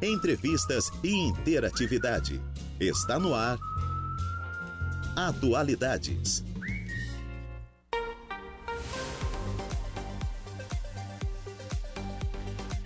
entrevistas 0.00 0.90
e 1.02 1.10
interatividade. 1.10 2.40
Está 2.80 3.18
no 3.18 3.34
ar. 3.34 3.58
Atualidades. 5.16 6.44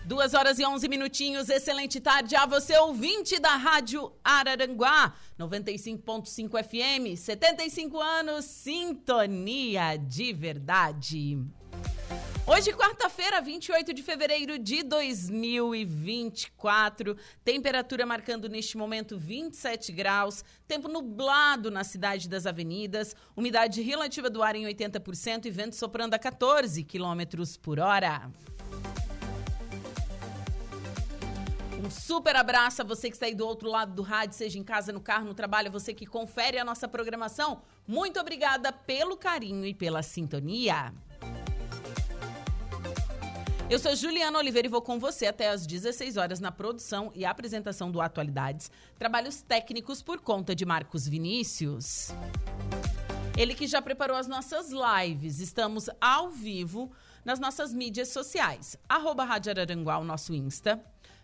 Duas 0.05 0.35
horas 0.35 0.59
e 0.59 0.67
onze 0.67 0.89
minutinhos, 0.89 1.49
excelente 1.49 1.99
tarde 1.99 2.37
a 2.37 2.45
você, 2.45 2.77
ouvinte 2.77 3.41
da 3.41 3.57
Rádio 3.57 4.13
Araranguá, 4.23 5.15
95.5 5.39 6.63
FM, 6.63 7.19
75 7.19 7.99
anos, 7.99 8.45
sintonia 8.45 9.97
de 9.97 10.35
verdade. 10.35 11.39
Hoje, 12.55 12.71
quarta-feira, 12.75 13.41
28 13.41 13.95
de 13.95 14.03
fevereiro 14.03 14.59
de 14.59 14.83
2024. 14.83 17.17
Temperatura 17.43 18.05
marcando 18.05 18.47
neste 18.47 18.77
momento 18.77 19.19
27 19.19 19.91
graus. 19.91 20.45
Tempo 20.69 20.87
nublado 20.87 21.71
na 21.71 21.83
cidade 21.83 22.29
das 22.29 22.45
avenidas. 22.45 23.17
Umidade 23.35 23.81
relativa 23.81 24.29
do 24.29 24.43
ar 24.43 24.55
em 24.55 24.67
80% 24.67 25.47
e 25.47 25.51
vento 25.51 25.77
soprando 25.77 26.13
a 26.13 26.19
14 26.19 26.85
quilômetros 26.85 27.57
por 27.57 27.81
hora. 27.81 28.31
Um 31.83 31.91
super 31.91 32.37
abraço 32.37 32.83
a 32.83 32.85
você 32.85 33.09
que 33.09 33.17
está 33.17 33.25
aí 33.25 33.35
do 33.35 33.47
outro 33.47 33.71
lado 33.71 33.95
do 33.95 34.03
rádio, 34.03 34.37
seja 34.37 34.59
em 34.59 34.63
casa, 34.63 34.93
no 34.93 35.01
carro, 35.01 35.25
no 35.25 35.33
trabalho, 35.33 35.73
você 35.73 35.95
que 35.95 36.05
confere 36.05 36.59
a 36.59 36.65
nossa 36.67 36.87
programação. 36.87 37.63
Muito 37.89 38.21
obrigada 38.21 38.71
pelo 38.71 39.17
carinho 39.17 39.65
e 39.65 39.73
pela 39.73 40.03
sintonia. 40.03 40.93
Eu 43.73 43.79
sou 43.79 43.97
Juliana 43.97 44.39
Oliveira 44.39 44.69
e 44.69 44.71
vou 44.71 44.83
com 44.83 44.99
você 44.99 45.25
até 45.25 45.49
às 45.49 45.67
16 45.67 46.19
horas 46.19 46.41
na 46.41 46.53
produção 46.53 47.11
e 47.15 47.25
apresentação 47.25 47.91
do 47.91 48.03
Atualidades. 48.03 48.71
Trabalhos 48.99 49.41
técnicos 49.41 50.03
por 50.03 50.21
conta 50.21 50.55
de 50.55 50.67
Marcos 50.67 51.09
Vinícius. 51.09 52.11
Ele 53.35 53.55
que 53.55 53.67
já 53.67 53.81
preparou 53.81 54.19
as 54.19 54.29
nossas 54.29 54.71
lives. 54.71 55.41
Estamos 55.41 55.89
ao 55.99 56.29
vivo 56.29 56.93
nas 57.25 57.41
nossas 57.41 57.73
mídias 57.73 58.09
sociais. 58.09 58.77
Arroba 58.87 59.25
Rádio 59.25 59.53
Araranguá, 59.53 59.97
o 59.97 60.05
nosso 60.05 60.35
Insta 60.35 60.79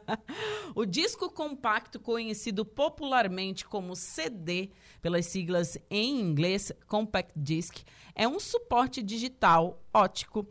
o 0.74 0.84
disco 0.84 1.30
compacto, 1.30 2.00
conhecido 2.00 2.64
popularmente 2.64 3.64
como 3.64 3.94
CD, 3.94 4.70
pelas 5.00 5.26
siglas 5.26 5.78
em 5.90 6.20
inglês 6.20 6.72
Compact 6.86 7.32
Disc, 7.36 7.82
é 8.14 8.26
um 8.26 8.40
suporte 8.40 9.02
digital 9.02 9.82
ótico 9.92 10.46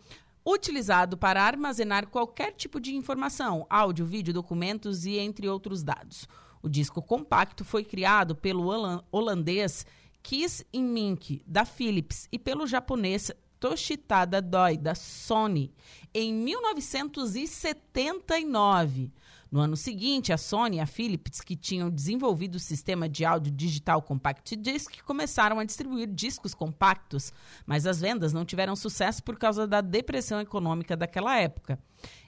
utilizado 0.45 1.17
para 1.17 1.41
armazenar 1.41 2.07
qualquer 2.07 2.51
tipo 2.53 2.79
de 2.79 2.93
informação, 2.95 3.65
áudio, 3.69 4.05
vídeo, 4.05 4.33
documentos 4.33 5.05
e 5.05 5.17
entre 5.17 5.47
outros 5.47 5.83
dados. 5.83 6.27
O 6.61 6.69
disco 6.69 7.01
compacto 7.01 7.65
foi 7.65 7.83
criado 7.83 8.35
pelo 8.35 8.69
holandês 9.11 9.85
Kees 10.21 10.63
Mink, 10.73 11.43
da 11.45 11.65
Philips, 11.65 12.29
e 12.31 12.39
pelo 12.39 12.65
japonês 12.65 13.31
Toshitada 13.63 14.41
Doi, 14.41 14.75
da 14.75 14.93
Sony, 14.93 15.71
em 16.13 16.33
1979. 16.33 19.09
No 19.49 19.61
ano 19.61 19.77
seguinte, 19.77 20.33
a 20.33 20.37
Sony 20.37 20.75
e 20.75 20.81
a 20.81 20.85
Philips, 20.85 21.39
que 21.39 21.55
tinham 21.55 21.89
desenvolvido 21.89 22.55
o 22.55 22.59
sistema 22.59 23.07
de 23.07 23.23
áudio 23.23 23.53
digital 23.53 24.01
Compact 24.01 24.57
Disc, 24.57 25.01
começaram 25.03 25.59
a 25.59 25.63
distribuir 25.63 26.09
discos 26.09 26.53
compactos, 26.53 27.31
mas 27.65 27.87
as 27.87 28.01
vendas 28.01 28.33
não 28.33 28.43
tiveram 28.43 28.75
sucesso 28.75 29.23
por 29.23 29.37
causa 29.37 29.65
da 29.65 29.79
depressão 29.79 30.41
econômica 30.41 30.97
daquela 30.97 31.39
época. 31.39 31.79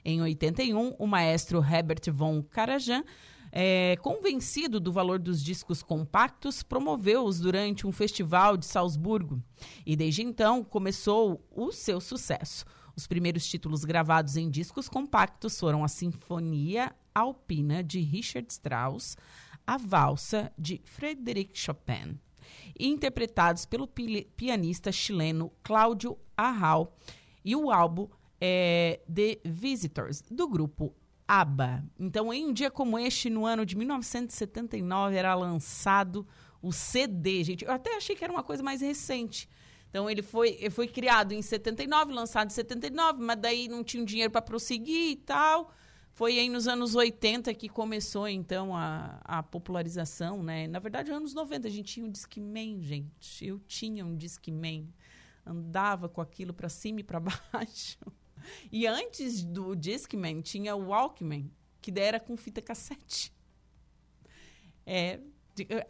Em 0.02 0.22
81, 0.22 0.96
o 0.98 1.06
maestro 1.06 1.62
Herbert 1.62 2.10
von 2.10 2.42
Karajan 2.44 3.04
é, 3.58 3.96
convencido 4.02 4.78
do 4.78 4.92
valor 4.92 5.18
dos 5.18 5.42
discos 5.42 5.82
compactos, 5.82 6.62
promoveu-os 6.62 7.40
durante 7.40 7.86
um 7.86 7.92
festival 7.92 8.54
de 8.54 8.66
Salzburgo. 8.66 9.42
E 9.86 9.96
desde 9.96 10.22
então 10.22 10.62
começou 10.62 11.42
o 11.50 11.72
seu 11.72 11.98
sucesso. 11.98 12.66
Os 12.94 13.06
primeiros 13.06 13.46
títulos 13.46 13.82
gravados 13.82 14.36
em 14.36 14.50
discos 14.50 14.90
compactos 14.90 15.58
foram 15.58 15.82
a 15.82 15.88
Sinfonia 15.88 16.94
Alpina 17.14 17.82
de 17.82 17.98
Richard 17.98 18.46
Strauss, 18.52 19.16
a 19.66 19.78
Valsa 19.78 20.52
de 20.58 20.82
Frédéric 20.84 21.58
Chopin, 21.58 22.20
interpretados 22.78 23.64
pelo 23.64 23.88
pi 23.88 24.30
pianista 24.36 24.92
chileno 24.92 25.50
Cláudio 25.62 26.18
Arral, 26.36 26.94
e 27.42 27.56
o 27.56 27.70
álbum 27.70 28.06
é, 28.38 29.00
The 29.10 29.40
Visitors, 29.46 30.22
do 30.30 30.46
grupo 30.46 30.94
ABBA. 31.26 31.84
Então, 31.98 32.32
em 32.32 32.46
um 32.46 32.52
dia 32.52 32.70
como 32.70 32.98
este, 32.98 33.28
no 33.28 33.44
ano 33.44 33.66
de 33.66 33.76
1979, 33.76 35.16
era 35.16 35.34
lançado 35.34 36.26
o 36.62 36.72
CD, 36.72 37.44
gente. 37.44 37.64
Eu 37.64 37.72
até 37.72 37.96
achei 37.96 38.14
que 38.14 38.24
era 38.24 38.32
uma 38.32 38.42
coisa 38.42 38.62
mais 38.62 38.80
recente. 38.80 39.48
Então, 39.88 40.10
ele 40.10 40.22
foi, 40.22 40.56
ele 40.60 40.70
foi 40.70 40.86
criado 40.86 41.32
em 41.32 41.42
79, 41.42 42.12
lançado 42.12 42.48
em 42.48 42.54
79, 42.54 43.22
mas 43.22 43.38
daí 43.38 43.68
não 43.68 43.82
tinha 43.82 44.04
dinheiro 44.04 44.30
para 44.30 44.42
prosseguir 44.42 45.12
e 45.12 45.16
tal. 45.16 45.72
Foi 46.12 46.38
aí 46.38 46.48
nos 46.48 46.66
anos 46.66 46.94
80 46.94 47.52
que 47.54 47.68
começou, 47.68 48.26
então, 48.26 48.74
a, 48.74 49.20
a 49.22 49.42
popularização, 49.42 50.42
né? 50.42 50.66
Na 50.66 50.78
verdade, 50.78 51.10
anos 51.10 51.34
90, 51.34 51.68
a 51.68 51.70
gente 51.70 51.92
tinha 51.92 52.06
um 52.06 52.10
Discman, 52.10 52.80
gente. 52.80 53.46
Eu 53.46 53.60
tinha 53.60 54.04
um 54.04 54.16
Discman. 54.16 54.88
Andava 55.44 56.08
com 56.08 56.20
aquilo 56.20 56.54
para 56.54 56.68
cima 56.68 57.00
e 57.00 57.04
para 57.04 57.20
baixo. 57.52 57.98
E 58.70 58.86
antes 58.86 59.44
do 59.44 59.74
Discman 59.74 60.40
tinha 60.40 60.74
o 60.74 60.88
Walkman, 60.88 61.50
que 61.80 61.92
era 61.98 62.18
com 62.18 62.36
fita 62.36 62.60
cassete. 62.60 63.32
É, 64.84 65.20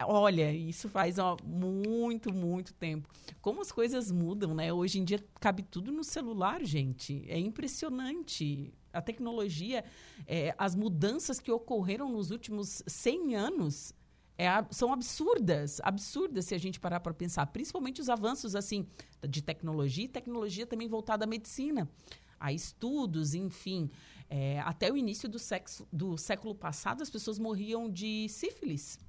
olha, 0.05 0.51
isso 0.51 0.87
faz 0.89 1.19
ó, 1.19 1.37
muito, 1.43 2.33
muito 2.33 2.73
tempo. 2.73 3.09
Como 3.41 3.61
as 3.61 3.71
coisas 3.71 4.11
mudam, 4.11 4.53
né? 4.53 4.71
Hoje 4.71 4.99
em 4.99 5.03
dia 5.03 5.23
cabe 5.39 5.63
tudo 5.63 5.91
no 5.91 6.03
celular, 6.03 6.63
gente. 6.63 7.25
É 7.27 7.37
impressionante. 7.37 8.73
A 8.93 9.01
tecnologia, 9.01 9.83
é, 10.25 10.55
as 10.57 10.75
mudanças 10.75 11.39
que 11.39 11.51
ocorreram 11.51 12.09
nos 12.09 12.31
últimos 12.31 12.81
100 12.87 13.35
anos 13.35 13.93
é, 14.37 14.47
são 14.71 14.93
absurdas, 14.93 15.79
absurdas 15.83 16.45
se 16.45 16.55
a 16.55 16.57
gente 16.57 16.79
parar 16.79 16.99
para 16.99 17.13
pensar. 17.13 17.45
Principalmente 17.47 18.01
os 18.01 18.09
avanços 18.09 18.55
assim 18.55 18.87
de 19.27 19.41
tecnologia 19.41 20.05
e 20.05 20.07
tecnologia 20.07 20.65
também 20.65 20.87
voltada 20.87 21.25
à 21.25 21.27
medicina 21.27 21.89
a 22.39 22.51
estudos, 22.51 23.33
enfim. 23.33 23.89
É, 24.29 24.59
até 24.61 24.91
o 24.91 24.97
início 24.97 25.27
do, 25.29 25.39
sexo, 25.39 25.87
do 25.91 26.17
século 26.17 26.53
passado, 26.53 27.01
as 27.01 27.09
pessoas 27.09 27.39
morriam 27.39 27.89
de 27.89 28.27
sífilis. 28.29 28.99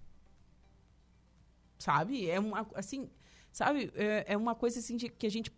Sabe? 1.78 2.28
É 2.28 2.38
uma, 2.38 2.66
assim, 2.74 3.08
sabe? 3.52 3.92
É, 3.94 4.32
é 4.32 4.36
uma 4.36 4.54
coisa 4.54 4.78
assim 4.78 4.96
de, 4.96 5.08
que 5.08 5.26
a 5.26 5.30
gente 5.30 5.52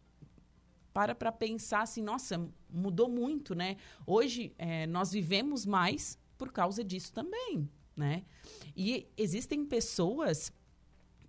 para 0.92 1.14
para 1.14 1.30
pensar 1.30 1.82
assim, 1.82 2.02
nossa, 2.02 2.50
mudou 2.68 3.08
muito, 3.08 3.54
né? 3.54 3.76
Hoje 4.06 4.52
é, 4.58 4.86
nós 4.86 5.12
vivemos 5.12 5.64
mais 5.64 6.18
por 6.36 6.50
causa 6.50 6.82
disso 6.82 7.12
também, 7.12 7.68
né? 7.96 8.24
E 8.76 9.06
existem 9.16 9.64
pessoas 9.64 10.52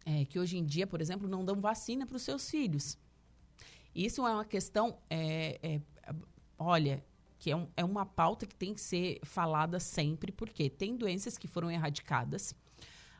é, 0.05 0.25
que 0.25 0.39
hoje 0.39 0.57
em 0.57 0.65
dia, 0.65 0.87
por 0.87 1.01
exemplo, 1.01 1.27
não 1.27 1.45
dão 1.45 1.59
vacina 1.59 2.05
para 2.05 2.15
os 2.15 2.23
seus 2.23 2.49
filhos. 2.49 2.97
Isso 3.93 4.25
é 4.25 4.33
uma 4.33 4.45
questão, 4.45 4.97
é, 5.09 5.59
é, 5.61 5.81
olha, 6.61 7.03
que 7.39 7.49
é, 7.49 7.55
um, 7.55 7.67
é 7.75 7.83
uma 7.83 8.05
pauta 8.05 8.45
que 8.45 8.55
tem 8.55 8.73
que 8.73 8.81
ser 8.81 9.19
falada 9.23 9.79
sempre, 9.79 10.31
porque 10.31 10.69
tem 10.69 10.95
doenças 10.95 11.37
que 11.37 11.47
foram 11.47 11.71
erradicadas. 11.71 12.55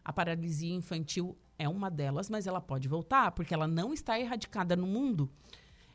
A 0.04 0.14
paralisia 0.14 0.74
infantil 0.74 1.36
é 1.58 1.68
uma 1.68 1.90
delas, 1.90 2.30
mas 2.30 2.46
ela 2.46 2.62
pode 2.62 2.88
voltar, 2.88 3.32
porque 3.32 3.54
ela 3.54 3.68
não 3.68 3.94
está 3.94 4.20
erradicada 4.20 4.76
no 4.76 4.86
mundo. 4.86 5.30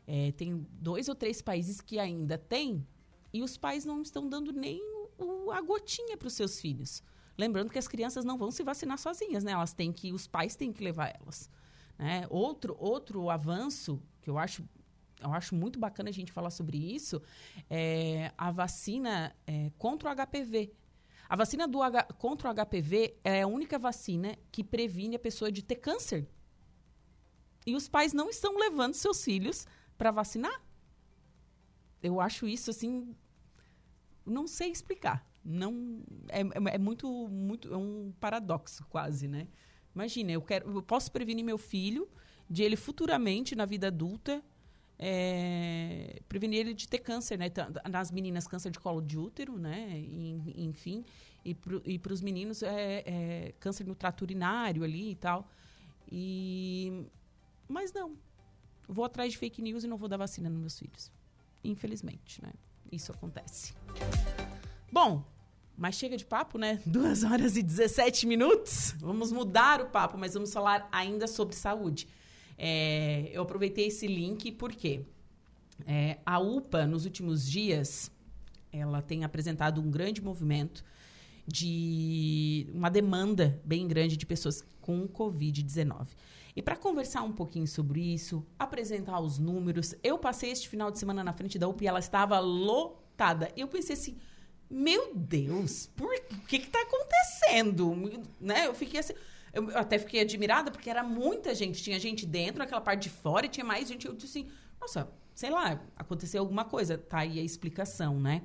É, 0.05 0.31
tem 0.33 0.65
dois 0.73 1.07
ou 1.07 1.15
três 1.15 1.41
países 1.41 1.81
que 1.81 1.99
ainda 1.99 2.37
tem, 2.37 2.85
e 3.33 3.41
os 3.41 3.57
pais 3.57 3.85
não 3.85 4.01
estão 4.01 4.27
dando 4.27 4.51
nem 4.51 4.81
o, 5.17 5.51
a 5.51 5.61
gotinha 5.61 6.17
para 6.17 6.27
os 6.27 6.33
seus 6.33 6.59
filhos. 6.59 7.03
Lembrando 7.37 7.71
que 7.71 7.79
as 7.79 7.87
crianças 7.87 8.25
não 8.25 8.37
vão 8.37 8.49
se 8.49 8.63
vacinar 8.63 8.97
sozinhas, 8.97 9.43
né? 9.43 9.51
Elas 9.51 9.73
têm 9.73 9.91
que, 9.91 10.11
os 10.11 10.27
pais 10.27 10.55
têm 10.55 10.73
que 10.73 10.83
levar 10.83 11.15
elas. 11.21 11.49
Né? 11.97 12.25
Outro, 12.29 12.75
outro 12.79 13.29
avanço 13.29 14.01
que 14.21 14.29
eu 14.29 14.37
acho, 14.37 14.67
eu 15.21 15.33
acho 15.33 15.55
muito 15.55 15.79
bacana 15.79 16.09
a 16.09 16.13
gente 16.13 16.31
falar 16.31 16.49
sobre 16.49 16.77
isso 16.77 17.21
é 17.69 18.31
a 18.37 18.51
vacina 18.51 19.35
é, 19.45 19.71
contra 19.77 20.09
o 20.09 20.15
HPV. 20.15 20.71
A 21.29 21.35
vacina 21.35 21.67
do 21.67 21.81
H, 21.81 22.03
contra 22.17 22.49
o 22.49 22.53
HPV 22.53 23.17
é 23.23 23.41
a 23.41 23.47
única 23.47 23.77
vacina 23.77 24.37
que 24.51 24.63
previne 24.63 25.15
a 25.15 25.19
pessoa 25.19 25.51
de 25.51 25.61
ter 25.61 25.75
câncer. 25.75 26.27
E 27.65 27.75
os 27.75 27.89
pais 27.89 28.13
não 28.13 28.29
estão 28.29 28.57
levando 28.57 28.93
seus 28.93 29.23
filhos 29.23 29.67
para 29.97 30.11
vacinar. 30.11 30.61
Eu 32.01 32.21
acho 32.21 32.47
isso 32.47 32.69
assim, 32.69 33.13
não 34.25 34.47
sei 34.47 34.71
explicar. 34.71 35.27
Não 35.43 36.01
é, 36.29 36.41
é, 36.41 36.75
é 36.75 36.77
muito 36.77 37.27
muito 37.27 37.73
é 37.73 37.77
um 37.77 38.13
paradoxo 38.19 38.85
quase, 38.89 39.27
né? 39.27 39.47
Imagina, 39.93 40.31
eu 40.31 40.41
quero, 40.41 40.77
eu 40.77 40.83
posso 40.83 41.11
prevenir 41.11 41.43
meu 41.43 41.57
filho 41.57 42.07
de 42.49 42.63
ele 42.63 42.75
futuramente 42.75 43.55
na 43.55 43.65
vida 43.65 43.87
adulta 43.87 44.43
é, 44.99 46.21
prevenir 46.27 46.59
ele 46.59 46.73
de 46.73 46.87
ter 46.87 46.99
câncer, 46.99 47.37
né? 47.37 47.51
Nas 47.89 48.11
meninas, 48.11 48.47
câncer 48.47 48.71
de 48.71 48.79
colo 48.79 49.01
de 49.01 49.17
útero, 49.17 49.57
né? 49.57 49.91
E, 49.95 50.63
enfim, 50.65 51.05
e 51.45 51.53
para 51.99 52.13
os 52.13 52.21
meninos 52.21 52.63
é, 52.63 53.03
é, 53.05 53.53
câncer 53.59 53.85
no 53.85 53.95
trato 53.95 54.21
urinário 54.23 54.83
ali 54.83 55.11
e 55.11 55.15
tal. 55.15 55.49
E 56.11 57.05
mas 57.67 57.91
não, 57.91 58.17
vou 58.87 59.03
atrás 59.03 59.31
de 59.31 59.37
fake 59.37 59.61
news 59.61 59.83
e 59.83 59.87
não 59.87 59.97
vou 59.97 60.07
dar 60.07 60.17
vacina 60.17 60.49
nos 60.49 60.59
meus 60.59 60.79
filhos. 60.79 61.11
Infelizmente, 61.63 62.41
né? 62.41 62.53
Isso 62.91 63.11
acontece. 63.11 63.73
Bom, 64.91 65.23
mas 65.77 65.95
chega 65.95 66.15
de 66.15 66.25
papo, 66.25 66.57
né? 66.57 66.81
Duas 66.85 67.23
horas 67.23 67.57
e 67.57 67.61
17 67.61 68.25
minutos. 68.25 68.95
Vamos 68.99 69.31
mudar 69.31 69.81
o 69.81 69.89
papo, 69.89 70.17
mas 70.17 70.33
vamos 70.33 70.53
falar 70.53 70.87
ainda 70.91 71.27
sobre 71.27 71.55
saúde. 71.55 72.07
É, 72.57 73.29
eu 73.31 73.43
aproveitei 73.43 73.87
esse 73.87 74.07
link 74.07 74.51
porque 74.53 75.01
é, 75.85 76.17
a 76.25 76.39
UPA, 76.39 76.87
nos 76.87 77.05
últimos 77.05 77.49
dias, 77.49 78.11
ela 78.71 79.01
tem 79.01 79.23
apresentado 79.23 79.81
um 79.81 79.91
grande 79.91 80.21
movimento 80.21 80.83
de 81.45 82.67
uma 82.73 82.89
demanda 82.89 83.61
bem 83.63 83.87
grande 83.87 84.17
de 84.17 84.25
pessoas 84.25 84.65
com 84.81 85.07
Covid-19. 85.07 86.07
E 86.55 86.61
para 86.61 86.75
conversar 86.75 87.21
um 87.21 87.31
pouquinho 87.31 87.67
sobre 87.67 88.01
isso, 88.01 88.43
apresentar 88.57 89.19
os 89.19 89.37
números, 89.37 89.93
eu 90.03 90.17
passei 90.17 90.51
este 90.51 90.67
final 90.67 90.89
de 90.89 90.97
semana 90.97 91.23
na 91.23 91.31
frente 91.31 91.59
da 91.59 91.67
UPA 91.67 91.83
e 91.83 91.87
ela 91.87 91.99
estava 91.99 92.39
lotada. 92.39 93.51
Eu 93.55 93.67
pensei 93.67 93.93
assim, 93.93 94.17
meu 94.69 95.13
Deus, 95.15 95.87
por 95.95 96.09
que 96.47 96.59
que 96.59 96.67
tá 96.67 96.81
acontecendo? 96.81 97.93
Né? 98.41 98.65
Eu 98.65 98.73
fiquei 98.73 98.99
assim, 98.99 99.13
eu 99.53 99.77
até 99.77 99.97
fiquei 99.97 100.21
admirada 100.21 100.71
porque 100.71 100.89
era 100.89 101.03
muita 101.03 101.53
gente. 101.55 101.81
Tinha 101.81 101.99
gente 101.99 102.25
dentro, 102.25 102.59
naquela 102.59 102.81
parte 102.81 103.03
de 103.03 103.09
fora, 103.09 103.45
e 103.45 103.49
tinha 103.49 103.65
mais 103.65 103.87
gente. 103.87 104.07
Eu 104.07 104.13
disse 104.13 104.39
assim, 104.39 104.49
nossa, 104.79 105.09
sei 105.33 105.49
lá, 105.49 105.79
aconteceu 105.95 106.41
alguma 106.41 106.65
coisa. 106.65 106.97
Tá 106.97 107.19
aí 107.19 107.39
a 107.39 107.43
explicação, 107.43 108.19
né? 108.19 108.41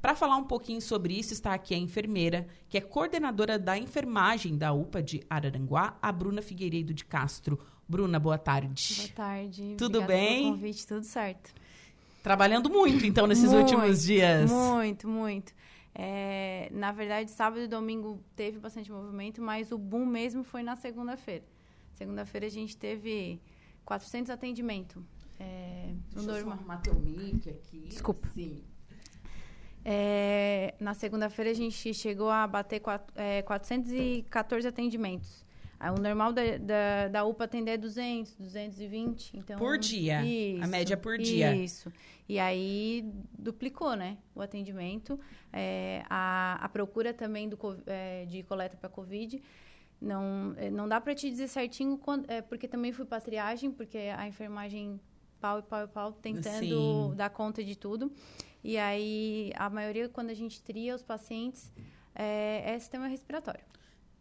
Para 0.00 0.14
falar 0.14 0.36
um 0.36 0.44
pouquinho 0.44 0.80
sobre 0.80 1.18
isso, 1.18 1.32
está 1.32 1.54
aqui 1.54 1.74
a 1.74 1.78
enfermeira, 1.78 2.46
que 2.68 2.76
é 2.76 2.80
coordenadora 2.80 3.58
da 3.58 3.78
enfermagem 3.78 4.56
da 4.56 4.72
UPA 4.72 5.02
de 5.02 5.22
Araranguá, 5.30 5.96
a 6.02 6.10
Bruna 6.10 6.42
Figueiredo 6.42 6.92
de 6.92 7.04
Castro. 7.04 7.58
Bruna, 7.88 8.18
boa 8.18 8.38
tarde. 8.38 8.94
Boa 8.96 9.08
tarde. 9.10 9.74
Tudo 9.76 9.98
Obrigada 9.98 10.12
bem? 10.12 10.42
Pelo 10.42 10.54
convite, 10.54 10.86
tudo 10.86 11.04
certo. 11.04 11.52
Trabalhando 12.22 12.70
muito, 12.70 13.04
então, 13.04 13.26
nesses 13.26 13.52
muito, 13.52 13.74
últimos 13.74 14.02
dias. 14.02 14.50
Muito, 14.50 15.08
muito. 15.08 15.52
É, 15.94 16.68
na 16.72 16.90
verdade, 16.90 17.30
sábado 17.30 17.62
e 17.62 17.68
domingo 17.68 18.22
teve 18.34 18.58
bastante 18.58 18.90
movimento, 18.90 19.42
mas 19.42 19.70
o 19.72 19.78
boom 19.78 20.06
mesmo 20.06 20.42
foi 20.42 20.62
na 20.62 20.74
segunda-feira. 20.74 21.44
Segunda-feira 21.94 22.46
a 22.46 22.50
gente 22.50 22.76
teve 22.76 23.40
400 23.84 24.30
atendimentos. 24.30 25.02
É, 25.38 25.92
no 26.14 26.14
Deixa 26.14 26.18
eu 26.18 26.22
só 26.22 26.32
normal. 26.32 26.58
arrumar 26.58 26.76
teu 26.78 26.94
mic 26.94 27.48
aqui. 27.48 27.88
Desculpa. 27.88 28.28
Sim. 28.34 28.62
É, 29.84 30.74
na 30.78 30.94
segunda-feira 30.94 31.50
a 31.50 31.54
gente 31.54 31.92
chegou 31.92 32.30
a 32.30 32.46
bater 32.46 32.80
quatro, 32.80 33.12
é, 33.16 33.42
414 33.42 34.66
atendimentos. 34.66 35.44
Aí, 35.82 35.90
o 35.90 36.00
normal 36.00 36.32
da, 36.32 36.42
da, 36.58 37.08
da 37.08 37.24
UPA 37.24 37.42
atender 37.42 37.72
é 37.72 37.76
200, 37.76 38.36
220. 38.36 39.36
Então, 39.36 39.58
Por 39.58 39.76
dia. 39.76 40.24
Isso, 40.24 40.62
a 40.62 40.66
média 40.68 40.96
por 40.96 41.18
dia. 41.18 41.56
Isso. 41.56 41.92
E 42.28 42.38
aí 42.38 43.04
duplicou, 43.36 43.96
né? 43.96 44.16
O 44.32 44.40
atendimento. 44.40 45.18
É, 45.52 46.04
a, 46.08 46.56
a 46.64 46.68
procura 46.68 47.12
também 47.12 47.48
do, 47.48 47.58
é, 47.84 48.24
de 48.26 48.44
coleta 48.44 48.76
para 48.76 48.88
Covid. 48.88 49.42
Não, 50.00 50.54
é, 50.56 50.70
não 50.70 50.86
dá 50.86 51.00
para 51.00 51.16
te 51.16 51.28
dizer 51.28 51.48
certinho, 51.48 51.98
quando, 51.98 52.30
é, 52.30 52.40
porque 52.40 52.68
também 52.68 52.92
fui 52.92 53.04
para 53.04 53.20
triagem, 53.20 53.72
porque 53.72 53.98
a 54.16 54.28
enfermagem 54.28 55.00
pau 55.40 55.58
e 55.58 55.62
pau 55.62 55.82
e 55.82 55.88
pau, 55.88 56.12
tentando 56.12 56.60
Sim. 56.60 57.12
dar 57.16 57.30
conta 57.30 57.64
de 57.64 57.76
tudo. 57.76 58.12
E 58.62 58.78
aí, 58.78 59.50
a 59.56 59.68
maioria, 59.68 60.08
quando 60.08 60.30
a 60.30 60.34
gente 60.34 60.62
tria 60.62 60.94
os 60.94 61.02
pacientes, 61.02 61.72
é, 62.14 62.62
é 62.72 62.78
sistema 62.78 63.08
respiratório. 63.08 63.64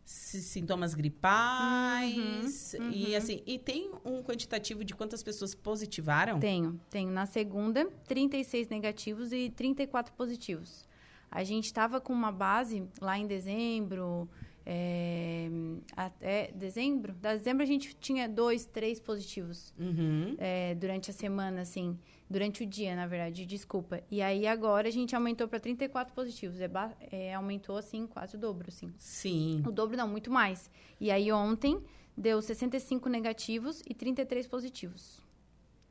Sintomas 0.06 0.94
gripais. 0.94 2.76
Uhum, 2.80 2.92
E 2.92 3.12
uhum. 3.12 3.18
assim, 3.18 3.44
e 3.46 3.58
tem 3.58 3.92
um 4.04 4.22
quantitativo 4.22 4.84
de 4.84 4.94
quantas 4.94 5.24
pessoas 5.24 5.56
positivaram? 5.56 6.40
Tenho. 6.40 6.80
Tenho 6.90 7.12
na 7.12 7.26
segunda, 7.26 7.86
36 8.08 8.68
negativos 8.70 9.32
e 9.32 9.50
34 9.50 10.14
positivos. 10.14 10.88
A 11.30 11.44
gente 11.44 11.66
estava 11.66 12.02
com 12.02 12.12
uma 12.12 12.32
base 12.32 12.84
lá 13.00 13.18
em 13.18 13.26
dezembro, 13.26 14.30
é, 14.66 15.50
até 15.96 16.52
dezembro? 16.54 17.14
Da 17.14 17.36
dezembro 17.36 17.64
a 17.64 17.66
gente 17.66 17.96
tinha 18.00 18.28
dois, 18.30 18.66
três 18.66 19.00
positivos 19.00 19.74
Uhum. 19.80 20.36
é, 20.38 20.76
durante 20.76 21.10
a 21.10 21.14
semana, 21.14 21.62
assim, 21.62 21.98
durante 22.30 22.64
o 22.64 22.66
dia, 22.66 22.96
na 22.96 23.08
verdade, 23.08 23.46
desculpa. 23.46 24.02
E 24.10 24.22
aí 24.22 24.46
agora 24.48 24.88
a 24.88 24.92
gente 24.92 25.16
aumentou 25.16 25.48
para 25.48 25.60
34 25.60 26.14
positivos. 26.14 26.60
É, 26.60 26.70
é, 27.12 27.34
aumentou, 27.34 27.78
assim, 27.78 28.06
quase 28.08 28.36
o 28.36 28.40
dobro, 28.40 28.68
assim. 28.70 28.94
Sim. 28.98 29.64
O 29.66 29.72
dobro 29.72 29.98
não, 29.98 30.08
muito 30.08 30.32
mais. 30.32 30.70
E 31.00 31.10
aí 31.12 31.32
ontem 31.32 31.82
deu 32.16 32.42
65 32.42 33.10
negativos 33.10 33.82
e 33.88 33.94
33 33.94 34.48
positivos. 34.48 35.22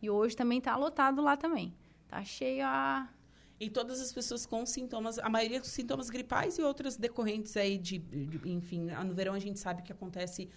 E 0.00 0.08
hoje 0.08 0.36
também 0.36 0.60
tá 0.60 0.76
lotado 0.76 1.20
lá 1.20 1.36
também. 1.36 1.74
Tá 2.08 2.24
cheio 2.24 2.64
a. 2.64 3.08
E 3.60 3.68
todas 3.68 4.00
as 4.00 4.10
pessoas 4.10 4.46
com 4.46 4.64
sintomas, 4.64 5.18
a 5.18 5.28
maioria 5.28 5.60
com 5.60 5.66
sintomas 5.66 6.08
gripais 6.08 6.56
e 6.58 6.62
outras 6.62 6.96
decorrentes 6.96 7.54
aí 7.58 7.76
de, 7.76 7.98
de- 7.98 8.50
enfim, 8.50 8.86
no 9.04 9.14
verão 9.14 9.34
a 9.34 9.38
gente 9.38 9.58
sabe 9.60 9.82
que 9.82 9.92
acontece 9.92 10.48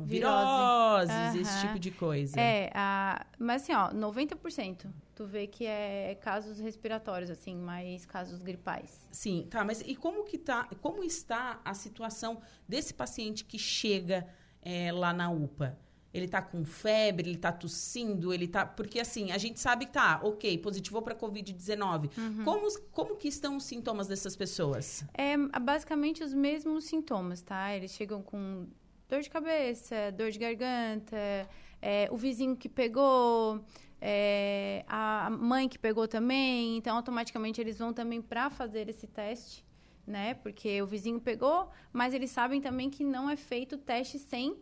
viroses, 0.00 1.34
esse 1.34 1.50
Aham. 1.50 1.60
tipo 1.66 1.78
de 1.78 1.90
coisa. 1.90 2.40
É, 2.40 2.70
a... 2.74 3.26
mas 3.38 3.62
assim, 3.62 3.72
ó, 3.74 3.90
90% 3.92 4.86
tu 5.14 5.26
vê 5.26 5.46
que 5.46 5.64
é 5.66 6.16
casos 6.20 6.58
respiratórios, 6.58 7.30
assim, 7.30 7.56
mais 7.56 8.04
casos 8.04 8.42
gripais. 8.42 9.08
Sim, 9.12 9.46
tá, 9.48 9.64
mas 9.64 9.80
e 9.80 9.94
como 9.94 10.24
que 10.24 10.38
tá, 10.38 10.68
como 10.80 11.04
está 11.04 11.60
a 11.64 11.74
situação 11.74 12.40
desse 12.68 12.92
paciente 12.92 13.44
que 13.44 13.58
chega 13.58 14.26
é, 14.60 14.90
lá 14.92 15.12
na 15.12 15.30
UPA? 15.30 15.78
Ele 16.14 16.28
tá 16.28 16.40
com 16.40 16.64
febre, 16.64 17.28
ele 17.28 17.36
tá 17.36 17.50
tossindo, 17.50 18.32
ele 18.32 18.46
tá. 18.46 18.64
Porque 18.64 19.00
assim, 19.00 19.32
a 19.32 19.38
gente 19.38 19.58
sabe 19.58 19.86
que 19.86 19.92
tá, 19.92 20.20
ok, 20.22 20.56
positivou 20.58 21.02
para 21.02 21.12
Covid-19. 21.12 22.08
Uhum. 22.16 22.44
Como, 22.44 22.80
como 22.92 23.16
que 23.16 23.26
estão 23.26 23.56
os 23.56 23.64
sintomas 23.64 24.06
dessas 24.06 24.36
pessoas? 24.36 25.04
É 25.12 25.36
basicamente 25.58 26.22
os 26.22 26.32
mesmos 26.32 26.84
sintomas, 26.84 27.42
tá? 27.42 27.74
Eles 27.74 27.90
chegam 27.90 28.22
com 28.22 28.68
dor 29.08 29.22
de 29.22 29.28
cabeça, 29.28 30.12
dor 30.16 30.30
de 30.30 30.38
garganta, 30.38 31.48
é, 31.82 32.08
o 32.12 32.16
vizinho 32.16 32.56
que 32.56 32.68
pegou, 32.68 33.60
é, 34.00 34.84
a 34.86 35.28
mãe 35.30 35.68
que 35.68 35.78
pegou 35.78 36.06
também. 36.06 36.76
Então, 36.76 36.96
automaticamente, 36.96 37.60
eles 37.60 37.78
vão 37.78 37.92
também 37.92 38.22
para 38.22 38.50
fazer 38.50 38.88
esse 38.88 39.08
teste, 39.08 39.64
né? 40.06 40.34
Porque 40.34 40.80
o 40.80 40.86
vizinho 40.86 41.20
pegou, 41.20 41.70
mas 41.92 42.14
eles 42.14 42.30
sabem 42.30 42.60
também 42.60 42.88
que 42.88 43.02
não 43.02 43.28
é 43.28 43.36
feito 43.36 43.76
teste 43.76 44.18
sem 44.18 44.56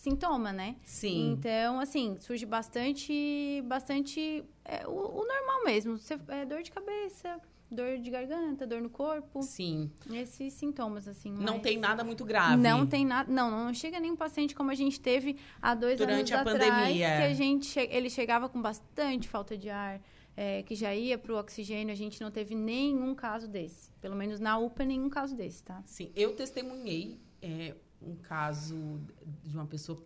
sintoma, 0.00 0.50
né? 0.50 0.76
Sim. 0.82 1.32
Então, 1.32 1.78
assim, 1.78 2.16
surge 2.20 2.46
bastante, 2.46 3.62
bastante 3.66 4.42
é, 4.64 4.86
o, 4.86 4.92
o, 4.92 5.26
normal 5.26 5.64
mesmo. 5.64 5.98
Você, 5.98 6.18
é, 6.28 6.46
dor 6.46 6.62
de 6.62 6.70
cabeça, 6.70 7.38
dor 7.70 7.98
de 7.98 8.10
garganta, 8.10 8.66
dor 8.66 8.80
no 8.80 8.88
corpo. 8.88 9.42
Sim. 9.42 9.90
Esses 10.10 10.54
sintomas, 10.54 11.06
assim. 11.06 11.30
Não 11.30 11.54
mas... 11.54 11.62
tem 11.62 11.76
nada 11.76 12.02
muito 12.02 12.24
grave. 12.24 12.56
Não 12.56 12.86
tem 12.86 13.04
nada. 13.04 13.30
Não, 13.30 13.50
não 13.50 13.74
chega 13.74 14.00
nenhum 14.00 14.16
paciente 14.16 14.54
como 14.54 14.70
a 14.70 14.74
gente 14.74 14.98
teve 14.98 15.36
há 15.60 15.74
dois 15.74 15.98
Durante 15.98 16.32
anos 16.32 16.46
a 16.46 16.52
atrás. 16.52 16.70
pandemia. 16.70 17.16
Que 17.18 17.22
a 17.24 17.34
gente, 17.34 17.78
ele 17.78 18.08
chegava 18.08 18.48
com 18.48 18.60
bastante 18.60 19.28
falta 19.28 19.56
de 19.56 19.68
ar. 19.68 20.00
É, 20.34 20.62
que 20.62 20.74
já 20.74 20.94
ia 20.94 21.18
para 21.18 21.34
o 21.34 21.36
oxigênio, 21.38 21.92
a 21.92 21.96
gente 21.96 22.18
não 22.22 22.30
teve 22.30 22.54
nenhum 22.54 23.14
caso 23.14 23.46
desse. 23.46 23.90
Pelo 24.00 24.16
menos 24.16 24.40
na 24.40 24.56
UPA, 24.56 24.86
nenhum 24.86 25.10
caso 25.10 25.36
desse, 25.36 25.62
tá? 25.62 25.82
Sim, 25.84 26.10
eu 26.16 26.34
testemunhei 26.34 27.20
é, 27.42 27.74
um 28.02 28.16
caso 28.16 29.00
de 29.42 29.54
uma 29.54 29.66
pessoa 29.66 30.04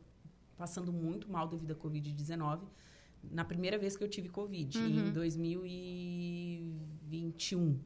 passando 0.56 0.92
muito 0.92 1.30
mal 1.30 1.48
devido 1.48 1.72
à 1.72 1.74
Covid-19 1.74 2.60
na 3.30 3.44
primeira 3.44 3.78
vez 3.78 3.96
que 3.96 4.02
eu 4.04 4.08
tive 4.08 4.28
Covid, 4.28 4.76
uhum. 4.78 5.08
em 5.08 5.12
2021. 5.12 7.78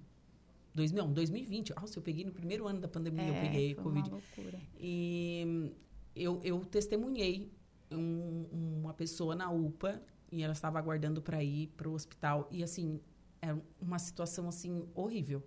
2000, 0.74 1.04
não, 1.04 1.12
2020. 1.12 1.74
Nossa, 1.74 1.98
eu 1.98 2.02
peguei 2.02 2.24
no 2.24 2.32
primeiro 2.32 2.68
ano 2.68 2.80
da 2.80 2.88
pandemia, 2.88 3.24
é, 3.24 3.30
eu 3.30 3.34
peguei 3.40 3.74
foi 3.74 3.84
Covid. 3.84 4.08
Uma 4.08 4.16
loucura. 4.16 4.58
E 4.78 5.72
eu, 6.14 6.40
eu 6.42 6.64
testemunhei 6.64 7.52
um, 7.90 8.46
uma 8.80 8.94
pessoa 8.94 9.34
na 9.34 9.50
UPA 9.50 10.00
e 10.30 10.42
ela 10.42 10.52
estava 10.52 10.78
aguardando 10.78 11.22
para 11.22 11.42
ir 11.42 11.68
para 11.68 11.88
o 11.88 11.94
hospital. 11.94 12.46
E, 12.50 12.62
assim, 12.62 13.00
é 13.40 13.56
uma 13.80 13.98
situação, 13.98 14.46
assim, 14.48 14.86
horrível. 14.94 15.42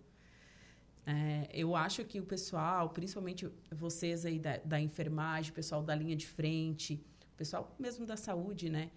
É, 1.06 1.50
eu 1.54 1.76
acho 1.76 2.04
que 2.06 2.20
o 2.20 2.24
pessoal, 2.24 2.90
principalmente 2.90 3.50
vocês 3.72 4.26
aí 4.26 4.38
da, 4.38 4.58
da 4.58 4.80
enfermagem, 4.80 5.52
pessoal 5.52 5.82
da 5.82 5.96
linha 5.96 6.16
de 6.16 6.28
frente, 6.28 7.04
pessoal 7.36 7.76
mesmo 7.80 8.06
da 8.06 8.16
saúde, 8.16 8.70
né? 8.70 8.92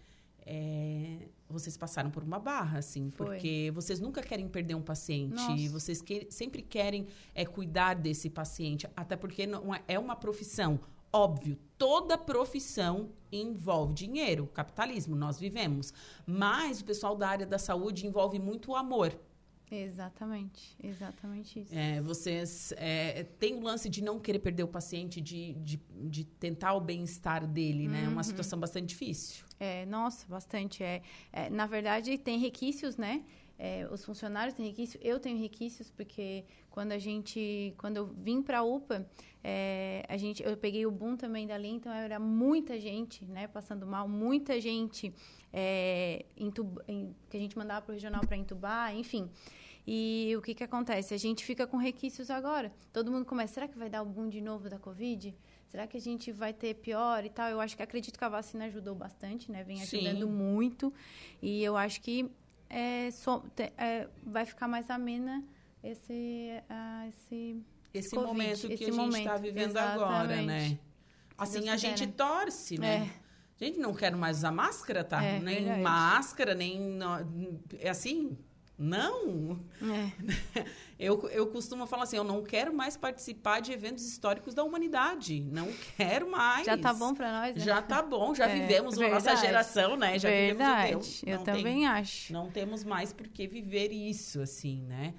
É, 0.47 1.29
vocês 1.49 1.75
passaram 1.75 2.11
por 2.11 2.23
uma 2.23 2.39
barra, 2.39 2.79
assim, 2.79 3.11
Foi. 3.11 3.27
porque 3.27 3.73
vocês 3.75 3.99
nunca 3.99 4.23
querem 4.23 4.47
perder 4.47 4.75
um 4.75 4.83
paciente, 4.83 5.35
Nossa. 5.35 5.71
vocês 5.71 6.03
que, 6.03 6.27
sempre 6.31 6.61
querem 6.61 7.07
é, 7.35 7.47
cuidar 7.47 7.95
desse 7.95 8.29
paciente, 8.29 8.87
até 8.95 9.17
porque 9.17 9.47
não 9.47 9.75
é, 9.75 9.83
é 9.89 9.99
uma 9.99 10.15
profissão. 10.15 10.79
Óbvio, 11.11 11.57
toda 11.79 12.19
profissão 12.19 13.11
envolve 13.33 13.95
dinheiro, 13.95 14.47
capitalismo, 14.49 15.17
nós 15.17 15.39
vivemos. 15.39 15.95
Mas 16.27 16.81
o 16.81 16.85
pessoal 16.85 17.17
da 17.17 17.29
área 17.29 17.47
da 17.47 17.59
saúde 17.59 18.07
envolve 18.07 18.39
muito 18.39 18.73
o 18.73 18.77
amor. 18.77 19.19
Exatamente, 19.71 20.77
exatamente 20.83 21.61
isso. 21.61 21.75
É, 21.75 22.01
vocês 22.01 22.73
é, 22.77 23.25
têm 23.39 23.55
o 23.55 23.61
lance 23.61 23.89
de 23.89 24.03
não 24.03 24.21
querer 24.21 24.39
perder 24.39 24.63
o 24.63 24.69
paciente, 24.69 25.21
de, 25.21 25.55
de, 25.55 25.81
de 26.09 26.25
tentar 26.25 26.75
o 26.75 26.81
bem-estar 26.81 27.47
dele, 27.47 27.89
né? 27.89 28.05
É 28.05 28.09
uma 28.09 28.23
situação 28.23 28.59
bastante 28.59 28.87
difícil. 28.87 29.45
É, 29.59 29.87
nossa, 29.87 30.27
bastante. 30.29 30.83
É, 30.83 31.03
é 31.33 31.49
na 31.49 31.67
verdade, 31.67 32.19
tem 32.19 32.39
requisitos, 32.39 32.97
né? 32.97 33.25
É, 33.59 33.87
os 33.91 34.05
funcionários 34.05 34.55
têm 34.55 34.67
requisitos, 34.67 35.07
eu 35.07 35.21
tenho 35.21 35.39
requisitos, 35.39 35.91
porque 35.91 36.45
quando 36.71 36.93
a 36.93 36.99
gente, 36.99 37.73
quando 37.79 37.97
eu 37.97 38.07
vim 38.07 38.43
para 38.43 38.59
a 38.59 38.63
UPA, 38.65 39.09
é, 39.43 40.05
a 40.09 40.17
gente, 40.17 40.43
eu 40.43 40.57
peguei 40.57 40.85
o 40.87 40.91
boom 40.91 41.17
também 41.17 41.47
dali, 41.47 41.69
então 41.69 41.93
era 41.93 42.19
muita 42.19 42.81
gente, 42.81 43.25
né, 43.25 43.47
passando 43.47 43.87
mal, 43.87 44.09
muita 44.09 44.61
gente 44.61 45.15
é, 45.53 46.25
entub, 46.37 46.81
em, 46.89 47.15
que 47.31 47.37
a 47.37 47.41
gente 47.41 47.57
mandava 47.57 47.83
para 47.83 47.93
o 47.93 47.95
regional 47.95 48.23
para 48.27 48.37
entubar, 48.37 48.95
enfim. 48.95 49.31
E 49.87 50.35
o 50.37 50.41
que, 50.41 50.55
que 50.55 50.65
acontece? 50.65 51.13
A 51.13 51.19
gente 51.19 51.45
fica 51.45 51.67
com 51.67 51.77
requisitos 51.77 52.31
agora. 52.31 52.73
Todo 52.93 53.13
mundo 53.13 53.27
começa, 53.27 53.55
será 53.55 53.69
que 53.69 53.79
vai 53.79 53.91
dar 53.91 54.03
o 54.03 54.07
boom 54.07 54.29
de 54.29 54.41
novo 54.41 54.69
da 54.69 54.79
Covid? 54.79 55.35
Será 55.69 55.87
que 55.87 55.97
a 55.97 56.01
gente 56.01 56.33
vai 56.33 56.53
ter 56.55 56.75
pior 56.75 57.25
e 57.25 57.29
tal? 57.29 57.51
Eu 57.51 57.61
acho 57.61 57.77
que 57.77 57.83
acredito 57.83 58.19
que 58.19 58.25
a 58.25 58.29
vacina 58.29 58.65
ajudou 58.65 58.95
bastante, 58.95 59.53
né? 59.53 59.63
Vem 59.63 59.83
ajudando 59.83 60.27
Sim. 60.27 60.33
muito. 60.33 60.93
E 61.43 61.63
eu 61.63 61.77
acho 61.77 62.01
que 62.01 62.31
é, 62.75 63.11
so, 63.13 63.41
te, 63.55 63.73
é, 63.79 64.09
vai 64.27 64.45
ficar 64.45 64.67
mais 64.67 64.91
amena 64.91 65.45
esse, 65.81 66.51
uh, 66.69 67.09
esse, 67.09 67.63
esse 67.93 68.11
COVID, 68.11 68.27
momento 68.27 68.67
que 68.67 68.75
esse 68.75 68.85
a 68.85 68.93
gente 68.93 69.19
está 69.19 69.37
vivendo 69.37 69.71
Exatamente. 69.71 70.03
agora, 70.03 70.43
né? 70.43 70.79
Assim, 71.39 71.61
Deus 71.61 71.69
a 71.71 71.77
gente 71.77 72.07
né? 72.07 72.13
torce, 72.17 72.79
né? 72.79 73.13
A 73.61 73.65
gente 73.65 73.79
não 73.79 73.95
quer 73.95 74.15
mais 74.17 74.39
usar 74.39 74.51
máscara, 74.51 75.05
tá? 75.05 75.23
É, 75.23 75.39
nem 75.39 75.59
verdade. 75.59 75.83
máscara, 75.83 76.55
nem. 76.55 76.99
É 77.79 77.91
assim? 77.91 78.37
Não. 78.79 79.59
É. 79.83 80.65
Eu, 80.97 81.29
eu 81.31 81.49
costumo 81.49 81.87
falar 81.87 82.05
assim: 82.05 82.17
eu 82.17 82.23
não 82.25 82.43
quero 82.43 82.73
mais 82.73 82.97
participar 82.97 83.61
de 83.61 83.73
eventos 83.73 84.07
históricos 84.07 84.55
da 84.55 84.63
humanidade. 84.63 85.41
Não 85.41 85.69
quero 85.97 86.31
mais. 86.31 86.65
Já 86.67 86.79
tá 86.79 86.95
bom 86.95 87.13
para 87.13 87.33
nós, 87.33 87.57
né? 87.57 87.63
Já 87.65 87.83
tá 87.83 88.01
bom, 88.01 88.33
já 88.33 88.47
É, 88.49 88.61
vivemos 88.61 88.97
a 88.97 89.09
nossa 89.09 89.21
verdade. 89.27 89.41
geração, 89.41 89.97
né? 89.97 90.19
Já 90.21 90.29
vivemos 90.31 90.55
o 90.55 90.59
Verdade, 90.59 90.91
teu. 90.91 91.33
eu 91.33 91.37
Não 91.39 91.45
tem- 91.45 91.55
também 91.57 91.87
acho. 91.87 92.33
não 92.33 92.49
temos 92.51 92.85
mais 92.85 93.13
por 93.13 93.27
que 93.27 93.47
viver 93.49 93.91
isso, 93.91 94.41
assim, 94.41 94.83
né? 94.83 95.15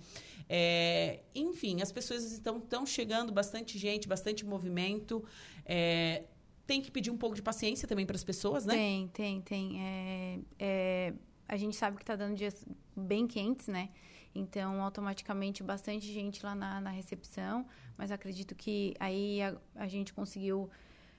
É, 0.48 1.20
enfim, 1.36 1.82
as 1.82 1.92
pessoas 1.92 2.32
estão, 2.32 2.58
estão 2.58 2.86
chegando, 2.86 3.34
bastante 3.34 3.78
gente, 3.78 4.08
bastante 4.08 4.46
movimento. 4.46 5.24
É, 5.66 6.24
tem 6.66 6.82
que 6.82 6.90
pedir 6.90 7.12
um 7.12 7.18
pouco 7.18 7.36
de 7.36 7.42
paciência 7.42 7.86
também 7.88 8.06
para 8.06 8.16
as 8.16 8.24
pessoas, 8.24 8.66
né? 8.66 8.74
Tem, 8.76 9.08
tem, 9.10 9.42
tem. 9.42 9.82
É, 9.82 10.40
é, 10.58 11.14
a 11.48 11.58
gente 11.58 11.76
sabe 11.76 11.98
que 11.98 12.04
está 12.04 12.16
dando 12.16 12.36
dias 12.36 12.66
bem 12.96 13.28
quentes, 13.28 13.68
né? 13.68 13.90
Então, 14.34 14.82
automaticamente, 14.82 15.64
bastante 15.64 16.12
gente 16.12 16.46
lá 16.46 16.54
na, 16.54 16.82
na 16.82 16.90
recepção. 16.90 17.66
Mas 17.98 18.12
acredito 18.12 18.54
que 18.56 18.94
aí 19.00 19.42
a, 19.42 19.56
a 19.76 19.88
gente 19.88 20.14
conseguiu... 20.14 20.70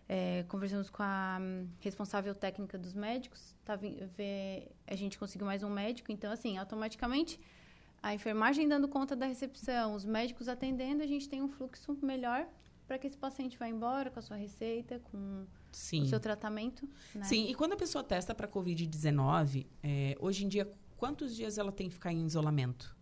É, 0.09 0.45
conversamos 0.47 0.89
com 0.89 1.03
a 1.03 1.39
hum, 1.41 1.67
responsável 1.81 2.33
técnica 2.33 2.79
dos 2.79 2.95
médicos. 2.95 3.57
Tá, 3.65 3.75
vê- 3.75 4.69
a 4.87 4.95
gente 4.95 5.19
conseguiu 5.19 5.45
mais 5.45 5.65
um 5.65 5.71
médico. 5.71 6.13
Então, 6.13 6.31
assim, 6.31 6.57
automaticamente, 6.59 7.41
a 8.01 8.15
enfermagem 8.15 8.69
dando 8.69 8.87
conta 8.87 9.17
da 9.17 9.27
recepção, 9.27 9.95
os 9.95 10.05
médicos 10.05 10.49
atendendo, 10.49 11.03
a 11.03 11.07
gente 11.09 11.29
tem 11.29 11.43
um 11.43 11.49
fluxo 11.49 11.99
melhor 12.03 12.47
para 12.87 12.99
que 13.01 13.09
esse 13.09 13.17
paciente 13.17 13.59
vá 13.59 13.69
embora 13.69 14.09
com 14.09 14.21
a 14.21 14.23
sua 14.23 14.37
receita, 14.37 15.01
com 15.11 15.45
Sim. 15.77 16.03
o 16.03 16.07
seu 16.07 16.19
tratamento. 16.19 16.89
Né? 17.15 17.23
Sim, 17.25 17.47
e 17.49 17.55
quando 17.55 17.75
a 17.75 17.77
pessoa 17.77 18.03
testa 18.03 18.35
para 18.35 18.49
Covid-19, 18.49 19.67
é, 19.83 20.17
hoje 20.19 20.47
em 20.47 20.49
dia, 20.49 20.73
quantos 20.97 21.37
dias 21.37 21.59
ela 21.59 21.71
tem 21.71 21.89
que 21.89 21.95
ficar 21.95 22.13
em 22.13 22.25
isolamento? 22.25 22.97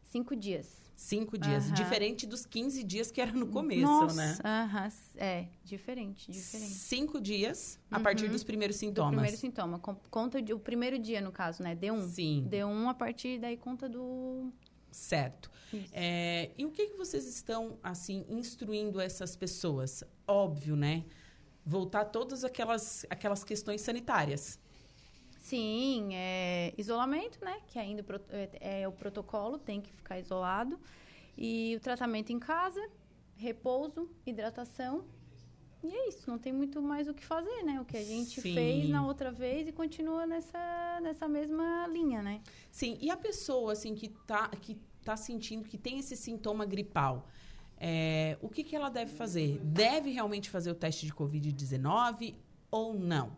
Cinco 0.00 0.36
dias. 0.36 0.80
Cinco 0.94 1.36
dias. 1.36 1.72
Diferente 1.72 2.24
dos 2.24 2.46
15 2.46 2.84
dias 2.84 3.10
que 3.10 3.20
era 3.20 3.32
no 3.32 3.48
começo, 3.48 3.82
Nossa, 3.82 4.14
né? 4.14 4.38
aham, 4.44 4.92
é, 5.16 5.48
diferente, 5.64 6.30
diferente. 6.30 6.70
Cinco 6.70 7.20
dias 7.20 7.80
a 7.90 7.98
partir 7.98 8.28
dos 8.28 8.44
primeiros 8.44 8.76
Do 8.76 8.80
sintomas. 8.80 9.10
primeiro 9.14 9.36
sintoma. 9.36 9.80
Conta 9.80 10.38
o 10.54 10.58
primeiro 10.60 10.96
dia, 11.00 11.20
no 11.20 11.32
caso, 11.32 11.64
né? 11.64 11.74
D1. 11.74 12.08
Sim. 12.10 12.46
D1 12.48 12.86
a 12.86 12.94
partir 12.94 13.40
daí 13.40 13.56
conta 13.56 13.88
do. 13.88 14.52
Certo. 14.88 15.50
É, 15.92 16.52
e 16.56 16.64
o 16.64 16.70
que, 16.70 16.86
que 16.86 16.96
vocês 16.96 17.26
estão, 17.26 17.76
assim, 17.82 18.24
instruindo 18.28 19.00
essas 19.00 19.34
pessoas? 19.34 20.04
Óbvio, 20.28 20.76
né? 20.76 21.04
Voltar 21.64 22.06
todas 22.06 22.44
aquelas, 22.44 23.06
aquelas 23.08 23.42
questões 23.42 23.80
sanitárias. 23.80 24.58
Sim, 25.38 26.10
é, 26.14 26.72
isolamento, 26.78 27.44
né? 27.44 27.60
Que 27.66 27.78
ainda 27.78 28.04
é, 28.30 28.82
é 28.82 28.88
o 28.88 28.92
protocolo, 28.92 29.58
tem 29.58 29.80
que 29.80 29.92
ficar 29.92 30.18
isolado. 30.18 30.78
E 31.36 31.74
o 31.76 31.80
tratamento 31.80 32.32
em 32.32 32.38
casa, 32.38 32.80
repouso, 33.36 34.08
hidratação. 34.26 35.04
E 35.82 35.94
é 35.94 36.08
isso, 36.08 36.30
não 36.30 36.38
tem 36.38 36.50
muito 36.50 36.80
mais 36.80 37.08
o 37.08 37.12
que 37.12 37.24
fazer, 37.24 37.62
né? 37.62 37.78
O 37.78 37.84
que 37.84 37.96
a 37.96 38.02
gente 38.02 38.40
Sim. 38.40 38.54
fez 38.54 38.88
na 38.88 39.06
outra 39.06 39.30
vez 39.30 39.68
e 39.68 39.72
continua 39.72 40.26
nessa, 40.26 40.98
nessa 41.02 41.28
mesma 41.28 41.86
linha, 41.88 42.22
né? 42.22 42.40
Sim, 42.70 42.96
e 43.02 43.10
a 43.10 43.16
pessoa, 43.16 43.72
assim, 43.72 43.94
que 43.94 44.08
tá, 44.08 44.48
que 44.48 44.78
tá 45.04 45.14
sentindo 45.14 45.68
que 45.68 45.76
tem 45.76 45.98
esse 45.98 46.16
sintoma 46.16 46.64
gripal, 46.64 47.28
é, 47.78 48.38
o 48.40 48.48
que, 48.48 48.64
que 48.64 48.74
ela 48.74 48.88
deve 48.88 49.12
fazer? 49.12 49.58
Deve 49.62 50.10
realmente 50.10 50.50
fazer 50.50 50.70
o 50.70 50.74
teste 50.74 51.06
de 51.06 51.12
Covid-19 51.12 52.34
ou 52.70 52.94
não? 52.94 53.36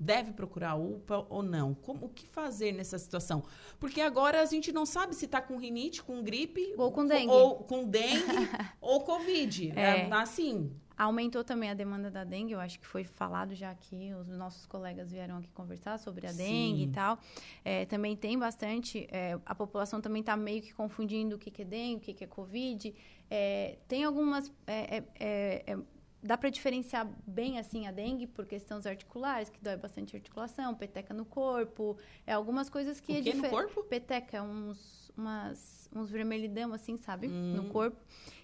Deve 0.00 0.32
procurar 0.32 0.70
a 0.70 0.76
UPA 0.76 1.26
ou 1.28 1.42
não? 1.42 1.74
Como, 1.74 2.06
o 2.06 2.08
que 2.08 2.26
fazer 2.28 2.72
nessa 2.72 2.98
situação? 2.98 3.42
Porque 3.80 4.00
agora 4.00 4.40
a 4.40 4.44
gente 4.44 4.70
não 4.70 4.86
sabe 4.86 5.14
se 5.14 5.24
está 5.24 5.40
com 5.40 5.56
rinite, 5.56 6.02
com 6.02 6.22
gripe... 6.22 6.72
Ou 6.78 6.92
com 6.92 7.04
dengue. 7.04 7.32
Ou 7.32 7.56
com 7.64 7.84
dengue 7.84 8.48
ou 8.80 9.00
Covid. 9.00 9.72
É. 9.74 10.08
É, 10.08 10.12
assim, 10.12 10.70
Aumentou 10.98 11.44
também 11.44 11.70
a 11.70 11.74
demanda 11.74 12.10
da 12.10 12.24
dengue, 12.24 12.52
eu 12.54 12.58
acho 12.58 12.80
que 12.80 12.86
foi 12.86 13.04
falado 13.04 13.54
já 13.54 13.70
aqui, 13.70 14.12
os 14.20 14.26
nossos 14.26 14.66
colegas 14.66 15.12
vieram 15.12 15.36
aqui 15.36 15.48
conversar 15.52 15.96
sobre 15.96 16.26
a 16.26 16.32
dengue 16.32 16.82
Sim. 16.82 16.88
e 16.88 16.92
tal. 16.92 17.18
É, 17.64 17.86
também 17.86 18.16
tem 18.16 18.36
bastante, 18.36 19.06
é, 19.12 19.38
a 19.46 19.54
população 19.54 20.00
também 20.00 20.20
está 20.20 20.36
meio 20.36 20.60
que 20.60 20.74
confundindo 20.74 21.36
o 21.36 21.38
que, 21.38 21.52
que 21.52 21.62
é 21.62 21.64
dengue, 21.64 21.96
o 21.96 22.00
que, 22.00 22.12
que 22.14 22.24
é 22.24 22.26
covid. 22.26 22.92
É, 23.30 23.78
tem 23.86 24.02
algumas, 24.02 24.52
é, 24.66 25.04
é, 25.20 25.62
é, 25.68 25.78
dá 26.20 26.36
para 26.36 26.50
diferenciar 26.50 27.08
bem 27.24 27.60
assim 27.60 27.86
a 27.86 27.92
dengue 27.92 28.26
por 28.26 28.44
questões 28.44 28.84
articulares, 28.84 29.48
que 29.50 29.60
dói 29.62 29.76
bastante 29.76 30.16
articulação, 30.16 30.74
peteca 30.74 31.14
no 31.14 31.24
corpo, 31.24 31.96
é 32.26 32.32
algumas 32.32 32.68
coisas 32.68 33.00
que 33.00 33.12
O 33.12 33.28
é 33.28 33.34
no 33.34 33.48
corpo? 33.48 33.84
Peteca, 33.84 34.42
uns, 34.42 35.12
umas, 35.16 35.88
uns 35.94 36.10
vermelhidão 36.10 36.72
assim, 36.72 36.96
sabe, 36.96 37.28
Hum. 37.28 37.54
no 37.54 37.64
corpo. 37.70 38.00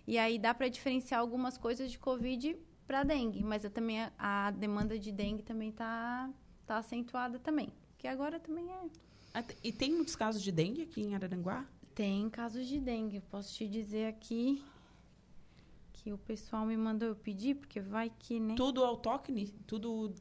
E 0.06 0.18
aí 0.18 0.38
dá 0.38 0.52
para 0.52 0.68
diferenciar 0.68 1.20
algumas 1.20 1.56
coisas 1.56 1.90
de 1.90 1.98
Covid 1.98 2.56
para 2.86 3.02
dengue, 3.02 3.42
mas 3.42 3.62
também 3.72 4.02
a, 4.02 4.12
a 4.18 4.50
demanda 4.50 4.98
de 4.98 5.10
dengue 5.10 5.42
também 5.42 5.72
tá 5.72 6.30
tá 6.66 6.78
acentuada 6.78 7.38
também, 7.38 7.72
que 7.98 8.08
agora 8.08 8.40
também 8.40 8.66
é 8.70 9.44
E 9.62 9.72
tem 9.72 9.92
muitos 9.92 10.16
casos 10.16 10.42
de 10.42 10.50
dengue 10.50 10.82
aqui 10.82 11.02
em 11.02 11.14
Araranguá? 11.14 11.66
tem 11.94 12.28
casos 12.28 12.66
de 12.66 12.80
dengue. 12.80 13.20
Posso 13.20 13.54
te 13.54 13.68
dizer 13.68 14.06
aqui 14.08 14.62
que 16.04 16.12
o 16.12 16.18
pessoal 16.18 16.66
me 16.66 16.76
mandou 16.76 17.08
eu 17.08 17.16
pedir, 17.16 17.54
porque 17.54 17.80
vai 17.80 18.12
que, 18.18 18.38
né? 18.38 18.54
Tudo 18.56 18.84
autóctone? 18.84 19.48
Tudo, 19.66 20.12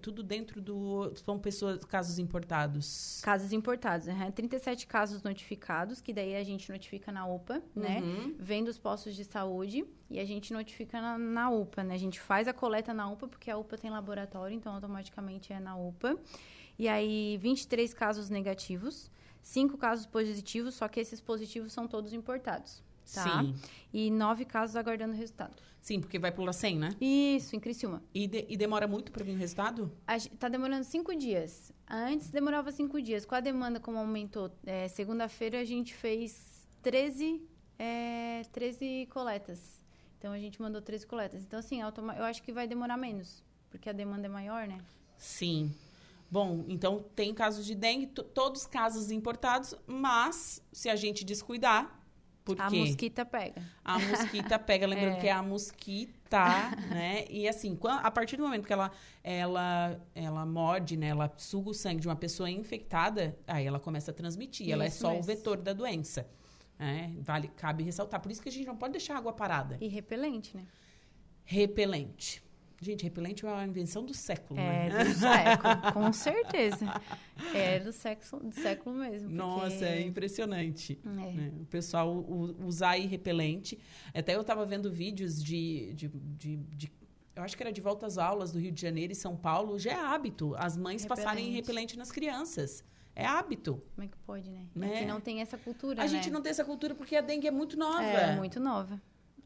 tudo 0.00 0.22
dentro 0.22 0.60
do... 0.60 1.12
São 1.16 1.36
pessoas, 1.36 1.84
casos 1.84 2.20
importados? 2.20 3.20
Casos 3.24 3.52
importados, 3.52 4.06
né? 4.06 4.30
37 4.30 4.86
casos 4.86 5.20
notificados, 5.24 6.00
que 6.00 6.12
daí 6.12 6.36
a 6.36 6.44
gente 6.44 6.70
notifica 6.70 7.10
na 7.10 7.26
UPA, 7.26 7.60
né? 7.74 7.98
Uhum. 8.00 8.36
Vem 8.38 8.62
dos 8.62 8.78
postos 8.78 9.16
de 9.16 9.24
saúde 9.24 9.84
e 10.08 10.20
a 10.20 10.24
gente 10.24 10.52
notifica 10.52 11.00
na, 11.00 11.18
na 11.18 11.50
UPA, 11.50 11.82
né? 11.82 11.94
A 11.94 11.98
gente 11.98 12.20
faz 12.20 12.46
a 12.46 12.52
coleta 12.52 12.94
na 12.94 13.10
UPA, 13.10 13.26
porque 13.26 13.50
a 13.50 13.58
UPA 13.58 13.76
tem 13.76 13.90
laboratório, 13.90 14.54
então 14.54 14.72
automaticamente 14.72 15.52
é 15.52 15.58
na 15.58 15.76
UPA. 15.76 16.16
E 16.78 16.86
aí, 16.86 17.36
23 17.38 17.92
casos 17.92 18.30
negativos, 18.30 19.10
5 19.42 19.76
casos 19.76 20.06
positivos, 20.06 20.76
só 20.76 20.86
que 20.86 21.00
esses 21.00 21.20
positivos 21.20 21.72
são 21.72 21.88
todos 21.88 22.12
importados, 22.12 22.80
tá? 23.14 23.42
Sim. 23.42 23.54
E 23.92 24.10
9 24.10 24.44
casos 24.44 24.76
aguardando 24.76 25.12
o 25.12 25.16
resultado. 25.16 25.56
Sim, 25.80 26.00
porque 26.00 26.18
vai 26.18 26.30
pro 26.30 26.44
LACEN, 26.44 26.78
né? 26.78 26.90
Isso, 27.00 27.56
em 27.56 27.60
Criciúma. 27.60 28.02
E, 28.14 28.26
de- 28.26 28.46
e 28.48 28.56
demora 28.56 28.86
muito 28.86 29.10
para 29.10 29.24
vir 29.24 29.34
o 29.34 29.38
resultado? 29.38 29.90
A 30.06 30.16
tá 30.38 30.48
demorando 30.48 30.84
cinco 30.84 31.14
dias. 31.14 31.72
Antes 31.88 32.30
demorava 32.30 32.70
cinco 32.70 33.02
dias. 33.02 33.24
Com 33.26 33.34
a 33.34 33.40
demanda, 33.40 33.80
como 33.80 33.98
aumentou, 33.98 34.50
é, 34.64 34.86
segunda-feira 34.88 35.60
a 35.60 35.64
gente 35.64 35.92
fez 35.92 36.66
13, 36.82 37.42
é, 37.78 38.42
13 38.52 39.06
coletas. 39.10 39.82
Então 40.18 40.32
a 40.32 40.38
gente 40.38 40.62
mandou 40.62 40.80
13 40.80 41.04
coletas. 41.06 41.42
Então, 41.42 41.58
assim, 41.58 41.80
eu 41.80 42.24
acho 42.24 42.42
que 42.44 42.52
vai 42.52 42.68
demorar 42.68 42.96
menos, 42.96 43.42
porque 43.68 43.90
a 43.90 43.92
demanda 43.92 44.26
é 44.26 44.30
maior, 44.30 44.68
né? 44.68 44.78
Sim. 45.18 45.74
Bom, 46.30 46.64
então 46.68 47.04
tem 47.14 47.34
casos 47.34 47.66
de 47.66 47.74
dengue, 47.74 48.06
to- 48.06 48.22
todos 48.22 48.64
casos 48.66 49.10
importados, 49.10 49.74
mas 49.86 50.62
se 50.72 50.88
a 50.88 50.94
gente 50.96 51.24
descuidar, 51.24 52.00
por 52.44 52.60
A 52.60 52.68
quê? 52.68 52.76
mosquita 52.80 53.24
pega. 53.24 53.62
A 53.84 53.98
mosquita 53.98 54.58
pega, 54.58 54.86
lembrando 54.86 55.14
É. 55.18 55.20
que 55.20 55.28
é 55.28 55.32
a 55.32 55.42
mosquita, 55.42 56.40
né? 56.90 57.24
E 57.30 57.46
assim, 57.48 57.78
a 57.84 58.10
partir 58.10 58.36
do 58.36 58.42
momento 58.42 58.66
que 58.66 58.72
ela, 58.72 58.90
ela, 59.22 60.00
ela 60.14 60.44
morde, 60.44 60.96
né? 60.96 61.08
Ela 61.08 61.32
suga 61.36 61.70
o 61.70 61.74
sangue 61.74 62.00
de 62.00 62.08
uma 62.08 62.16
pessoa 62.16 62.50
infectada, 62.50 63.38
aí 63.46 63.64
ela 63.66 63.78
começa 63.78 64.10
a 64.10 64.14
transmitir. 64.14 64.70
ela 64.70 64.84
é 64.84 64.88
Isso 64.88 64.98
só 64.98 65.16
o 65.16 65.22
vetor 65.22 65.56
da 65.58 65.72
doença. 65.72 66.26
né? 66.78 67.14
vale, 67.20 67.48
cabe 67.48 67.84
ressaltar. 67.84 68.20
Por 68.20 68.32
isso 68.32 68.42
que 68.42 68.48
a 68.48 68.52
gente 68.52 68.66
não 68.66 68.76
pode 68.76 68.92
deixar 68.92 69.14
a 69.14 69.18
água 69.18 69.32
parada. 69.32 69.76
E 69.80 69.86
repelente, 69.88 70.56
né? 70.56 70.64
Repelente. 71.44 72.42
Gente, 72.82 73.04
repelente 73.04 73.46
é 73.46 73.48
uma 73.48 73.64
invenção 73.64 74.04
do 74.04 74.12
século, 74.12 74.58
É 74.58 74.88
né? 74.88 75.04
do 75.04 75.14
século, 75.14 75.92
com 75.92 76.12
certeza. 76.12 77.00
É 77.54 77.78
do 77.78 77.92
século, 77.92 78.42
do 78.42 78.54
século 78.54 78.96
mesmo. 78.96 79.28
porque- 79.28 79.36
Nossa, 79.42 79.84
é 79.84 80.00
impressionante. 80.02 80.98
É. 81.04 81.08
né? 81.08 81.52
O 81.60 81.64
pessoal 81.66 82.12
usar 82.66 82.90
aí 82.90 83.06
repelente. 83.06 83.78
Até 84.12 84.34
eu 84.34 84.42
tava 84.42 84.66
vendo 84.66 84.90
vídeos 84.90 85.42
de, 85.42 85.92
de, 85.94 86.08
de, 86.08 86.56
de- 86.56 86.92
Eu 87.36 87.42
acho 87.44 87.56
que 87.56 87.62
era 87.62 87.72
de 87.72 87.80
volta 87.80 88.04
às 88.06 88.18
aulas 88.18 88.50
do 88.50 88.58
Rio 88.58 88.72
de 88.72 88.80
Janeiro 88.82 89.12
e 89.12 89.16
São 89.16 89.36
Paulo. 89.36 89.78
Já 89.78 89.92
é 89.92 89.94
hábito 89.94 90.52
as 90.58 90.76
mães 90.76 91.06
passarem 91.06 91.44
Repelente. 91.52 91.54
repelente 91.66 91.96
nas 91.98 92.10
crianças. 92.10 92.84
É 93.14 93.24
hábito. 93.24 93.80
Como 93.94 94.04
é 94.04 94.08
que 94.08 94.16
pode, 94.26 94.50
né? 94.50 94.66
Né? 94.74 94.94
É 94.94 94.98
que 95.00 95.06
não 95.06 95.20
tem 95.20 95.40
essa 95.40 95.56
cultura, 95.56 96.00
A 96.00 96.04
né? 96.04 96.08
gente 96.08 96.30
não 96.30 96.42
tem 96.42 96.50
essa 96.50 96.64
cultura 96.64 96.94
porque 96.96 97.14
a 97.14 97.20
dengue 97.20 97.46
é 97.46 97.50
muito 97.52 97.76
nova. 97.78 98.02
É, 98.02 98.34
muito 98.34 98.58
nova. 98.58 99.00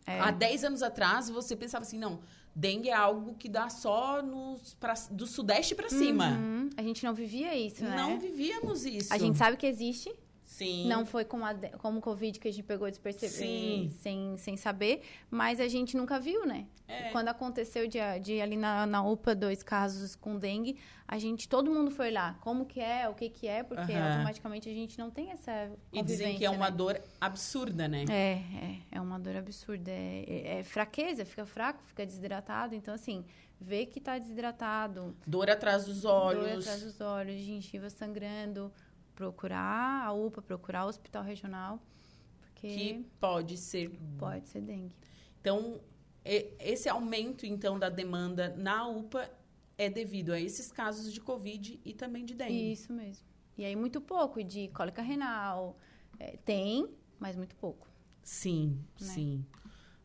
É. 0.06 0.20
Há 0.20 0.30
10 0.30 0.64
anos 0.64 0.82
atrás, 0.82 1.28
você 1.28 1.54
pensava 1.56 1.82
assim, 1.82 1.98
não, 1.98 2.20
dengue 2.56 2.88
é 2.88 2.94
algo 2.94 3.34
que 3.34 3.50
dá 3.50 3.68
só 3.68 4.22
nos, 4.22 4.74
pra, 4.74 4.94
do 5.10 5.26
sudeste 5.26 5.74
pra 5.74 5.90
cima. 5.90 6.30
Uhum. 6.30 6.70
A 6.74 6.82
gente 6.82 7.04
não 7.04 7.12
vivia 7.12 7.54
isso, 7.54 7.84
né? 7.84 7.94
Não 7.94 8.18
vivíamos 8.18 8.86
isso. 8.86 9.12
A 9.12 9.18
gente 9.18 9.36
sabe 9.36 9.58
que 9.58 9.66
existe. 9.66 10.10
Sim. 10.46 10.86
Não 10.86 11.04
foi 11.04 11.24
como, 11.24 11.44
a, 11.44 11.54
o 11.82 12.00
Covid 12.00 12.38
que 12.38 12.46
a 12.46 12.52
gente 12.52 12.62
pegou 12.62 12.88
despercebido, 12.88 13.36
Sim. 13.36 13.90
sem, 14.00 14.36
sem 14.38 14.56
saber, 14.56 15.02
mas 15.28 15.58
a 15.60 15.66
gente 15.66 15.96
nunca 15.96 16.20
viu, 16.20 16.46
né? 16.46 16.66
É. 16.86 17.10
Quando 17.10 17.26
aconteceu 17.28 17.88
de, 17.88 17.98
de 18.22 18.40
ali 18.40 18.56
na, 18.56 18.86
na 18.86 19.02
UPA 19.02 19.34
dois 19.34 19.60
casos 19.62 20.14
com 20.14 20.38
dengue, 20.38 20.78
a 21.06 21.18
gente, 21.18 21.48
todo 21.48 21.68
mundo 21.68 21.90
foi 21.90 22.12
lá. 22.12 22.38
Como 22.40 22.64
que 22.64 22.80
é, 22.80 23.08
o 23.08 23.14
que 23.14 23.28
que 23.28 23.48
é, 23.48 23.64
porque 23.64 23.92
automaticamente 23.92 24.68
a 24.68 24.72
gente 24.72 24.96
não 24.96 25.10
tem 25.10 25.32
essa 25.32 25.68
E 25.92 26.00
dizem 26.00 26.36
que 26.38 26.44
é 26.44 26.50
uma 26.50 26.70
né? 26.70 26.76
dor 26.76 27.00
absurda, 27.20 27.88
né? 27.88 28.04
É, 28.08 28.32
é, 28.34 28.78
é 28.92 29.00
uma 29.00 29.18
dor 29.18 29.34
absurda. 29.36 29.90
É, 29.90 30.24
é- 30.28 30.58
é 30.58 30.62
fraqueza, 30.62 31.24
fica 31.24 31.44
fraco, 31.44 31.82
fica 31.84 32.06
desidratado. 32.06 32.72
Então, 32.76 32.94
assim, 32.94 33.24
vê 33.60 33.84
que 33.84 34.00
tá 34.00 34.16
desidratado, 34.18 35.16
Dor 35.26 35.50
atrás 35.50 35.86
dos 35.86 36.02
dor 36.02 36.36
olhos. 36.36 36.60
atrás 36.66 36.82
dos 36.82 37.00
olhos, 37.00 37.40
gengiva 37.40 37.90
sangrando, 37.90 38.72
procurar 39.16 40.04
a 40.06 40.12
UPA, 40.12 40.40
procurar 40.42 40.84
o 40.84 40.88
hospital 40.88 41.24
regional, 41.24 41.82
porque 42.42 42.68
que 42.68 43.06
pode 43.18 43.56
ser. 43.56 43.90
pode 44.18 44.48
ser 44.48 44.60
dengue. 44.60 44.94
Então, 45.40 45.80
esse 46.24 46.88
aumento 46.88 47.44
então 47.46 47.78
da 47.78 47.88
demanda 47.88 48.54
na 48.56 48.86
UPA 48.86 49.28
é 49.78 49.88
devido 49.90 50.32
a 50.32 50.40
esses 50.40 50.70
casos 50.70 51.12
de 51.12 51.20
Covid 51.20 51.80
e 51.84 51.92
também 51.94 52.24
de 52.24 52.34
dengue. 52.34 52.72
Isso 52.72 52.92
mesmo. 52.92 53.26
E 53.58 53.64
aí, 53.64 53.74
muito 53.74 54.00
pouco 54.00 54.44
de 54.44 54.68
cólica 54.68 55.02
renal. 55.02 55.78
É, 56.18 56.36
tem, 56.44 56.88
mas 57.18 57.36
muito 57.36 57.56
pouco. 57.56 57.88
Sim, 58.22 58.84
Né? 59.00 59.06
sim. 59.06 59.46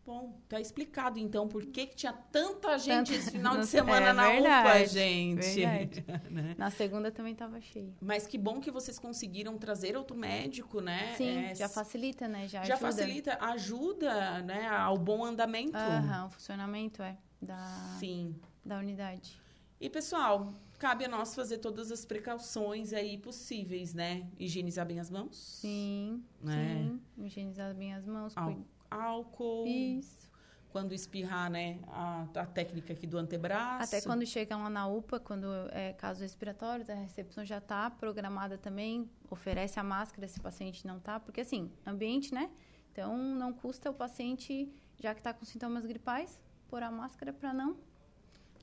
Bom, 0.04 0.42
tá 0.50 0.60
explicado 0.60 1.20
então 1.20 1.48
por 1.48 1.64
que, 1.66 1.86
que 1.86 1.96
tinha 1.96 2.12
tanta 2.12 2.78
gente 2.80 3.14
esse 3.14 3.30
final 3.32 3.52
de 3.54 3.60
Nossa, 3.60 3.70
semana 3.78 4.08
é 4.10 4.14
na 4.14 4.30
UPA, 4.30 4.42
verdade, 4.42 4.88
gente. 4.94 5.66
verdade. 5.66 6.06
Né? 6.32 6.56
Na 6.58 6.72
segunda 6.72 7.12
também 7.12 7.36
tava 7.36 7.62
cheio. 7.62 7.94
Mas 8.02 8.26
que 8.26 8.38
bom 8.38 8.60
que 8.60 8.72
vocês 8.72 8.98
conseguiram 8.98 9.58
trazer 9.58 9.96
outro 9.96 10.18
médico, 10.18 10.82
né? 10.82 11.14
Sim, 11.18 11.38
É, 11.46 11.56
já 11.56 11.70
facilita, 11.70 12.28
né? 12.28 12.48
Já, 12.48 12.64
já 12.64 12.74
ajuda. 12.76 12.92
facilita, 12.92 13.38
ajuda, 13.42 14.42
né, 14.42 14.68
ao 14.68 14.98
bom 14.98 15.24
andamento. 15.24 15.78
Aham, 15.78 16.26
o 16.28 16.30
funcionamento 16.32 17.02
é 17.04 17.18
da, 17.42 17.96
Sim. 18.00 18.36
da 18.66 18.80
unidade. 18.80 19.40
E, 19.80 19.90
pessoal, 19.90 20.54
cabe 20.78 21.06
a 21.06 21.08
nós 21.08 21.34
fazer 21.36 21.58
todas 21.58 21.92
as 21.92 22.06
precauções 22.06 22.94
aí 22.94 23.18
possíveis, 23.18 23.94
né? 23.94 24.28
Higienizar 24.40 24.86
bem 24.86 25.00
as 25.00 25.10
mãos. 25.10 25.36
Sim, 25.62 26.24
Né? 26.42 26.88
sim. 26.88 27.02
Higienizar 27.26 27.74
bem 27.76 27.94
as 27.94 28.06
mãos. 28.06 28.36
Ál- 28.38 28.46
cuid- 28.54 28.66
Álcool. 28.92 29.66
Isso. 29.68 30.30
Quando 30.70 30.94
espirrar, 30.94 31.50
né? 31.50 31.80
A, 31.88 32.26
a 32.36 32.46
técnica 32.46 32.94
aqui 32.94 33.06
do 33.06 33.18
antebraço. 33.18 33.84
Até 33.84 34.02
quando 34.06 34.26
chegam 34.26 34.64
lá 34.64 34.70
na 34.70 34.88
UPA, 34.88 35.20
quando 35.20 35.48
é 35.72 35.92
caso 35.94 36.22
respiratório, 36.22 36.86
a 36.90 36.94
recepção 36.96 37.44
já 37.44 37.58
está 37.58 37.90
programada 37.90 38.58
também, 38.58 39.10
oferece 39.30 39.80
a 39.80 39.84
máscara 39.84 40.28
se 40.30 40.40
o 40.40 40.42
paciente 40.42 40.88
não 40.88 40.98
tá, 41.00 41.20
porque 41.20 41.42
assim, 41.42 41.70
ambiente, 41.86 42.34
né? 42.34 42.50
Então 42.92 43.18
não 43.18 43.52
custa 43.52 43.90
o 43.90 43.94
paciente, 43.94 44.72
já 44.98 45.14
que 45.14 45.20
está 45.20 45.34
com 45.34 45.44
sintomas 45.44 45.86
gripais, 45.86 46.40
pôr 46.70 46.84
a 46.84 46.92
máscara 46.92 47.34
para 47.34 47.54
não 47.54 47.76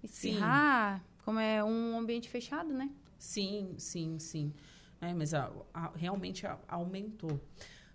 espirrar, 0.03 1.05
como 1.25 1.39
é 1.39 1.63
um 1.63 1.99
ambiente 1.99 2.29
fechado, 2.29 2.73
né? 2.73 2.91
Sim, 3.19 3.75
sim, 3.79 4.19
sim. 4.19 4.55
É, 5.01 5.13
mas 5.13 5.35
a- 5.35 5.51
a- 5.75 5.91
realmente 5.95 6.47
a- 6.47 6.59
aumentou. 6.69 7.41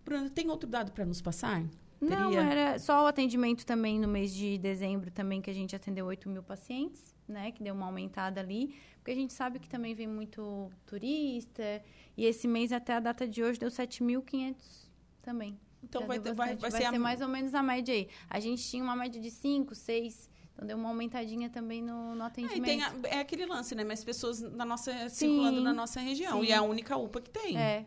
Bruna, 0.06 0.30
tem 0.30 0.50
outro 0.50 0.70
dado 0.70 0.92
para 0.92 1.06
nos 1.06 1.22
passar? 1.22 1.64
Não, 2.04 2.32
Teria? 2.32 2.42
era 2.44 2.80
só 2.80 3.04
o 3.04 3.08
atendimento 3.08 3.66
também 3.66 4.00
no 4.00 4.08
mês 4.08 4.34
de 4.34 4.58
dezembro 4.58 5.10
também, 5.12 5.42
que 5.42 5.50
a 5.50 5.54
gente 5.54 5.76
atendeu 5.76 6.06
8 6.06 6.28
mil 6.30 6.44
pacientes, 6.44 7.16
né? 7.28 7.52
Que 7.52 7.64
deu 7.64 7.74
uma 7.74 7.86
aumentada 7.86 8.40
ali. 8.42 8.76
Porque 8.98 9.12
a 9.12 9.16
gente 9.16 9.34
sabe 9.34 9.60
que 9.60 9.68
também 9.68 9.94
vem 9.94 10.08
muito 10.08 10.70
turista. 10.86 11.82
E 12.16 12.26
esse 12.26 12.48
mês, 12.48 12.72
até 12.72 12.94
a 12.94 13.00
data 13.00 13.28
de 13.28 13.44
hoje, 13.44 13.60
deu 13.60 13.70
7.500 13.70 14.56
também. 15.22 15.60
Então 15.84 16.08
vai, 16.08 16.20
ter- 16.20 16.34
vai, 16.34 16.56
bastante. 16.56 16.72
vai, 16.72 16.82
ser, 16.82 16.86
a- 16.96 17.00
mais 17.00 17.22
ou 17.22 17.28
menos 17.28 17.54
a 17.54 17.62
média 17.62 17.94
aí. 17.94 18.08
A 18.30 18.40
gente 18.40 18.64
tinha 18.64 18.84
uma 18.84 18.96
média 18.96 19.20
de 19.22 19.30
5, 19.30 19.76
6. 19.76 20.30
Então 20.54 20.68
deu 20.68 20.78
uma 20.78 20.90
aumentadinha 20.90 21.50
também 21.50 21.82
no, 21.82 22.16
no 22.16 22.24
É, 22.24 22.28
atendimento. 22.28 22.84
a- 23.06 23.10
é 23.10 23.20
aquele 23.20 23.46
lance, 23.46 23.74
né? 23.76 23.84
Mais 23.84 24.04
pessoas 24.04 24.40
na 24.42 24.64
nossa, 24.64 25.10
circulando 25.10 25.60
na 25.62 25.74
nossa 25.74 26.00
região. 26.00 26.40
sim. 26.42 26.48
E 26.48 26.52
é 26.52 26.56
a 26.56 26.62
única 26.62 26.96
UPA 26.96 27.20
que 27.22 27.30
tem. 27.32 27.58
É, 27.58 27.86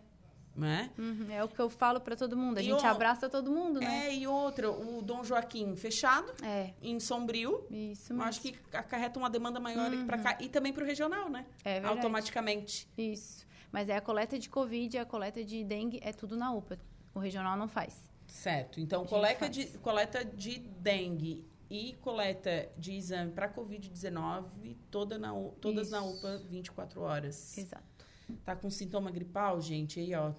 Né? 0.57 0.91
uhum, 0.97 1.27
é 1.31 1.45
o 1.45 1.49
que 1.49 1.61
eu 1.61 1.69
falo 1.69 2.01
para 2.01 2.17
todo 2.17 2.35
mundo. 2.37 2.57
A 2.59 2.63
E 2.63 2.65
gente 2.65 2.83
o- 2.83 2.87
abraça 2.87 3.29
todo 3.29 3.51
mundo, 3.51 3.79
né? 3.79 4.07
É, 4.07 4.15
e 4.15 4.27
outra, 4.27 4.71
o 4.71 5.03
Dom 5.03 5.23
Joaquim 5.23 5.77
fechado, 5.77 6.33
É, 6.43 6.73
em 6.81 6.99
Sombrio. 6.99 7.67
isso 7.71 8.15
mesmo. 8.15 8.23
acho 8.27 8.41
que 8.41 8.57
acarreta 8.73 9.19
uma 9.19 9.29
demanda 9.29 9.61
maior 9.61 9.93
aqui 9.93 10.05
pra 10.05 10.17
cá. 10.19 10.39
E 10.41 10.49
também 10.49 10.73
pro 10.73 10.85
regional, 10.85 11.29
né? 11.29 11.45
É 11.63 11.75
verdade. 11.75 11.97
Automaticamente. 11.99 12.89
Isso. 12.97 13.45
Mas 13.71 13.89
é 13.91 13.97
a 13.97 14.01
coleta 14.01 14.39
de 14.39 14.49
Covid 14.49 14.97
a 14.97 15.05
coleta 15.05 15.45
de 15.45 15.63
dengue 15.63 16.01
é 16.03 16.13
tudo 16.13 16.37
na 16.37 16.51
UPA. 16.53 16.79
O 17.15 17.19
regional 17.19 17.57
não 17.59 17.69
faz. 17.69 17.95
Certo. 18.27 18.81
Então, 18.81 19.05
coleta 19.05 19.41
faz. 19.41 19.53
de, 19.53 19.67
coleta 19.79 20.25
de 20.25 20.59
dengue 20.59 21.45
e 21.69 21.95
coleta 22.01 22.69
de 22.79 22.93
exame 22.93 23.33
para 23.33 23.49
Covid-19, 23.49 24.77
toda 24.91 25.19
na, 25.19 25.33
todas 25.61 25.91
na 25.91 25.99
Isso. 26.01 26.17
UPA 26.19 26.39
24 26.49 27.01
horas. 27.03 27.59
Exato. 27.59 27.96
Tá 28.45 28.57
com 28.57 28.69
sintoma 28.71 29.11
gripal, 29.11 29.61
gente? 29.61 30.01
Aí, 30.01 30.15
ó. 30.15 30.33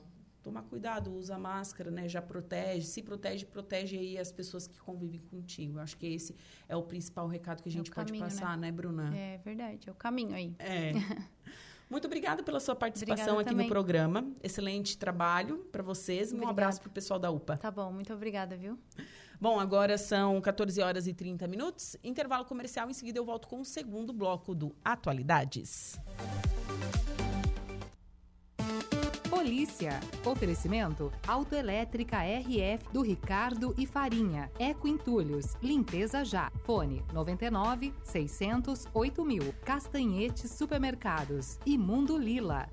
tomar 0.43 0.63
cuidado, 0.63 1.13
usa 1.13 1.37
máscara, 1.37 1.91
né? 1.91 2.07
Já 2.07 2.21
protege, 2.21 2.85
se 2.85 3.01
protege, 3.01 3.45
protege 3.45 3.97
aí 3.97 4.17
as 4.17 4.31
pessoas 4.31 4.67
que 4.67 4.79
convivem 4.79 5.19
contigo. 5.19 5.79
Acho 5.79 5.97
que 5.97 6.07
esse 6.07 6.35
é 6.69 6.75
o 6.75 6.83
principal 6.83 7.27
recado 7.27 7.61
que 7.61 7.69
a 7.69 7.71
é 7.71 7.73
gente 7.73 7.91
é 7.91 7.93
pode 7.93 8.13
caminho, 8.13 8.23
passar, 8.23 8.57
né? 8.57 8.67
né, 8.67 8.71
Bruna? 8.71 9.15
É 9.15 9.37
verdade, 9.37 9.89
é 9.89 9.91
o 9.91 9.95
caminho 9.95 10.33
aí. 10.33 10.55
É. 10.59 10.93
Muito 11.89 12.05
obrigada 12.05 12.43
pela 12.43 12.59
sua 12.59 12.75
participação 12.75 13.35
obrigada 13.35 13.41
aqui 13.41 13.49
também. 13.51 13.65
no 13.65 13.71
programa. 13.71 14.31
Excelente 14.43 14.97
trabalho 14.97 15.59
para 15.71 15.81
vocês. 15.81 16.27
Obrigada. 16.27 16.47
Um 16.47 16.49
abraço 16.49 16.81
para 16.81 16.89
o 16.89 16.91
pessoal 16.91 17.17
da 17.17 17.31
UPA. 17.31 17.55
Tá 17.57 17.71
bom, 17.71 17.91
muito 17.93 18.13
obrigada, 18.13 18.57
viu? 18.57 18.77
Bom, 19.39 19.59
agora 19.59 19.97
são 19.97 20.41
14 20.41 20.81
horas 20.81 21.07
e 21.07 21.13
30 21.13 21.47
minutos. 21.47 21.95
Intervalo 22.03 22.43
comercial. 22.43 22.89
Em 22.89 22.93
seguida, 22.93 23.19
eu 23.19 23.25
volto 23.25 23.47
com 23.47 23.61
o 23.61 23.65
segundo 23.65 24.11
bloco 24.11 24.53
do 24.53 24.75
Atualidades. 24.83 25.97
Polícia. 29.67 29.99
Oferecimento 30.25 31.11
Autoelétrica 31.27 32.19
RF 32.19 32.85
do 32.91 33.01
Ricardo 33.01 33.75
e 33.77 33.85
Farinha. 33.85 34.49
Eco 34.57 34.87
Entulhos. 34.87 35.55
Limpeza 35.61 36.23
já. 36.23 36.49
Fone 36.63 37.03
99 37.13 37.93
600 38.03 38.87
8000. 38.93 39.53
Castanhetes 39.65 40.51
Supermercados. 40.51 41.59
E 41.65 41.77
Mundo 41.77 42.17
Lila. 42.17 42.67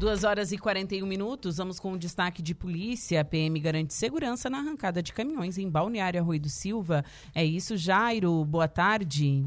Duas 0.00 0.24
horas 0.24 0.50
e 0.50 0.56
41 0.56 1.06
minutos, 1.06 1.58
vamos 1.58 1.78
com 1.78 1.92
o 1.92 1.98
destaque 1.98 2.40
de 2.40 2.54
polícia. 2.54 3.20
A 3.20 3.24
PM 3.24 3.60
garante 3.60 3.92
segurança 3.92 4.48
na 4.48 4.56
arrancada 4.56 5.02
de 5.02 5.12
caminhões 5.12 5.58
em 5.58 5.68
Balneário 5.68 6.18
Arroio 6.18 6.40
do 6.40 6.48
Silva. 6.48 7.04
É 7.34 7.44
isso, 7.44 7.76
Jairo. 7.76 8.42
Boa 8.46 8.66
tarde. 8.66 9.44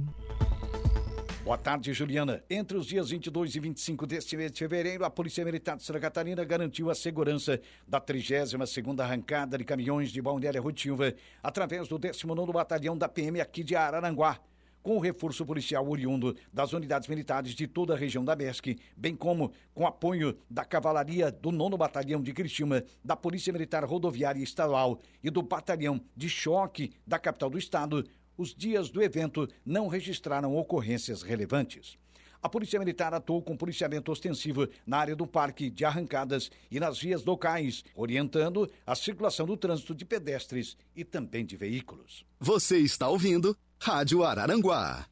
Boa 1.44 1.58
tarde, 1.58 1.92
Juliana. 1.92 2.44
Entre 2.48 2.78
os 2.78 2.86
dias 2.86 3.10
22 3.10 3.56
e 3.56 3.60
25 3.62 4.06
deste 4.06 4.38
mês 4.38 4.52
de 4.52 4.60
fevereiro, 4.60 5.04
a 5.04 5.10
Polícia 5.10 5.44
Militar 5.44 5.76
de 5.76 5.82
Santa 5.82 6.00
Catarina 6.00 6.46
garantiu 6.46 6.92
a 6.92 6.94
segurança 6.94 7.60
da 7.88 8.00
32ª 8.00 9.00
arrancada 9.00 9.58
de 9.58 9.64
caminhões 9.64 10.12
de 10.12 10.22
Balneário 10.22 10.64
Silva 10.78 11.16
através 11.42 11.88
do 11.88 11.98
19º 11.98 12.54
Batalhão 12.54 12.96
da 12.96 13.10
PM 13.10 13.42
aqui 13.42 13.64
de 13.64 13.76
Araranguá 13.76 14.40
com 14.84 14.98
o 14.98 15.00
reforço 15.00 15.46
policial 15.46 15.88
oriundo 15.90 16.36
das 16.52 16.74
unidades 16.74 17.08
militares 17.08 17.56
de 17.56 17.66
toda 17.66 17.94
a 17.94 17.98
região 17.98 18.24
da 18.24 18.36
MESC, 18.36 18.78
bem 18.96 19.16
como 19.16 19.54
com 19.74 19.88
apoio 19.88 20.38
da 20.50 20.66
Cavalaria 20.66 21.32
do 21.32 21.52
9 21.52 21.78
Batalhão 21.78 22.22
de 22.22 22.34
Criciúma, 22.34 22.84
da 23.04 23.16
Polícia 23.16 23.54
Militar 23.54 23.86
Rodoviária 23.86 24.44
Estadual 24.44 25.00
e 25.24 25.30
do 25.30 25.42
Batalhão 25.42 26.02
de 26.16 26.30
Choque 26.30 26.92
da 27.08 27.18
capital 27.18 27.50
do 27.50 27.58
estado, 27.58 28.06
os 28.38 28.54
dias 28.54 28.90
do 28.90 29.02
evento 29.02 29.48
não 29.66 29.88
registraram 29.88 30.56
ocorrências 30.56 31.22
relevantes. 31.22 31.98
A 32.42 32.50
Polícia 32.50 32.78
Militar 32.78 33.14
atuou 33.14 33.42
com 33.42 33.56
policiamento 33.56 34.12
ostensivo 34.12 34.68
na 34.86 34.98
área 34.98 35.16
do 35.16 35.26
parque 35.26 35.70
de 35.70 35.86
arrancadas 35.86 36.52
e 36.70 36.78
nas 36.78 37.00
vias 37.00 37.24
locais, 37.24 37.86
orientando 37.96 38.70
a 38.86 38.96
circulação 38.96 39.46
do 39.46 39.56
trânsito 39.56 39.96
de 39.96 40.04
pedestres 40.04 40.76
e 40.94 41.06
também 41.06 41.46
de 41.46 41.56
veículos. 41.56 42.26
Você 42.42 42.80
está 42.80 43.08
ouvindo 43.08 43.56
Rádio 43.84 44.24
Araranguá. 44.24 45.06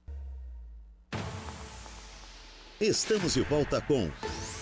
Estamos 2.80 3.34
de 3.34 3.42
volta 3.42 3.82
com 3.82 4.10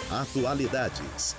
Atualidades. 0.09 1.35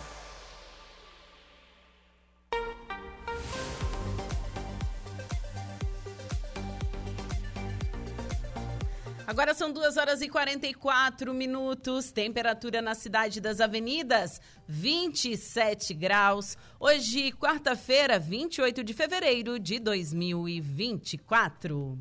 Agora 9.26 9.52
são 9.52 9.72
2 9.72 9.96
horas 9.96 10.22
e 10.22 10.28
44 10.28 11.34
minutos. 11.34 12.12
Temperatura 12.12 12.80
na 12.80 12.94
cidade 12.94 13.40
das 13.40 13.60
avenidas, 13.60 14.40
27 14.68 15.92
graus. 15.94 16.56
Hoje, 16.78 17.32
quarta-feira, 17.32 18.16
28 18.18 18.84
de 18.84 18.94
fevereiro 18.94 19.58
de 19.58 19.80
2024. 19.80 21.98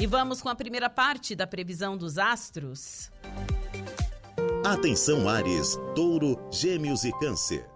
E 0.00 0.06
vamos 0.06 0.40
com 0.40 0.48
a 0.48 0.54
primeira 0.54 0.88
parte 0.88 1.34
da 1.34 1.44
previsão 1.44 1.96
dos 1.96 2.18
astros. 2.18 3.10
Atenção, 4.64 5.28
Ares, 5.28 5.76
Touro, 5.92 6.38
Gêmeos 6.52 7.02
e 7.02 7.10
Câncer. 7.18 7.68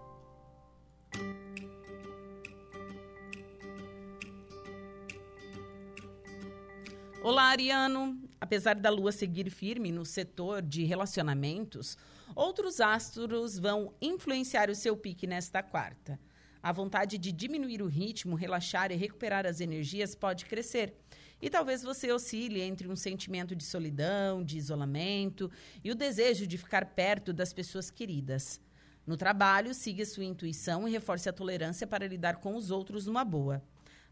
Olá, 7.21 7.43
Ariano. 7.49 8.17
Apesar 8.39 8.75
da 8.75 8.89
lua 8.89 9.11
seguir 9.11 9.49
firme 9.49 9.91
no 9.91 10.05
setor 10.05 10.61
de 10.61 10.85
relacionamentos, 10.85 11.97
outros 12.33 12.79
astros 12.79 13.59
vão 13.59 13.93
influenciar 14.01 14.69
o 14.69 14.75
seu 14.75 14.95
pique 14.95 15.27
nesta 15.27 15.61
quarta. 15.61 16.17
A 16.61 16.71
vontade 16.71 17.17
de 17.17 17.33
diminuir 17.33 17.81
o 17.81 17.87
ritmo, 17.87 18.37
relaxar 18.37 18.93
e 18.93 18.95
recuperar 18.95 19.45
as 19.45 19.59
energias 19.59 20.15
pode 20.15 20.45
crescer. 20.45 20.95
E 21.43 21.49
talvez 21.49 21.83
você 21.83 22.09
oscile 22.09 22.61
entre 22.61 22.87
um 22.87 22.95
sentimento 22.95 23.53
de 23.53 23.65
solidão, 23.65 24.41
de 24.41 24.57
isolamento 24.57 25.51
e 25.83 25.91
o 25.91 25.95
desejo 25.95 26.47
de 26.47 26.57
ficar 26.57 26.85
perto 26.85 27.33
das 27.33 27.51
pessoas 27.51 27.91
queridas. 27.91 28.61
No 29.05 29.17
trabalho, 29.17 29.73
siga 29.73 30.05
sua 30.05 30.23
intuição 30.23 30.87
e 30.87 30.91
reforce 30.91 31.27
a 31.27 31.33
tolerância 31.33 31.85
para 31.85 32.07
lidar 32.07 32.37
com 32.37 32.55
os 32.55 32.71
outros 32.71 33.07
numa 33.07 33.25
boa. 33.25 33.61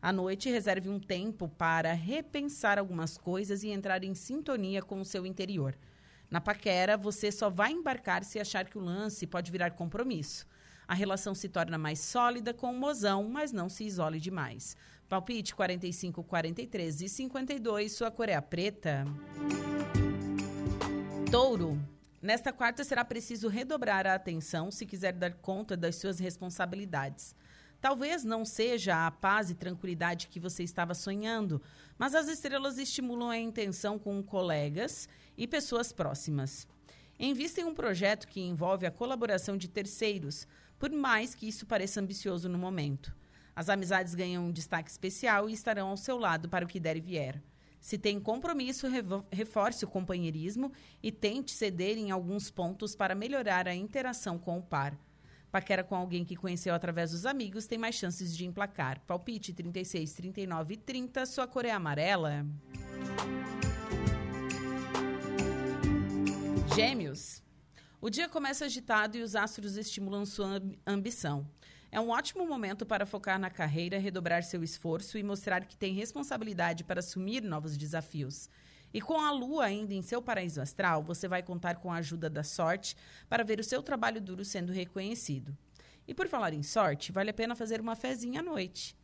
À 0.01 0.11
noite, 0.11 0.49
reserve 0.49 0.89
um 0.89 0.99
tempo 0.99 1.47
para 1.47 1.93
repensar 1.93 2.77
algumas 2.77 3.17
coisas 3.17 3.63
e 3.63 3.69
entrar 3.69 4.03
em 4.03 4.13
sintonia 4.13 4.81
com 4.81 4.99
o 4.99 5.05
seu 5.05 5.25
interior. 5.25 5.77
Na 6.29 6.41
paquera, 6.41 6.97
você 6.97 7.31
só 7.31 7.49
vai 7.49 7.71
embarcar 7.71 8.25
se 8.25 8.41
achar 8.41 8.65
que 8.65 8.77
o 8.77 8.83
lance 8.83 9.25
pode 9.25 9.49
virar 9.53 9.71
compromisso. 9.71 10.45
A 10.85 10.93
relação 10.93 11.33
se 11.33 11.47
torna 11.47 11.77
mais 11.77 12.01
sólida 12.01 12.53
com 12.53 12.69
o 12.69 12.77
mozão, 12.77 13.23
mas 13.23 13.53
não 13.53 13.69
se 13.69 13.85
isole 13.85 14.19
demais. 14.19 14.75
Palpite 15.11 15.53
45, 15.53 16.23
43 16.23 17.01
e 17.01 17.09
52, 17.09 17.91
sua 17.91 18.09
cor 18.09 18.29
é 18.29 18.39
preta. 18.39 19.03
Touro. 21.29 21.77
Nesta 22.21 22.53
quarta 22.53 22.81
será 22.85 23.03
preciso 23.03 23.49
redobrar 23.49 24.07
a 24.07 24.15
atenção 24.15 24.71
se 24.71 24.85
quiser 24.85 25.11
dar 25.11 25.33
conta 25.33 25.75
das 25.75 25.97
suas 25.97 26.17
responsabilidades. 26.17 27.35
Talvez 27.81 28.23
não 28.23 28.45
seja 28.45 29.05
a 29.05 29.11
paz 29.11 29.49
e 29.49 29.55
tranquilidade 29.55 30.29
que 30.29 30.39
você 30.39 30.63
estava 30.63 30.93
sonhando, 30.93 31.61
mas 31.97 32.15
as 32.15 32.29
estrelas 32.29 32.77
estimulam 32.77 33.31
a 33.31 33.37
intenção 33.37 33.99
com 33.99 34.23
colegas 34.23 35.09
e 35.37 35.45
pessoas 35.45 35.91
próximas. 35.91 36.65
Invista 37.19 37.59
em 37.59 37.65
um 37.65 37.75
projeto 37.75 38.29
que 38.29 38.39
envolve 38.39 38.85
a 38.85 38.91
colaboração 38.91 39.57
de 39.57 39.67
terceiros, 39.67 40.47
por 40.79 40.89
mais 40.89 41.35
que 41.35 41.49
isso 41.49 41.65
pareça 41.65 41.99
ambicioso 41.99 42.47
no 42.47 42.57
momento. 42.57 43.13
As 43.61 43.69
amizades 43.69 44.15
ganham 44.15 44.47
um 44.47 44.51
destaque 44.51 44.89
especial 44.89 45.47
e 45.47 45.53
estarão 45.53 45.89
ao 45.89 45.95
seu 45.95 46.17
lado 46.17 46.49
para 46.49 46.65
o 46.65 46.67
que 46.67 46.79
der 46.79 46.97
e 46.97 46.99
vier. 46.99 47.39
Se 47.79 47.95
tem 47.95 48.19
compromisso, 48.19 48.87
reforce 49.31 49.85
o 49.85 49.87
companheirismo 49.87 50.71
e 51.03 51.11
tente 51.11 51.51
ceder 51.51 51.95
em 51.95 52.09
alguns 52.09 52.49
pontos 52.49 52.95
para 52.95 53.13
melhorar 53.13 53.67
a 53.67 53.75
interação 53.75 54.39
com 54.39 54.57
o 54.57 54.63
par. 54.63 54.97
Paquera 55.51 55.83
com 55.83 55.93
alguém 55.93 56.25
que 56.25 56.35
conheceu 56.35 56.73
através 56.73 57.11
dos 57.11 57.23
amigos 57.23 57.67
tem 57.67 57.77
mais 57.77 57.93
chances 57.93 58.35
de 58.35 58.47
emplacar. 58.47 58.99
Palpite 59.01 59.53
36, 59.53 60.11
39 60.11 60.73
e 60.73 60.77
30, 60.77 61.23
sua 61.27 61.45
cor 61.45 61.63
é 61.63 61.69
amarela. 61.69 62.43
Gêmeos. 66.73 67.43
O 68.01 68.09
dia 68.09 68.27
começa 68.27 68.65
agitado 68.65 69.17
e 69.17 69.21
os 69.21 69.35
astros 69.35 69.77
estimulam 69.77 70.25
sua 70.25 70.59
ambição. 70.87 71.47
É 71.93 71.99
um 71.99 72.09
ótimo 72.09 72.47
momento 72.47 72.85
para 72.85 73.05
focar 73.05 73.37
na 73.37 73.49
carreira, 73.49 73.99
redobrar 73.99 74.43
seu 74.43 74.63
esforço 74.63 75.17
e 75.17 75.23
mostrar 75.23 75.65
que 75.65 75.75
tem 75.75 75.93
responsabilidade 75.93 76.85
para 76.85 77.01
assumir 77.01 77.43
novos 77.43 77.75
desafios. 77.75 78.49
E 78.93 79.01
com 79.01 79.19
a 79.19 79.29
lua 79.29 79.65
ainda 79.65 79.93
em 79.93 80.01
seu 80.01 80.21
paraíso 80.21 80.61
astral, 80.61 81.03
você 81.03 81.27
vai 81.27 81.43
contar 81.43 81.75
com 81.75 81.91
a 81.91 81.97
ajuda 81.97 82.29
da 82.29 82.43
sorte 82.43 82.95
para 83.27 83.43
ver 83.43 83.59
o 83.59 83.63
seu 83.63 83.83
trabalho 83.83 84.21
duro 84.21 84.45
sendo 84.45 84.71
reconhecido. 84.71 85.57
E 86.07 86.13
por 86.13 86.29
falar 86.29 86.53
em 86.53 86.63
sorte, 86.63 87.11
vale 87.11 87.29
a 87.29 87.33
pena 87.33 87.57
fazer 87.57 87.81
uma 87.81 87.95
fezinha 87.95 88.39
à 88.39 88.43
noite. 88.43 88.95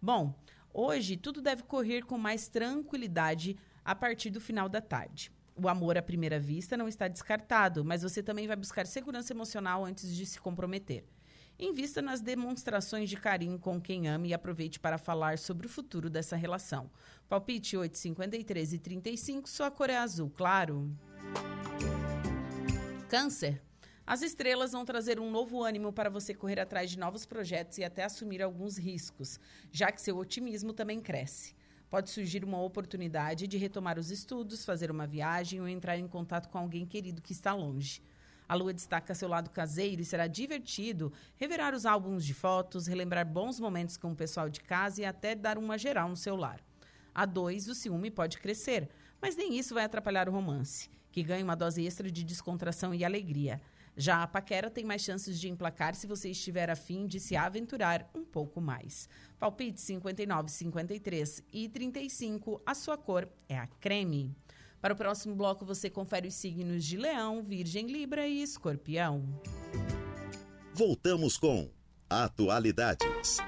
Bom, 0.00 0.38
hoje 0.70 1.16
tudo 1.16 1.40
deve 1.40 1.62
correr 1.62 2.02
com 2.02 2.18
mais 2.18 2.46
tranquilidade 2.46 3.56
a 3.82 3.94
partir 3.94 4.28
do 4.28 4.40
final 4.40 4.68
da 4.68 4.82
tarde. 4.82 5.32
O 5.56 5.66
amor 5.66 5.96
à 5.96 6.02
primeira 6.02 6.38
vista 6.38 6.76
não 6.76 6.88
está 6.88 7.08
descartado, 7.08 7.82
mas 7.82 8.02
você 8.02 8.22
também 8.22 8.46
vai 8.46 8.56
buscar 8.56 8.86
segurança 8.86 9.32
emocional 9.32 9.82
antes 9.82 10.14
de 10.14 10.26
se 10.26 10.38
comprometer. 10.38 11.06
Invista 11.58 12.02
nas 12.02 12.20
demonstrações 12.20 13.08
de 13.08 13.16
carinho 13.16 13.58
com 13.58 13.80
quem 13.80 14.08
ama 14.08 14.26
e 14.26 14.34
aproveite 14.34 14.80
para 14.80 14.98
falar 14.98 15.38
sobre 15.38 15.66
o 15.66 15.70
futuro 15.70 16.10
dessa 16.10 16.34
relação. 16.34 16.90
Palpite 17.28 17.76
8, 17.76 17.96
53 17.96 18.72
e 18.72 18.78
35, 18.78 19.48
sua 19.48 19.70
cor 19.70 19.88
é 19.88 19.96
azul, 19.96 20.30
claro. 20.30 20.90
Câncer. 23.08 23.62
As 24.04 24.20
estrelas 24.20 24.72
vão 24.72 24.84
trazer 24.84 25.20
um 25.20 25.30
novo 25.30 25.62
ânimo 25.62 25.92
para 25.92 26.10
você 26.10 26.34
correr 26.34 26.58
atrás 26.58 26.90
de 26.90 26.98
novos 26.98 27.24
projetos 27.24 27.78
e 27.78 27.84
até 27.84 28.04
assumir 28.04 28.42
alguns 28.42 28.76
riscos, 28.76 29.38
já 29.70 29.90
que 29.92 30.02
seu 30.02 30.18
otimismo 30.18 30.74
também 30.74 31.00
cresce. 31.00 31.54
Pode 31.88 32.10
surgir 32.10 32.44
uma 32.44 32.60
oportunidade 32.60 33.46
de 33.46 33.56
retomar 33.56 33.98
os 33.98 34.10
estudos, 34.10 34.64
fazer 34.64 34.90
uma 34.90 35.06
viagem 35.06 35.60
ou 35.60 35.68
entrar 35.68 35.96
em 35.96 36.08
contato 36.08 36.48
com 36.48 36.58
alguém 36.58 36.84
querido 36.84 37.22
que 37.22 37.32
está 37.32 37.54
longe. 37.54 38.02
A 38.48 38.54
lua 38.54 38.72
destaca 38.72 39.14
seu 39.14 39.28
lado 39.28 39.50
caseiro 39.50 40.02
e 40.02 40.04
será 40.04 40.26
divertido 40.26 41.12
reverar 41.36 41.74
os 41.74 41.86
álbuns 41.86 42.24
de 42.24 42.34
fotos, 42.34 42.86
relembrar 42.86 43.26
bons 43.26 43.58
momentos 43.58 43.96
com 43.96 44.12
o 44.12 44.16
pessoal 44.16 44.48
de 44.48 44.60
casa 44.60 45.02
e 45.02 45.04
até 45.04 45.34
dar 45.34 45.56
uma 45.56 45.78
geral 45.78 46.08
no 46.08 46.16
seu 46.16 46.36
lar. 46.36 46.60
A 47.14 47.24
dois, 47.24 47.68
o 47.68 47.74
ciúme 47.74 48.10
pode 48.10 48.38
crescer, 48.38 48.88
mas 49.20 49.36
nem 49.36 49.56
isso 49.56 49.72
vai 49.72 49.84
atrapalhar 49.84 50.28
o 50.28 50.32
romance, 50.32 50.90
que 51.10 51.22
ganha 51.22 51.44
uma 51.44 51.54
dose 51.54 51.86
extra 51.86 52.10
de 52.10 52.24
descontração 52.24 52.92
e 52.92 53.04
alegria. 53.04 53.60
Já 53.96 54.24
a 54.24 54.26
paquera 54.26 54.68
tem 54.68 54.84
mais 54.84 55.02
chances 55.02 55.38
de 55.38 55.48
emplacar 55.48 55.94
se 55.94 56.06
você 56.06 56.30
estiver 56.30 56.68
afim 56.68 57.06
de 57.06 57.20
se 57.20 57.36
aventurar 57.36 58.10
um 58.12 58.24
pouco 58.24 58.60
mais. 58.60 59.08
Palpite 59.38 59.80
59, 59.80 60.50
53 60.50 61.44
e 61.52 61.68
35, 61.68 62.60
a 62.66 62.74
sua 62.74 62.98
cor 62.98 63.28
é 63.48 63.56
a 63.56 63.68
creme. 63.68 64.34
Para 64.84 64.92
o 64.92 64.96
próximo 64.98 65.34
bloco, 65.34 65.64
você 65.64 65.88
confere 65.88 66.28
os 66.28 66.34
signos 66.34 66.84
de 66.84 66.98
Leão, 66.98 67.42
Virgem, 67.42 67.86
Libra 67.86 68.28
e 68.28 68.42
Escorpião. 68.42 69.24
Voltamos 70.74 71.38
com 71.38 71.70
Atualidades. 72.10 73.38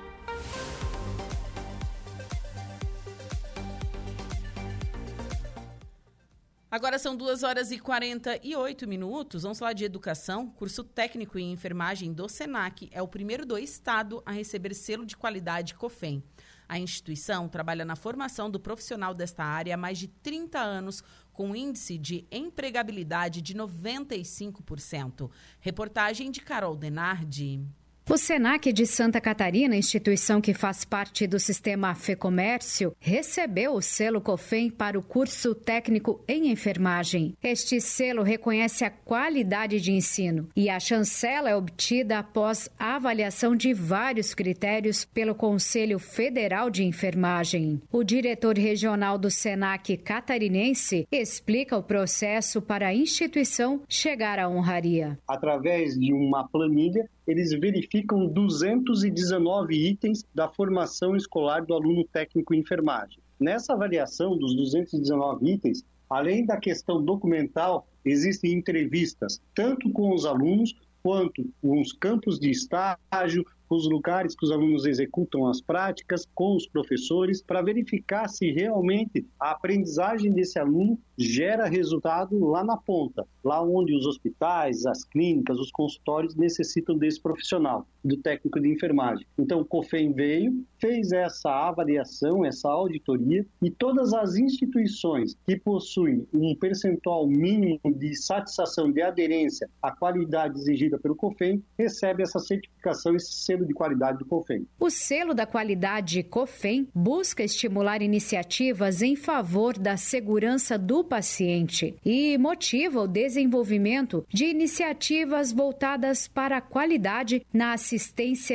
Agora 6.71 6.99
são 6.99 7.15
2 7.15 7.43
horas 7.43 7.71
e 7.71 7.79
48 7.79 8.89
minutos. 8.89 9.43
Vamos 9.43 9.59
falar 9.59 9.75
de 9.75 9.85
educação. 9.85 10.49
Curso 10.49 10.83
técnico 10.83 11.39
em 11.39 11.53
enfermagem 11.53 12.15
do 12.15 12.31
SENAC 12.31 12.89
é 12.91 13.03
o 13.03 13.09
primeiro 13.09 13.45
do 13.45 13.59
estado 13.59 14.23
a 14.25 14.33
receber 14.33 14.75
selo 14.75 15.05
de 15.05 15.17
qualidade 15.17 15.75
COFEM. 15.75 16.25
A 16.69 16.79
instituição 16.79 17.49
trabalha 17.49 17.85
na 17.85 17.95
formação 17.95 18.51
do 18.51 18.59
profissional 18.59 19.15
desta 19.15 19.45
área 19.45 19.75
há 19.75 19.77
mais 19.77 19.99
de 19.99 20.09
30 20.09 20.59
anos, 20.59 21.03
com 21.37 21.55
índice 21.55 21.99
de 21.99 22.27
empregabilidade 22.33 23.43
de 23.43 23.55
95%. 23.55 25.31
Reportagem 25.61 26.31
de 26.31 26.41
Carol 26.41 26.75
Denardi. 26.75 27.61
O 28.09 28.17
SENAC 28.17 28.73
de 28.73 28.87
Santa 28.87 29.21
Catarina, 29.21 29.77
instituição 29.77 30.41
que 30.41 30.55
faz 30.55 30.85
parte 30.85 31.27
do 31.27 31.41
sistema 31.41 31.93
FEComércio, 31.93 32.95
recebeu 33.01 33.75
o 33.75 33.83
selo 33.83 34.21
COFEM 34.21 34.71
para 34.71 34.97
o 34.97 35.03
curso 35.03 35.57
técnico 35.57 36.23
em 36.29 36.53
enfermagem. 36.53 37.37
Este 37.43 37.81
selo 37.81 38.23
reconhece 38.23 38.85
a 38.85 38.91
qualidade 38.91 39.81
de 39.81 39.91
ensino 39.91 40.49
e 40.55 40.71
a 40.71 40.79
chancela 40.79 41.51
é 41.51 41.57
obtida 41.57 42.21
após 42.21 42.71
avaliação 42.79 43.57
de 43.57 43.75
vários 43.75 44.35
critérios 44.35 45.05
pelo 45.05 45.35
Conselho 45.35 45.99
Federal 45.99 46.71
de 46.71 46.85
Enfermagem. 46.85 47.83
O 47.91 48.05
diretor 48.05 48.57
regional 48.57 49.19
do 49.19 49.33
SENAC 49.33 49.97
catarinense 49.97 51.09
explica 51.11 51.77
o 51.77 51.83
processo 51.83 52.63
para 52.63 52.87
a 52.87 52.95
instituição 52.95 53.83
chegar 53.89 54.39
à 54.39 54.49
honraria. 54.49 55.19
Através 55.27 55.99
de 55.99 56.13
uma 56.13 56.47
planilha, 56.47 57.11
eles 57.27 57.51
verificam 57.53 58.27
219 58.27 59.75
itens 59.75 60.25
da 60.35 60.49
formação 60.49 61.17
escolar 61.17 61.65
do 61.65 61.75
aluno 61.75 62.05
técnico 62.05 62.55
em 62.55 62.61
enfermagem. 62.61 63.19
Nessa 63.39 63.73
avaliação 63.73 64.37
dos 64.37 64.55
219 64.55 65.51
itens, 65.51 65.85
além 66.09 66.47
da 66.47 66.57
questão 66.57 67.05
documental, 67.05 67.87
existem 68.05 68.53
entrevistas 68.53 69.43
tanto 69.55 69.91
com 69.91 70.15
os 70.15 70.25
alunos 70.25 70.75
quanto 71.03 71.49
com 71.61 71.81
os 71.81 71.93
campos 71.93 72.39
de 72.39 72.51
estágio, 72.51 73.45
os 73.69 73.89
lugares 73.89 74.35
que 74.35 74.45
os 74.45 74.53
alunos 74.53 74.87
executam 74.87 75.47
as 75.47 75.61
práticas, 75.61 76.27
com 76.35 76.55
os 76.55 76.67
professores, 76.67 77.43
para 77.43 77.63
verificar 77.63 78.29
se 78.29 78.51
realmente 78.53 79.27
a 79.41 79.51
aprendizagem 79.51 80.33
desse 80.33 80.59
aluno 80.59 80.99
gera 81.19 81.67
resultado 81.67 82.39
lá 82.45 82.63
na 82.63 82.77
ponta, 82.77 83.27
lá 83.43 83.63
onde 83.63 83.95
os 83.95 84.07
hospitais, 84.07 84.87
as 84.87 85.05
clínicas, 85.05 85.59
os 85.59 85.71
consultórios 85.71 86.35
necessitam 86.35 86.97
desse 86.97 87.21
profissional, 87.21 87.87
do 88.07 88.17
técnico 88.17 88.61
de 88.61 88.69
enfermagem. 88.69 89.27
Então, 89.39 89.61
o 89.61 89.65
COFEM 89.65 90.13
veio, 90.13 90.65
fez 90.79 91.13
essa 91.13 91.51
avaliação, 91.51 92.45
essa 92.45 92.69
auditoria, 92.69 93.45
e 93.61 93.71
todas 93.71 94.13
as 94.15 94.37
instituições 94.37 95.37
que 95.47 95.59
possuem 95.59 96.27
um 96.33 96.55
percentual 96.55 97.27
mínimo 97.27 97.81
de 97.85 98.15
satisfação, 98.15 98.91
de 98.91 99.03
aderência 99.03 99.69
à 99.83 99.91
qualidade 99.91 100.59
exigida 100.59 100.99
pelo 100.99 101.17
COFEM, 101.17 101.63
recebem 101.79 102.23
essa 102.23 102.39
certificação, 102.39 103.17
esse 103.17 103.33
selo 103.33 103.67
de 103.67 103.75
qualidade 103.75 104.19
do 104.19 104.27
COFEM. 104.27 104.67
O 104.79 104.91
selo 104.91 105.35
da 105.35 105.47
qualidade 105.47 106.23
COFEM 106.23 106.89
busca 106.95 107.43
estimular 107.43 108.03
iniciativas 108.03 109.03
em 109.03 109.17
favor 109.17 109.77
da 109.79 109.97
segurança 109.97 110.79
do 110.79 111.03
paciente 111.03 111.97
e 112.05 112.39
motiva 112.39 113.01
o 113.01 113.09
desenvolvimento 113.09 114.25
de 114.29 114.47
iniciativas 114.47 115.53
voltadas 115.53 116.29
para 116.29 116.59
a 116.59 116.61
qualidade 116.61 117.45
na 117.53 117.73
assistência 117.73 117.96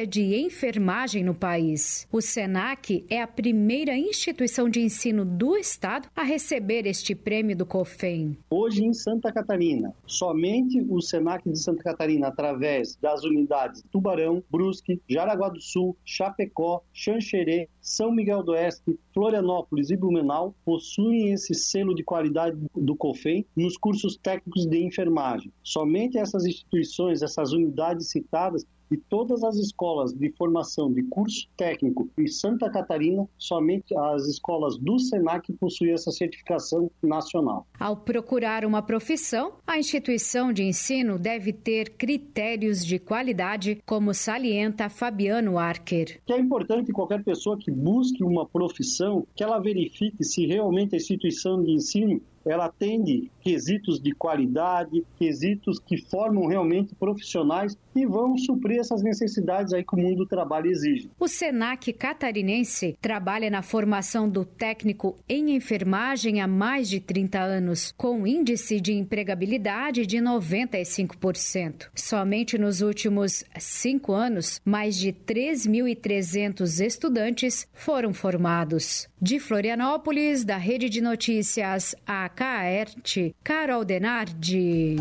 de 0.07 0.35
enfermagem 0.35 1.23
no 1.23 1.33
país. 1.33 2.07
O 2.11 2.21
SENAC 2.21 3.03
é 3.09 3.21
a 3.21 3.27
primeira 3.27 3.97
instituição 3.97 4.69
de 4.69 4.81
ensino 4.81 5.25
do 5.25 5.57
Estado 5.57 6.07
a 6.15 6.21
receber 6.21 6.85
este 6.85 7.15
prêmio 7.15 7.57
do 7.57 7.65
COFEM. 7.65 8.37
Hoje, 8.49 8.85
em 8.85 8.93
Santa 8.93 9.31
Catarina, 9.31 9.93
somente 10.05 10.85
o 10.87 11.01
SENAC 11.01 11.49
de 11.49 11.57
Santa 11.57 11.81
Catarina, 11.83 12.27
através 12.27 12.95
das 12.97 13.23
unidades 13.23 13.83
Tubarão, 13.91 14.43
Brusque, 14.49 15.01
Jaraguá 15.09 15.49
do 15.49 15.59
Sul, 15.59 15.97
Chapecó, 16.05 16.83
Xanxerê, 16.93 17.67
São 17.81 18.11
Miguel 18.11 18.43
do 18.43 18.51
Oeste, 18.51 18.99
Florianópolis 19.11 19.89
e 19.89 19.97
Blumenau, 19.97 20.53
possuem 20.63 21.33
esse 21.33 21.55
selo 21.55 21.95
de 21.95 22.03
qualidade 22.03 22.57
do 22.75 22.95
COFEM 22.95 23.45
nos 23.55 23.75
cursos 23.75 24.17
técnicos 24.17 24.67
de 24.67 24.77
enfermagem. 24.83 25.51
Somente 25.63 26.19
essas 26.19 26.45
instituições, 26.45 27.23
essas 27.23 27.51
unidades 27.51 28.11
citadas, 28.11 28.65
e 28.91 28.97
todas 28.97 29.43
as 29.43 29.55
escolas 29.55 30.13
de 30.13 30.29
formação 30.31 30.91
de 30.91 31.01
curso 31.03 31.47
técnico 31.55 32.09
em 32.17 32.27
Santa 32.27 32.69
Catarina, 32.69 33.27
somente 33.37 33.95
as 33.97 34.27
escolas 34.27 34.77
do 34.77 34.99
SENAC 34.99 35.53
possuem 35.53 35.93
essa 35.93 36.11
certificação 36.11 36.91
nacional. 37.01 37.65
Ao 37.79 37.95
procurar 37.95 38.65
uma 38.65 38.81
profissão, 38.81 39.53
a 39.65 39.79
instituição 39.79 40.51
de 40.51 40.63
ensino 40.63 41.17
deve 41.17 41.53
ter 41.53 41.91
critérios 41.91 42.85
de 42.85 42.99
qualidade, 42.99 43.81
como 43.85 44.13
salienta 44.13 44.89
Fabiano 44.89 45.57
Archer. 45.57 46.19
Que 46.25 46.33
é 46.33 46.39
importante 46.39 46.91
qualquer 46.91 47.23
pessoa 47.23 47.57
que 47.57 47.71
busque 47.71 48.23
uma 48.23 48.45
profissão 48.45 49.25
que 49.35 49.43
ela 49.43 49.59
verifique 49.59 50.23
se 50.23 50.45
realmente 50.45 50.95
a 50.95 50.97
instituição 50.97 51.63
de 51.63 51.71
ensino 51.71 52.21
ela 52.45 52.65
atende 52.65 53.31
quesitos 53.41 53.99
de 53.99 54.11
qualidade, 54.11 55.03
quesitos 55.17 55.79
que 55.79 55.97
formam 55.97 56.47
realmente 56.47 56.95
profissionais 56.95 57.77
que 57.93 58.05
vão 58.05 58.37
suprir 58.37 58.79
essas 58.79 59.01
necessidades 59.01 59.73
aí 59.73 59.83
que 59.83 59.95
o 59.95 59.99
mundo 59.99 60.17
do 60.17 60.25
trabalho 60.25 60.69
exige. 60.69 61.09
O 61.19 61.27
Senac 61.27 61.91
catarinense 61.93 62.97
trabalha 63.01 63.49
na 63.49 63.61
formação 63.61 64.29
do 64.29 64.45
técnico 64.45 65.17
em 65.27 65.55
enfermagem 65.55 66.41
há 66.41 66.47
mais 66.47 66.89
de 66.89 66.99
30 66.99 67.39
anos, 67.39 67.93
com 67.97 68.25
índice 68.25 68.79
de 68.79 68.93
empregabilidade 68.93 70.05
de 70.05 70.17
95%. 70.17 71.89
Somente 71.95 72.57
nos 72.57 72.81
últimos 72.81 73.43
cinco 73.59 74.13
anos, 74.13 74.61
mais 74.63 74.97
de 74.97 75.11
3.300 75.11 76.85
estudantes 76.85 77.67
foram 77.73 78.13
formados. 78.13 79.09
De 79.21 79.39
Florianópolis, 79.39 80.43
da 80.43 80.57
Rede 80.57 80.89
de 80.89 81.01
Notícias 81.01 81.95
AKERT, 82.31 83.35
Carol 83.43 83.83
Denardi. 83.83 84.95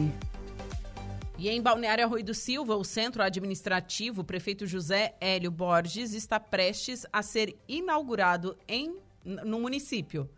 E 1.39 1.49
em 1.49 1.63
Balneário 1.63 2.05
Arroio 2.05 2.25
do 2.25 2.35
Silva, 2.35 2.77
o 2.77 2.85
centro 2.85 3.23
administrativo, 3.23 4.23
o 4.23 4.25
prefeito 4.25 4.67
José 4.67 5.15
Hélio 5.21 5.51
Borges 5.51 6.13
está 6.13 6.41
prestes 6.41 7.07
a 7.13 7.23
ser 7.23 7.57
inaugurado 7.69 8.59
em, 8.69 8.97
no 9.25 9.61
município. 9.61 10.29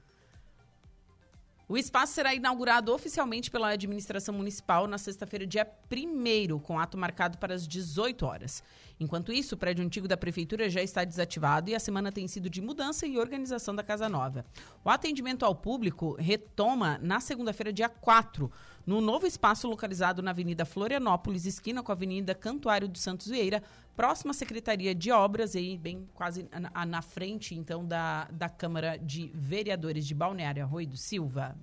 O 1.66 1.78
espaço 1.78 2.12
será 2.12 2.34
inaugurado 2.34 2.92
oficialmente 2.92 3.50
pela 3.50 3.70
administração 3.70 4.34
municipal 4.34 4.86
na 4.86 4.98
sexta-feira, 4.98 5.46
dia 5.46 5.66
1 5.90 6.58
com 6.58 6.78
ato 6.78 6.98
marcado 6.98 7.38
para 7.38 7.54
as 7.54 7.66
18 7.66 8.26
horas. 8.26 8.62
Enquanto 9.02 9.32
isso, 9.32 9.56
o 9.56 9.58
prédio 9.58 9.84
antigo 9.84 10.06
da 10.06 10.16
prefeitura 10.16 10.70
já 10.70 10.80
está 10.80 11.02
desativado 11.04 11.68
e 11.68 11.74
a 11.74 11.80
semana 11.80 12.12
tem 12.12 12.28
sido 12.28 12.48
de 12.48 12.62
mudança 12.62 13.04
e 13.04 13.18
organização 13.18 13.74
da 13.74 13.82
Casa 13.82 14.08
Nova. 14.08 14.46
O 14.84 14.88
atendimento 14.88 15.44
ao 15.44 15.54
público 15.54 16.14
retoma 16.18 16.98
na 17.02 17.20
segunda-feira, 17.20 17.72
dia 17.72 17.88
4, 17.88 18.50
no 18.86 19.00
novo 19.00 19.26
espaço 19.26 19.68
localizado 19.68 20.22
na 20.22 20.30
Avenida 20.30 20.64
Florianópolis, 20.64 21.46
esquina 21.46 21.82
com 21.82 21.90
a 21.90 21.94
Avenida 21.94 22.34
Cantuário 22.34 22.88
dos 22.88 23.02
Santos 23.02 23.26
Vieira, 23.26 23.62
próxima 23.96 24.30
à 24.30 24.34
Secretaria 24.34 24.94
de 24.94 25.10
Obras, 25.10 25.56
e 25.56 25.76
bem 25.76 26.08
quase 26.14 26.48
na, 26.50 26.86
na 26.86 27.02
frente, 27.02 27.54
então, 27.56 27.84
da, 27.84 28.28
da 28.30 28.48
Câmara 28.48 28.96
de 28.96 29.32
Vereadores 29.34 30.06
de 30.06 30.14
Balneário 30.14 30.62
Arroio 30.62 30.86
do 30.86 30.96
Silva. 30.96 31.56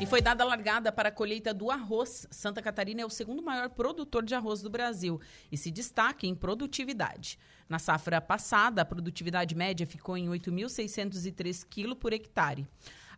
E 0.00 0.06
foi 0.06 0.22
dada 0.22 0.44
largada 0.44 0.92
para 0.92 1.08
a 1.08 1.12
colheita 1.12 1.52
do 1.52 1.72
arroz. 1.72 2.24
Santa 2.30 2.62
Catarina 2.62 3.00
é 3.00 3.04
o 3.04 3.10
segundo 3.10 3.42
maior 3.42 3.68
produtor 3.68 4.24
de 4.24 4.32
arroz 4.32 4.62
do 4.62 4.70
Brasil 4.70 5.20
e 5.50 5.56
se 5.56 5.72
destaca 5.72 6.24
em 6.24 6.36
produtividade. 6.36 7.36
Na 7.68 7.80
safra 7.80 8.20
passada, 8.20 8.82
a 8.82 8.84
produtividade 8.84 9.56
média 9.56 9.84
ficou 9.84 10.16
em 10.16 10.28
8.603 10.28 11.66
kg 11.68 11.96
por 11.96 12.12
hectare. 12.12 12.68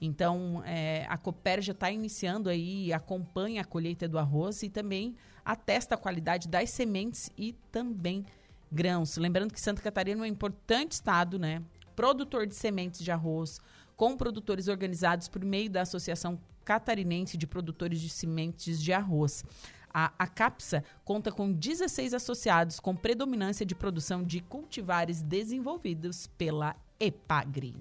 Então, 0.00 0.62
é, 0.64 1.04
a 1.06 1.18
Cooper 1.18 1.60
já 1.60 1.72
está 1.72 1.90
iniciando 1.90 2.48
aí, 2.48 2.90
acompanha 2.90 3.60
a 3.60 3.64
colheita 3.66 4.08
do 4.08 4.18
arroz 4.18 4.62
e 4.62 4.70
também 4.70 5.14
atesta 5.44 5.94
a 5.94 5.98
qualidade 5.98 6.48
das 6.48 6.70
sementes 6.70 7.30
e 7.36 7.52
também 7.70 8.24
grãos. 8.72 9.18
Lembrando 9.18 9.52
que 9.52 9.60
Santa 9.60 9.82
Catarina 9.82 10.20
é 10.20 10.22
um 10.22 10.26
importante 10.26 10.92
estado, 10.92 11.38
né? 11.38 11.62
Produtor 11.98 12.46
de 12.46 12.54
sementes 12.54 13.00
de 13.00 13.10
arroz, 13.10 13.60
com 13.96 14.16
produtores 14.16 14.68
organizados 14.68 15.26
por 15.26 15.44
meio 15.44 15.68
da 15.68 15.82
Associação 15.82 16.38
Catarinense 16.64 17.36
de 17.36 17.44
Produtores 17.44 18.00
de 18.00 18.08
Sementes 18.08 18.80
de 18.80 18.92
Arroz. 18.92 19.44
A, 19.92 20.12
a 20.16 20.28
CAPSA 20.28 20.84
conta 21.04 21.32
com 21.32 21.52
16 21.52 22.14
associados 22.14 22.78
com 22.78 22.94
predominância 22.94 23.66
de 23.66 23.74
produção 23.74 24.22
de 24.22 24.38
cultivares 24.38 25.22
desenvolvidos 25.22 26.28
pela 26.38 26.76
EPAGRI. 27.00 27.74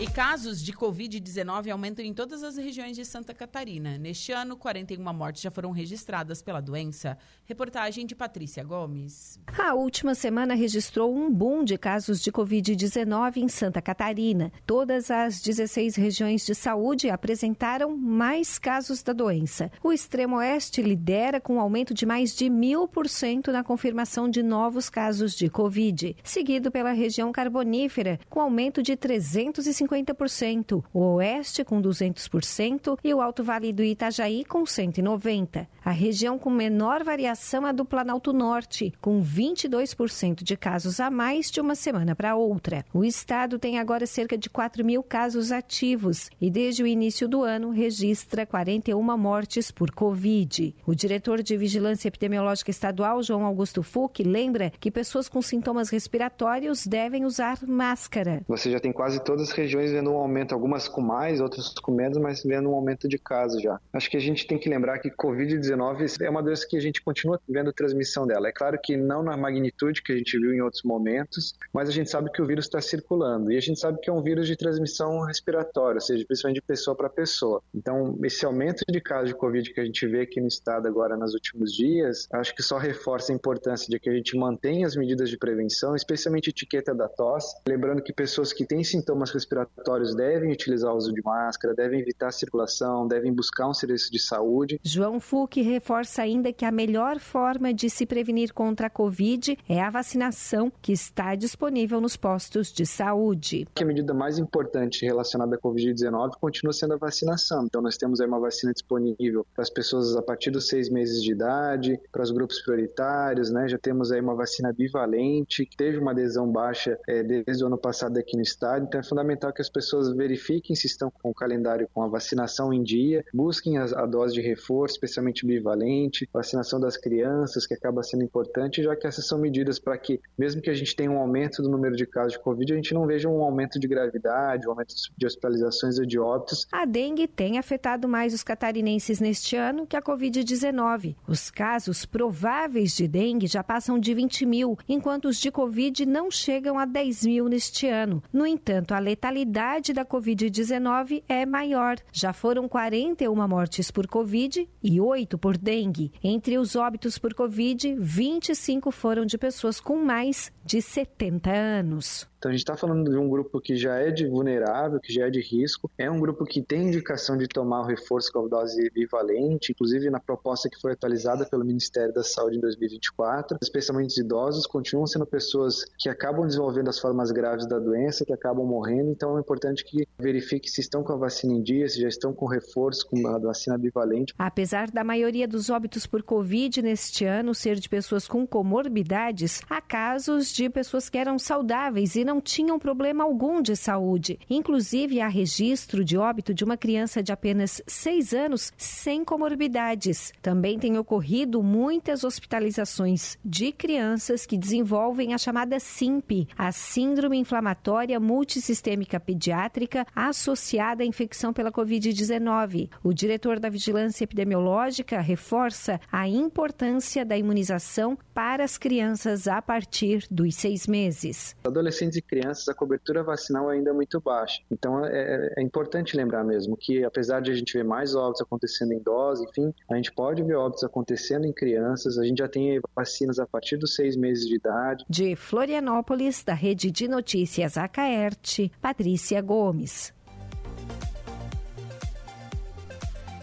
E 0.00 0.06
casos 0.06 0.62
de 0.62 0.72
Covid-19 0.72 1.70
aumentam 1.70 2.02
em 2.02 2.14
todas 2.14 2.42
as 2.42 2.56
regiões 2.56 2.96
de 2.96 3.04
Santa 3.04 3.34
Catarina. 3.34 3.98
Neste 3.98 4.32
ano, 4.32 4.56
41 4.56 5.12
mortes 5.12 5.42
já 5.42 5.50
foram 5.50 5.72
registradas 5.72 6.40
pela 6.40 6.62
doença. 6.62 7.18
Reportagem 7.44 8.06
de 8.06 8.14
Patrícia 8.14 8.64
Gomes. 8.64 9.38
A 9.58 9.74
última 9.74 10.14
semana 10.14 10.54
registrou 10.54 11.14
um 11.14 11.30
boom 11.30 11.62
de 11.62 11.76
casos 11.76 12.22
de 12.22 12.32
Covid-19 12.32 13.36
em 13.42 13.48
Santa 13.48 13.82
Catarina. 13.82 14.50
Todas 14.64 15.10
as 15.10 15.38
16 15.42 15.96
regiões 15.96 16.46
de 16.46 16.54
saúde 16.54 17.10
apresentaram 17.10 17.94
mais 17.94 18.58
casos 18.58 19.02
da 19.02 19.12
doença. 19.12 19.70
O 19.84 19.92
extremo 19.92 20.36
oeste 20.36 20.80
lidera 20.80 21.42
com 21.42 21.56
um 21.56 21.60
aumento 21.60 21.92
de 21.92 22.06
mais 22.06 22.34
de 22.34 22.48
mil 22.48 22.88
por 22.88 23.06
cento 23.06 23.52
na 23.52 23.62
confirmação 23.62 24.30
de 24.30 24.42
novos 24.42 24.88
casos 24.88 25.34
de 25.34 25.50
Covid, 25.50 26.16
seguido 26.24 26.70
pela 26.70 26.92
região 26.92 27.30
carbonífera, 27.30 28.18
com 28.30 28.40
aumento 28.40 28.82
de 28.82 28.96
350 28.96 29.89
50%, 29.90 30.84
o 30.92 31.00
Oeste 31.14 31.64
com 31.64 31.82
200% 31.82 32.98
e 33.02 33.12
o 33.12 33.20
Alto 33.20 33.42
Vale 33.42 33.72
do 33.72 33.82
Itajaí 33.82 34.44
com 34.44 34.62
190%. 34.62 35.66
A 35.82 35.90
região 35.90 36.38
com 36.38 36.50
menor 36.50 37.02
variação 37.02 37.66
é 37.66 37.72
do 37.72 37.84
Planalto 37.86 38.32
Norte, 38.32 38.92
com 39.00 39.22
22% 39.22 40.42
de 40.42 40.56
casos 40.56 41.00
a 41.00 41.10
mais 41.10 41.50
de 41.50 41.60
uma 41.60 41.74
semana 41.74 42.14
para 42.14 42.36
outra. 42.36 42.84
O 42.92 43.02
estado 43.02 43.58
tem 43.58 43.78
agora 43.78 44.06
cerca 44.06 44.36
de 44.36 44.50
4 44.50 44.84
mil 44.84 45.02
casos 45.02 45.50
ativos 45.50 46.30
e, 46.38 46.50
desde 46.50 46.82
o 46.82 46.86
início 46.86 47.26
do 47.26 47.42
ano, 47.42 47.70
registra 47.70 48.44
41 48.44 49.02
mortes 49.16 49.70
por 49.70 49.90
Covid. 49.90 50.74
O 50.86 50.94
diretor 50.94 51.42
de 51.42 51.56
Vigilância 51.56 52.08
Epidemiológica 52.08 52.70
Estadual, 52.70 53.22
João 53.22 53.44
Augusto 53.44 53.82
Fuch, 53.82 54.22
lembra 54.22 54.70
que 54.78 54.90
pessoas 54.90 55.28
com 55.28 55.40
sintomas 55.40 55.88
respiratórios 55.88 56.86
devem 56.86 57.24
usar 57.24 57.58
máscara. 57.66 58.42
Você 58.46 58.70
já 58.70 58.78
tem 58.78 58.92
quase 58.92 59.18
todas 59.24 59.48
as 59.48 59.52
regiões 59.52 59.79
regiões 59.80 59.92
vendo 59.92 60.10
um 60.10 60.16
aumento, 60.16 60.52
algumas 60.52 60.88
com 60.88 61.00
mais, 61.00 61.40
outras 61.40 61.72
com 61.74 61.92
menos, 61.92 62.18
mas 62.18 62.42
vendo 62.42 62.70
um 62.70 62.74
aumento 62.74 63.08
de 63.08 63.18
casos 63.18 63.62
já. 63.62 63.80
Acho 63.92 64.10
que 64.10 64.16
a 64.16 64.20
gente 64.20 64.46
tem 64.46 64.58
que 64.58 64.68
lembrar 64.68 64.98
que 64.98 65.10
Covid-19 65.10 66.20
é 66.20 66.30
uma 66.30 66.42
doença 66.42 66.66
que 66.68 66.76
a 66.76 66.80
gente 66.80 67.02
continua 67.02 67.40
vendo 67.48 67.72
transmissão 67.72 68.26
dela. 68.26 68.48
É 68.48 68.52
claro 68.52 68.78
que 68.82 68.96
não 68.96 69.22
na 69.22 69.36
magnitude 69.36 70.02
que 70.02 70.12
a 70.12 70.16
gente 70.16 70.38
viu 70.38 70.52
em 70.52 70.60
outros 70.60 70.82
momentos, 70.82 71.54
mas 71.72 71.88
a 71.88 71.92
gente 71.92 72.10
sabe 72.10 72.30
que 72.30 72.42
o 72.42 72.46
vírus 72.46 72.66
está 72.66 72.80
circulando. 72.80 73.50
E 73.50 73.56
a 73.56 73.60
gente 73.60 73.78
sabe 73.78 73.98
que 74.00 74.10
é 74.10 74.12
um 74.12 74.22
vírus 74.22 74.46
de 74.46 74.56
transmissão 74.56 75.24
respiratória, 75.24 75.96
ou 75.96 76.00
seja, 76.00 76.24
principalmente 76.26 76.60
de 76.60 76.66
pessoa 76.66 76.96
para 76.96 77.08
pessoa. 77.08 77.62
Então, 77.74 78.18
esse 78.24 78.44
aumento 78.44 78.84
de 78.88 79.00
casos 79.00 79.28
de 79.28 79.34
Covid 79.34 79.72
que 79.72 79.80
a 79.80 79.84
gente 79.84 80.06
vê 80.06 80.22
aqui 80.22 80.40
no 80.40 80.48
estado 80.48 80.86
agora 80.86 81.16
nos 81.16 81.34
últimos 81.34 81.72
dias, 81.72 82.26
acho 82.32 82.54
que 82.54 82.62
só 82.62 82.78
reforça 82.78 83.32
a 83.32 83.34
importância 83.34 83.88
de 83.88 83.98
que 83.98 84.08
a 84.08 84.12
gente 84.12 84.36
mantenha 84.36 84.86
as 84.86 84.96
medidas 84.96 85.30
de 85.30 85.38
prevenção, 85.38 85.94
especialmente 85.94 86.50
etiqueta 86.50 86.94
da 86.94 87.08
tosse. 87.08 87.56
Lembrando 87.66 88.02
que 88.02 88.12
pessoas 88.12 88.52
que 88.52 88.64
têm 88.64 88.82
sintomas 88.84 89.30
respiratórios 89.30 89.69
respiratórios 89.80 90.14
devem 90.14 90.52
utilizar 90.52 90.92
o 90.92 90.96
uso 90.96 91.12
de 91.12 91.22
máscara, 91.22 91.74
devem 91.74 92.00
evitar 92.00 92.28
a 92.28 92.32
circulação, 92.32 93.06
devem 93.06 93.32
buscar 93.32 93.68
um 93.68 93.74
serviço 93.74 94.10
de 94.12 94.18
saúde. 94.18 94.80
João 94.82 95.20
Fuch 95.20 95.60
reforça 95.60 96.22
ainda 96.22 96.52
que 96.52 96.64
a 96.64 96.70
melhor 96.70 97.18
forma 97.18 97.72
de 97.72 97.88
se 97.88 98.06
prevenir 98.06 98.52
contra 98.52 98.86
a 98.86 98.90
Covid 98.90 99.58
é 99.68 99.80
a 99.80 99.90
vacinação 99.90 100.72
que 100.82 100.92
está 100.92 101.34
disponível 101.34 102.00
nos 102.00 102.16
postos 102.16 102.72
de 102.72 102.84
saúde. 102.86 103.66
A 103.80 103.84
medida 103.84 104.12
mais 104.12 104.38
importante 104.38 105.04
relacionada 105.04 105.56
à 105.56 105.58
Covid-19 105.58 106.32
continua 106.40 106.72
sendo 106.72 106.94
a 106.94 106.96
vacinação. 106.96 107.64
Então, 107.64 107.80
nós 107.80 107.96
temos 107.96 108.20
aí 108.20 108.26
uma 108.26 108.40
vacina 108.40 108.72
disponível 108.72 109.46
para 109.54 109.62
as 109.62 109.70
pessoas 109.70 110.16
a 110.16 110.22
partir 110.22 110.50
dos 110.50 110.68
seis 110.68 110.90
meses 110.90 111.22
de 111.22 111.32
idade, 111.32 112.00
para 112.12 112.22
os 112.22 112.30
grupos 112.30 112.60
prioritários, 112.60 113.50
né? 113.50 113.68
Já 113.68 113.78
temos 113.78 114.12
aí 114.12 114.20
uma 114.20 114.34
vacina 114.34 114.72
bivalente, 114.72 115.64
que 115.64 115.76
teve 115.76 115.98
uma 115.98 116.10
adesão 116.10 116.50
baixa 116.50 116.98
é, 117.08 117.22
desde 117.22 117.64
o 117.64 117.66
ano 117.66 117.78
passado 117.78 118.18
aqui 118.18 118.36
no 118.36 118.42
estado. 118.42 118.84
Então, 118.84 119.00
é 119.00 119.04
fundamental 119.04 119.52
que 119.52 119.59
que 119.60 119.62
as 119.62 119.68
pessoas 119.68 120.10
verifiquem 120.14 120.74
se 120.74 120.86
estão 120.86 121.10
com 121.10 121.30
o 121.30 121.34
calendário 121.34 121.88
com 121.92 122.02
a 122.02 122.08
vacinação 122.08 122.72
em 122.72 122.82
dia, 122.82 123.24
busquem 123.32 123.76
a, 123.76 123.84
a 123.84 124.06
dose 124.06 124.32
de 124.34 124.40
reforço, 124.40 124.94
especialmente 124.94 125.44
bivalente, 125.44 126.28
vacinação 126.32 126.80
das 126.80 126.96
crianças, 126.96 127.66
que 127.66 127.74
acaba 127.74 128.02
sendo 128.02 128.24
importante, 128.24 128.82
já 128.82 128.96
que 128.96 129.06
essas 129.06 129.26
são 129.26 129.38
medidas 129.38 129.78
para 129.78 129.96
que, 129.98 130.20
mesmo 130.38 130.62
que 130.62 130.70
a 130.70 130.74
gente 130.74 130.96
tenha 130.96 131.10
um 131.10 131.18
aumento 131.18 131.62
do 131.62 131.68
número 131.68 131.94
de 131.94 132.06
casos 132.06 132.32
de 132.32 132.38
Covid, 132.38 132.72
a 132.72 132.76
gente 132.76 132.94
não 132.94 133.06
veja 133.06 133.28
um 133.28 133.42
aumento 133.42 133.78
de 133.78 133.86
gravidade, 133.86 134.66
um 134.66 134.70
aumento 134.70 134.94
de 135.16 135.26
hospitalizações 135.26 135.98
ou 135.98 136.06
de 136.06 136.18
óbitos. 136.18 136.66
A 136.72 136.86
dengue 136.86 137.28
tem 137.28 137.58
afetado 137.58 138.08
mais 138.08 138.32
os 138.32 138.42
catarinenses 138.42 139.20
neste 139.20 139.56
ano 139.56 139.86
que 139.86 139.96
a 139.96 140.02
Covid-19. 140.02 141.16
Os 141.28 141.50
casos 141.50 142.06
prováveis 142.06 142.96
de 142.96 143.06
dengue 143.06 143.46
já 143.46 143.62
passam 143.62 143.98
de 143.98 144.14
20 144.14 144.46
mil, 144.46 144.78
enquanto 144.88 145.26
os 145.26 145.38
de 145.38 145.50
Covid 145.50 146.06
não 146.06 146.30
chegam 146.30 146.78
a 146.78 146.86
10 146.86 147.26
mil 147.26 147.48
neste 147.48 147.86
ano. 147.86 148.22
No 148.32 148.46
entanto, 148.46 148.94
a 148.94 148.98
letalidade 148.98 149.49
mortalidade 149.50 149.92
da 149.92 150.04
Covid-19 150.04 151.24
é 151.28 151.44
maior. 151.44 151.96
Já 152.12 152.32
foram 152.32 152.68
41 152.68 153.34
mortes 153.48 153.90
por 153.90 154.06
Covid 154.06 154.68
e 154.82 155.00
8 155.00 155.36
por 155.36 155.58
dengue. 155.58 156.12
Entre 156.22 156.56
os 156.56 156.76
óbitos 156.76 157.18
por 157.18 157.34
Covid, 157.34 157.96
25 157.98 158.90
foram 158.92 159.26
de 159.26 159.36
pessoas 159.36 159.80
com 159.80 159.96
mais 159.96 160.52
de 160.64 160.80
70 160.80 161.50
anos. 161.50 162.29
Então 162.40 162.48
a 162.48 162.52
gente 162.52 162.62
está 162.62 162.74
falando 162.74 163.10
de 163.10 163.18
um 163.18 163.28
grupo 163.28 163.60
que 163.60 163.76
já 163.76 163.96
é 163.96 164.10
de 164.10 164.26
vulnerável, 164.26 164.98
que 164.98 165.12
já 165.12 165.26
é 165.26 165.30
de 165.30 165.42
risco, 165.42 165.90
é 165.98 166.10
um 166.10 166.18
grupo 166.18 166.46
que 166.46 166.62
tem 166.62 166.86
indicação 166.86 167.36
de 167.36 167.46
tomar 167.46 167.82
o 167.82 167.84
reforço 167.84 168.32
com 168.32 168.46
a 168.46 168.48
dose 168.48 168.90
bivalente, 168.94 169.72
inclusive 169.72 170.08
na 170.08 170.18
proposta 170.18 170.70
que 170.70 170.80
foi 170.80 170.92
atualizada 170.92 171.44
pelo 171.44 171.66
Ministério 171.66 172.14
da 172.14 172.24
Saúde 172.24 172.56
em 172.56 172.60
2024, 172.60 173.58
especialmente 173.60 174.12
os 174.12 174.16
idosos, 174.16 174.66
continuam 174.66 175.06
sendo 175.06 175.26
pessoas 175.26 175.84
que 175.98 176.08
acabam 176.08 176.46
desenvolvendo 176.46 176.88
as 176.88 176.98
formas 176.98 177.30
graves 177.30 177.68
da 177.68 177.78
doença, 177.78 178.24
que 178.24 178.32
acabam 178.32 178.66
morrendo, 178.66 179.10
então 179.10 179.36
é 179.36 179.40
importante 179.40 179.84
que 179.84 180.08
verifique 180.18 180.70
se 180.70 180.80
estão 180.80 181.04
com 181.04 181.12
a 181.12 181.16
vacina 181.16 181.52
em 181.52 181.62
dia, 181.62 181.86
se 181.90 182.00
já 182.00 182.08
estão 182.08 182.32
com 182.32 182.46
reforço 182.46 183.06
com 183.06 183.26
a 183.28 183.38
vacina 183.38 183.76
bivalente. 183.76 184.32
Apesar 184.38 184.90
da 184.90 185.04
maioria 185.04 185.46
dos 185.46 185.68
óbitos 185.68 186.06
por 186.06 186.22
Covid 186.22 186.80
neste 186.80 187.26
ano 187.26 187.54
ser 187.54 187.76
de 187.76 187.88
pessoas 187.90 188.26
com 188.26 188.46
comorbidades, 188.46 189.60
há 189.68 189.82
casos 189.82 190.50
de 190.50 190.70
pessoas 190.70 191.10
que 191.10 191.18
eram 191.18 191.38
saudáveis 191.38 192.16
e 192.16 192.29
não 192.30 192.40
tinham 192.40 192.78
problema 192.78 193.24
algum 193.24 193.60
de 193.60 193.74
saúde. 193.74 194.38
Inclusive, 194.48 195.20
há 195.20 195.26
registro 195.26 196.04
de 196.04 196.16
óbito 196.16 196.54
de 196.54 196.62
uma 196.62 196.76
criança 196.76 197.20
de 197.20 197.32
apenas 197.32 197.82
seis 197.88 198.32
anos 198.32 198.72
sem 198.76 199.24
comorbidades. 199.24 200.32
Também 200.40 200.78
tem 200.78 200.96
ocorrido 200.96 201.60
muitas 201.60 202.22
hospitalizações 202.22 203.36
de 203.44 203.72
crianças 203.72 204.46
que 204.46 204.56
desenvolvem 204.56 205.34
a 205.34 205.38
chamada 205.38 205.80
SIMP, 205.80 206.46
a 206.56 206.70
Síndrome 206.70 207.36
Inflamatória 207.36 208.20
Multissistêmica 208.20 209.18
Pediátrica 209.18 210.06
associada 210.14 211.02
à 211.02 211.06
infecção 211.06 211.52
pela 211.52 211.72
Covid-19. 211.72 212.90
O 213.02 213.12
diretor 213.12 213.58
da 213.58 213.68
Vigilância 213.68 214.22
Epidemiológica 214.22 215.20
reforça 215.20 216.00
a 216.12 216.28
importância 216.28 217.24
da 217.24 217.36
imunização 217.36 218.16
para 218.32 218.62
as 218.62 218.78
crianças 218.78 219.48
a 219.48 219.60
partir 219.60 220.28
dos 220.30 220.54
seis 220.54 220.86
meses. 220.86 221.56
Adolescentes 221.64 222.19
e 222.20 222.22
crianças, 222.22 222.68
a 222.68 222.74
cobertura 222.74 223.22
vacinal 223.22 223.68
ainda 223.68 223.90
é 223.90 223.92
muito 223.92 224.20
baixa. 224.20 224.62
Então 224.70 225.04
é, 225.04 225.10
é, 225.10 225.54
é 225.58 225.62
importante 225.62 226.16
lembrar 226.16 226.44
mesmo 226.44 226.76
que, 226.76 227.04
apesar 227.04 227.40
de 227.40 227.50
a 227.50 227.54
gente 227.54 227.76
ver 227.76 227.84
mais 227.84 228.14
óbitos 228.14 228.42
acontecendo 228.42 228.92
em 228.92 228.98
idosos, 228.98 229.46
enfim, 229.48 229.74
a 229.90 229.96
gente 229.96 230.12
pode 230.12 230.42
ver 230.42 230.54
óbitos 230.54 230.84
acontecendo 230.84 231.46
em 231.46 231.52
crianças. 231.52 232.18
A 232.18 232.24
gente 232.24 232.38
já 232.38 232.48
tem 232.48 232.80
vacinas 232.94 233.38
a 233.38 233.46
partir 233.46 233.76
dos 233.76 233.94
seis 233.94 234.16
meses 234.16 234.46
de 234.46 234.56
idade. 234.56 235.04
De 235.08 235.34
Florianópolis, 235.34 236.44
da 236.44 236.54
Rede 236.54 236.90
de 236.90 237.08
Notícias 237.08 237.76
Acaerte, 237.76 238.70
Patrícia 238.80 239.40
Gomes. 239.40 240.12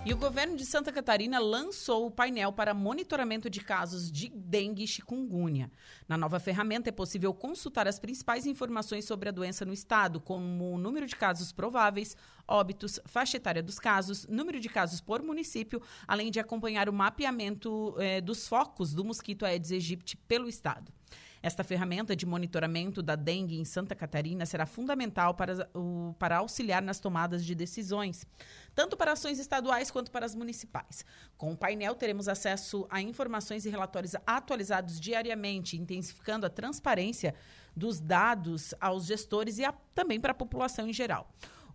E 0.08 0.14
o 0.14 0.18
governo 0.18 0.56
de 0.56 0.66
Santa 0.66 0.90
Catarina 0.90 1.38
lançou 1.38 2.06
o 2.06 2.10
painel 2.10 2.54
para 2.54 2.74
monitoramento 2.74 3.50
de 3.50 3.60
casos 3.60 4.10
de 4.10 4.30
dengue 4.30 4.86
e 4.86 4.88
chikungunya. 4.88 5.70
Na 6.08 6.18
nova 6.18 6.40
ferramenta 6.40 6.88
é 6.88 6.94
possível 6.94 7.34
consultar 7.34 7.90
as 7.90 8.00
principais 8.00 8.46
informações 8.46 9.04
sobre 9.04 9.28
a 9.28 9.34
doença 9.34 9.66
no 9.66 9.74
estado, 9.74 10.22
como 10.22 10.72
o 10.72 10.78
número 10.78 11.06
de 11.06 11.14
casos 11.14 11.52
prováveis, 11.52 12.16
óbitos, 12.48 13.02
faixa 13.06 13.36
etária 13.36 13.62
dos 13.62 13.80
casos, 13.80 14.26
número 14.28 14.62
de 14.62 14.70
casos 14.70 15.02
por 15.02 15.22
município, 15.22 15.82
além 16.08 16.32
de 16.32 16.40
acompanhar 16.40 16.88
o 16.88 16.94
mapeamento 16.94 17.94
eh, 18.00 18.22
dos 18.22 18.48
focos 18.48 18.94
do 18.94 19.04
mosquito 19.04 19.46
Aedes 19.46 19.74
aegypti 19.74 20.16
pelo 20.16 20.48
estado. 20.48 20.90
Esta 21.42 21.64
ferramenta 21.64 22.16
de 22.16 22.26
monitoramento 22.26 23.02
da 23.02 23.16
dengue 23.16 23.60
em 23.60 23.66
Santa 23.66 23.96
Catarina 23.96 24.46
será 24.46 24.66
fundamental 24.66 25.34
para, 25.34 25.70
o, 25.74 26.14
para 26.18 26.38
auxiliar 26.38 26.82
nas 26.82 27.00
tomadas 27.00 27.46
de 27.46 27.54
decisões, 27.54 28.26
tanto 28.78 28.96
para 28.96 29.14
ações 29.14 29.40
estaduais 29.40 29.90
quanto 29.90 30.12
para 30.12 30.24
as 30.24 30.36
municipais. 30.36 31.04
Com 31.36 31.52
o 31.52 31.58
painel, 31.58 31.96
teremos 31.96 32.28
acesso 32.28 32.86
a 32.92 33.02
informações 33.02 33.66
e 33.66 33.72
relatórios 33.72 34.14
atualizados 34.24 35.00
diariamente, 35.00 35.76
intensificando 35.76 36.46
a 36.46 36.50
transparência 36.50 37.34
dos 37.76 38.00
dados 38.00 38.76
aos 38.80 39.08
gestores 39.08 39.58
e 39.58 39.66
a, 39.66 39.74
também 39.96 40.20
para 40.20 40.32
a 40.32 40.36
população 40.36 40.88
em 40.88 40.94
geral. 40.94 41.28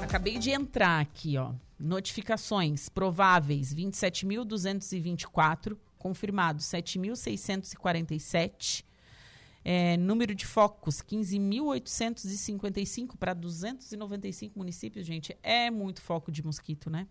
Acabei 0.00 0.38
de 0.38 0.52
entrar 0.52 1.00
aqui, 1.00 1.36
ó. 1.36 1.54
Notificações 1.76 2.88
prováveis 2.88 3.74
27.224 3.74 5.76
confirmados 6.00 6.64
7.647. 6.64 8.84
É, 9.62 9.98
número 9.98 10.34
de 10.34 10.46
focos, 10.46 11.02
15.855 11.02 13.14
para 13.18 13.34
295 13.34 14.58
municípios, 14.58 15.04
gente. 15.06 15.36
É 15.42 15.70
muito 15.70 16.00
foco 16.00 16.32
de 16.32 16.42
mosquito, 16.42 16.88
né? 16.88 17.06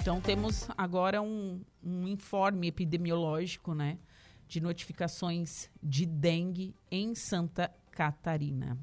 Então, 0.00 0.18
temos 0.18 0.66
agora 0.78 1.20
um, 1.20 1.60
um 1.84 2.08
informe 2.08 2.66
epidemiológico, 2.68 3.74
né? 3.74 3.98
De 4.48 4.58
notificações 4.58 5.68
de 5.82 6.06
dengue 6.06 6.74
em 6.90 7.14
Santa 7.14 7.70
Catarina. 7.90 8.78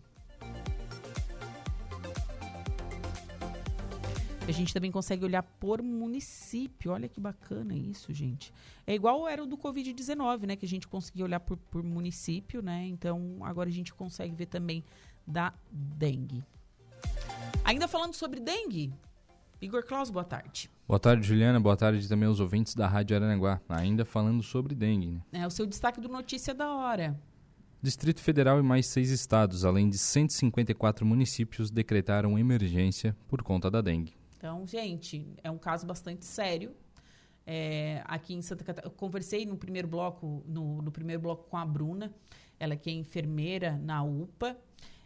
A 4.47 4.51
gente 4.51 4.72
também 4.72 4.91
consegue 4.91 5.26
olhar 5.26 5.41
por 5.41 5.82
município. 5.82 6.91
Olha 6.91 7.09
que 7.09 7.20
bacana 7.20 7.74
isso, 7.74 8.13
gente. 8.13 8.53
É 8.86 8.93
igual 8.93 9.28
era 9.28 9.43
o 9.43 9.47
do 9.47 9.57
Covid-19, 9.57 10.45
né? 10.45 10.55
Que 10.55 10.68
a 10.68 10.70
gente 10.70 10.88
conseguia 10.88 11.26
olhar 11.26 11.39
por, 11.39 11.57
por 11.57 11.82
município, 11.82 12.61
né? 12.61 12.86
Então, 12.86 13.39
agora 13.41 13.70
a 13.70 13.74
gente 13.74 13.91
consegue 13.91 14.36
ver 14.36 14.45
também 14.45 14.84
da 15.26 15.51
dengue. 15.72 16.43
Ainda 17.65 17.88
falando 17.88 18.13
sobre 18.13 18.39
dengue, 18.39 18.93
Igor 19.59 19.84
Claus, 19.84 20.11
boa 20.11 20.24
tarde. 20.24 20.70
Boa 20.88 21.01
tarde, 21.01 21.27
Juliana. 21.27 21.59
Boa 21.59 21.75
tarde 21.75 22.07
também 22.07 22.29
aos 22.29 22.39
ouvintes 22.39 22.73
da 22.73 22.88
Rádio 22.88 23.17
Aranaguá. 23.17 23.59
Ainda 23.67 24.05
falando 24.05 24.41
sobre 24.41 24.73
dengue. 24.73 25.09
Né? 25.11 25.21
É 25.33 25.45
o 25.45 25.49
seu 25.49 25.65
destaque 25.65 25.99
do 25.99 26.07
Notícia 26.07 26.53
da 26.53 26.73
Hora. 26.73 27.19
Distrito 27.81 28.21
Federal 28.21 28.57
e 28.57 28.63
mais 28.63 28.85
seis 28.85 29.09
estados, 29.09 29.65
além 29.65 29.89
de 29.89 29.97
154 29.97 31.05
municípios, 31.05 31.69
decretaram 31.69 32.39
emergência 32.39 33.13
por 33.27 33.43
conta 33.43 33.69
da 33.69 33.81
dengue. 33.81 34.13
Então, 34.38 34.65
gente, 34.65 35.27
é 35.43 35.51
um 35.51 35.57
caso 35.57 35.85
bastante 35.85 36.23
sério. 36.23 36.73
É, 37.45 38.01
aqui 38.05 38.33
em 38.33 38.41
Santa 38.41 38.63
Catarina, 38.63 38.89
eu 38.89 38.97
conversei 38.97 39.45
no 39.45 39.57
primeiro 39.57 39.89
bloco, 39.89 40.41
no, 40.47 40.81
no, 40.81 40.89
primeiro 40.89 41.21
bloco 41.21 41.49
com 41.49 41.57
a 41.57 41.65
Bruna, 41.65 42.13
ela 42.57 42.77
que 42.77 42.89
é 42.89 42.93
enfermeira 42.93 43.77
na 43.83 44.01
UPA. 44.03 44.57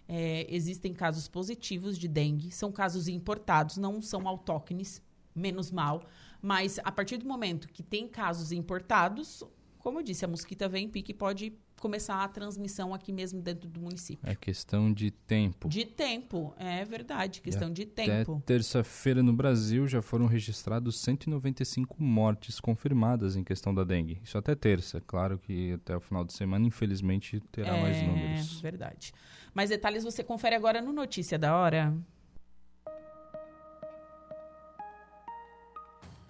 É, 0.08 0.46
existem 0.48 0.94
casos 0.94 1.28
positivos 1.28 1.98
de 1.98 2.08
dengue, 2.08 2.52
são 2.52 2.72
casos 2.72 3.08
importados, 3.08 3.78
não 3.78 4.00
são 4.00 4.28
autóctones, 4.28 5.02
menos 5.36 5.72
mal. 5.72 6.04
Mas 6.42 6.80
a 6.84 6.92
partir 6.92 7.18
do 7.18 7.26
momento 7.26 7.68
que 7.68 7.84
tem 7.84 8.08
casos 8.08 8.52
importados, 8.52 9.44
como 9.80 10.00
eu 10.00 10.04
disse, 10.04 10.24
a 10.26 10.28
mosquita 10.28 10.70
vem, 10.70 10.88
pique 10.88 11.12
e 11.12 11.16
pode 11.16 11.54
começar 11.82 12.24
a 12.24 12.28
transmissão 12.28 12.94
aqui 12.94 13.12
mesmo 13.12 13.42
dentro 13.42 13.68
do 13.68 13.82
município. 13.82 14.30
É 14.30 14.36
questão 14.36 14.94
de 14.94 15.10
tempo. 15.10 15.68
De 15.68 15.84
tempo, 15.84 16.54
é 16.58 16.86
verdade, 16.86 17.42
questão 17.42 17.70
e 17.70 17.74
de 17.74 17.86
tempo. 17.88 18.36
Até 18.36 18.46
terça-feira 18.46 19.24
no 19.24 19.34
Brasil 19.34 19.88
já 19.88 20.02
foram 20.02 20.28
registrados 20.28 21.00
195 21.00 22.02
mortes 22.02 22.60
confirmadas 22.60 23.36
em 23.36 23.44
questão 23.44 23.74
da 23.74 23.84
dengue. 23.84 24.22
Isso 24.24 24.38
até 24.38 24.54
terça. 24.54 25.02
Claro 25.02 25.40
que 25.40 25.74
até 25.74 25.98
o 25.98 26.00
final 26.00 26.24
de 26.24 26.34
semana, 26.34 26.68
infelizmente, 26.68 27.42
terá 27.52 27.76
é, 27.76 27.82
mais 27.82 28.02
números. 28.04 28.60
É 28.60 28.62
verdade. 28.62 29.12
Mais 29.54 29.72
detalhes 29.72 30.04
você 30.04 30.24
confere 30.24 30.56
agora 30.56 30.82
no 30.82 30.94
Notícia 30.94 31.40
da 31.40 31.56
Hora. 31.56 31.98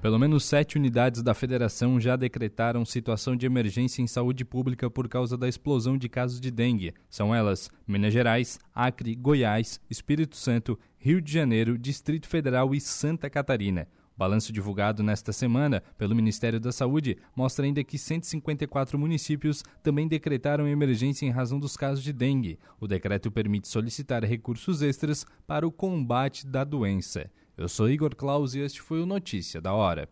Pelo 0.00 0.18
menos 0.18 0.44
sete 0.44 0.76
unidades 0.76 1.22
da 1.22 1.34
federação 1.34 1.98
já 1.98 2.16
decretaram 2.16 2.84
situação 2.84 3.34
de 3.34 3.46
emergência 3.46 4.02
em 4.02 4.06
saúde 4.06 4.44
pública 4.44 4.90
por 4.90 5.08
causa 5.08 5.36
da 5.36 5.48
explosão 5.48 5.96
de 5.96 6.08
casos 6.08 6.38
de 6.38 6.50
dengue. 6.50 6.92
São 7.08 7.34
elas 7.34 7.70
Minas 7.88 8.12
Gerais, 8.12 8.58
Acre, 8.74 9.14
Goiás, 9.14 9.80
Espírito 9.90 10.36
Santo, 10.36 10.78
Rio 10.98 11.20
de 11.20 11.32
Janeiro, 11.32 11.78
Distrito 11.78 12.28
Federal 12.28 12.74
e 12.74 12.80
Santa 12.80 13.30
Catarina. 13.30 13.88
O 14.14 14.18
balanço 14.18 14.52
divulgado 14.52 15.02
nesta 15.02 15.32
semana 15.32 15.82
pelo 15.98 16.14
Ministério 16.14 16.60
da 16.60 16.72
Saúde 16.72 17.18
mostra 17.34 17.64
ainda 17.64 17.82
que 17.82 17.98
154 17.98 18.98
municípios 18.98 19.62
também 19.82 20.06
decretaram 20.06 20.68
emergência 20.68 21.26
em 21.26 21.30
razão 21.30 21.58
dos 21.58 21.76
casos 21.76 22.04
de 22.04 22.12
dengue. 22.12 22.58
O 22.78 22.86
decreto 22.86 23.30
permite 23.30 23.66
solicitar 23.68 24.24
recursos 24.24 24.82
extras 24.82 25.26
para 25.46 25.66
o 25.66 25.72
combate 25.72 26.46
da 26.46 26.64
doença. 26.64 27.30
Eu 27.56 27.70
sou 27.70 27.88
Igor 27.88 28.14
Claus 28.14 28.54
e 28.54 28.60
este 28.60 28.82
foi 28.82 29.00
o 29.00 29.06
Notícia 29.06 29.62
da 29.62 29.72
Hora. 29.72 30.10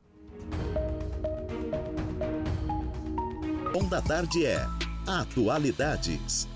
Bom 3.70 3.86
da 3.86 4.00
tarde 4.00 4.46
é 4.46 4.66
Atualidades. 5.06 6.48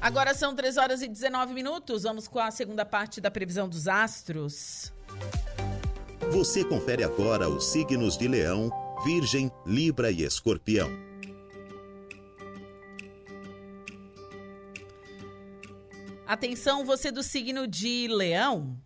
Agora 0.00 0.32
são 0.32 0.54
3 0.54 0.76
horas 0.76 1.02
e 1.02 1.08
19 1.08 1.52
minutos. 1.52 2.04
Vamos 2.04 2.28
com 2.28 2.38
a 2.38 2.50
segunda 2.50 2.84
parte 2.84 3.20
da 3.20 3.30
previsão 3.30 3.68
dos 3.68 3.88
astros. 3.88 4.92
Você 6.30 6.62
confere 6.62 7.02
agora 7.02 7.48
os 7.48 7.64
signos 7.64 8.16
de 8.16 8.28
Leão, 8.28 8.70
Virgem, 9.02 9.50
Libra 9.64 10.10
e 10.10 10.22
Escorpião. 10.22 10.90
Atenção, 16.26 16.84
você 16.84 17.10
do 17.10 17.22
signo 17.22 17.66
de 17.66 18.06
Leão. 18.08 18.78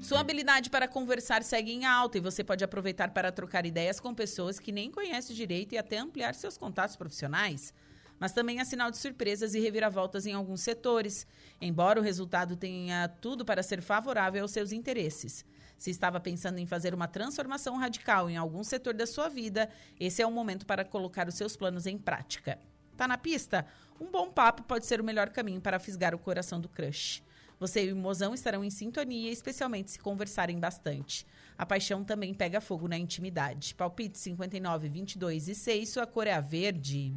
Sua 0.00 0.20
habilidade 0.20 0.70
para 0.70 0.88
conversar 0.88 1.42
segue 1.42 1.70
em 1.70 1.84
alta 1.84 2.16
e 2.16 2.20
você 2.22 2.42
pode 2.42 2.64
aproveitar 2.64 3.10
para 3.10 3.30
trocar 3.30 3.66
ideias 3.66 4.00
com 4.00 4.14
pessoas 4.14 4.58
que 4.58 4.72
nem 4.72 4.90
conhece 4.90 5.34
direito 5.34 5.74
e 5.74 5.78
até 5.78 5.98
ampliar 5.98 6.34
seus 6.34 6.56
contatos 6.56 6.96
profissionais 6.96 7.74
mas 8.18 8.32
também 8.32 8.60
há 8.60 8.64
sinal 8.64 8.90
de 8.90 8.98
surpresas 8.98 9.54
e 9.54 9.60
reviravoltas 9.60 10.26
em 10.26 10.32
alguns 10.32 10.60
setores, 10.60 11.26
embora 11.60 12.00
o 12.00 12.02
resultado 12.02 12.56
tenha 12.56 13.08
tudo 13.20 13.44
para 13.44 13.62
ser 13.62 13.82
favorável 13.82 14.42
aos 14.42 14.50
seus 14.50 14.72
interesses. 14.72 15.44
Se 15.76 15.90
estava 15.90 16.20
pensando 16.20 16.58
em 16.58 16.66
fazer 16.66 16.94
uma 16.94 17.08
transformação 17.08 17.76
radical 17.76 18.30
em 18.30 18.36
algum 18.36 18.62
setor 18.62 18.94
da 18.94 19.06
sua 19.06 19.28
vida, 19.28 19.68
esse 19.98 20.22
é 20.22 20.26
o 20.26 20.30
momento 20.30 20.64
para 20.64 20.84
colocar 20.84 21.28
os 21.28 21.34
seus 21.34 21.56
planos 21.56 21.86
em 21.86 21.98
prática. 21.98 22.58
Tá 22.96 23.08
na 23.08 23.18
pista? 23.18 23.66
Um 24.00 24.10
bom 24.10 24.30
papo 24.30 24.62
pode 24.62 24.86
ser 24.86 25.00
o 25.00 25.04
melhor 25.04 25.30
caminho 25.30 25.60
para 25.60 25.78
fisgar 25.78 26.14
o 26.14 26.18
coração 26.18 26.60
do 26.60 26.68
crush. 26.68 27.22
Você 27.58 27.86
e 27.86 27.92
o 27.92 27.96
mozão 27.96 28.34
estarão 28.34 28.64
em 28.64 28.70
sintonia, 28.70 29.30
especialmente 29.30 29.92
se 29.92 29.98
conversarem 29.98 30.58
bastante. 30.58 31.26
A 31.56 31.64
paixão 31.64 32.04
também 32.04 32.34
pega 32.34 32.60
fogo 32.60 32.88
na 32.88 32.98
intimidade. 32.98 33.74
Palpite 33.74 34.18
59, 34.18 34.88
22 34.88 35.48
e 35.48 35.54
6, 35.54 35.88
sua 35.88 36.06
cor 36.06 36.26
é 36.26 36.32
a 36.32 36.40
verde. 36.40 37.14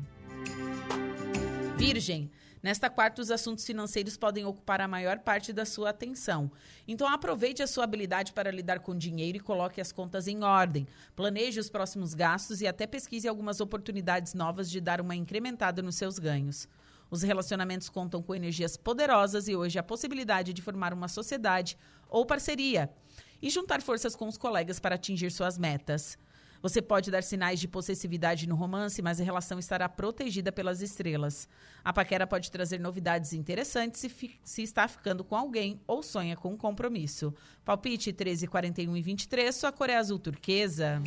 Virgem. 1.78 2.32
Nesta 2.62 2.90
quarta, 2.90 3.22
os 3.22 3.32
assuntos 3.32 3.66
financeiros 3.66 4.18
podem 4.18 4.44
ocupar 4.44 4.82
a 4.82 4.88
maior 4.88 5.20
parte 5.20 5.54
da 5.54 5.64
sua 5.64 5.92
atenção. 5.92 6.52
Então, 6.88 7.08
aproveite 7.08 7.62
a 7.62 7.68
sua 7.68 7.84
habilidade 7.84 8.34
para 8.34 8.52
lidar 8.52 8.80
com 8.80 8.98
dinheiro 8.98 9.38
e 9.38 9.42
coloque 9.42 9.80
as 9.80 9.92
contas 9.92 10.28
em 10.28 10.44
ordem. 10.44 10.88
Planeje 11.16 11.60
os 11.60 11.70
próximos 11.70 12.14
gastos 12.14 12.62
e 12.62 12.68
até 12.68 12.88
pesquise 12.88 13.28
algumas 13.28 13.62
oportunidades 13.62 14.34
novas 14.34 14.70
de 14.70 14.82
dar 14.82 15.00
uma 15.00 15.16
incrementada 15.16 15.82
nos 15.82 15.96
seus 15.96 16.20
ganhos. 16.20 16.68
Os 17.10 17.22
relacionamentos 17.22 17.90
contam 17.90 18.22
com 18.22 18.36
energias 18.36 18.76
poderosas 18.76 19.48
e 19.48 19.56
hoje 19.56 19.80
a 19.80 19.84
possibilidade 19.84 20.52
de 20.52 20.62
formar 20.62 20.94
uma 20.94 21.08
sociedade 21.08 21.78
ou 22.10 22.26
parceria 22.26 22.90
e 23.42 23.50
juntar 23.50 23.82
forças 23.82 24.16
com 24.16 24.28
os 24.28 24.38
colegas 24.38 24.80
para 24.80 24.96
atingir 24.96 25.32
suas 25.32 25.58
metas. 25.58 26.18
Você 26.62 26.82
pode 26.82 27.12
dar 27.12 27.24
sinais 27.24 27.60
de 27.60 27.68
possessividade 27.68 28.48
no 28.48 28.56
romance, 28.56 29.02
mas 29.02 29.20
a 29.20 29.24
relação 29.24 29.60
estará 29.60 29.88
protegida 29.88 30.52
pelas 30.52 30.82
estrelas. 30.82 31.48
A 31.84 31.94
paquera 31.94 32.26
pode 32.26 32.52
trazer 32.52 32.80
novidades 32.80 33.34
interessantes 33.34 34.02
se, 34.02 34.40
se 34.44 34.64
está 34.64 34.88
ficando 34.88 35.24
com 35.24 35.36
alguém 35.36 35.82
ou 35.88 36.02
sonha 36.02 36.36
com 36.36 36.54
um 36.54 36.58
compromisso. 36.58 37.34
Palpite 37.64 38.12
13, 38.12 38.48
41 38.48 38.98
e 38.98 39.02
23, 39.02 39.56
sua 39.56 39.72
cor 39.72 39.90
é 39.90 39.96
azul 39.98 40.20
turquesa. 40.20 41.02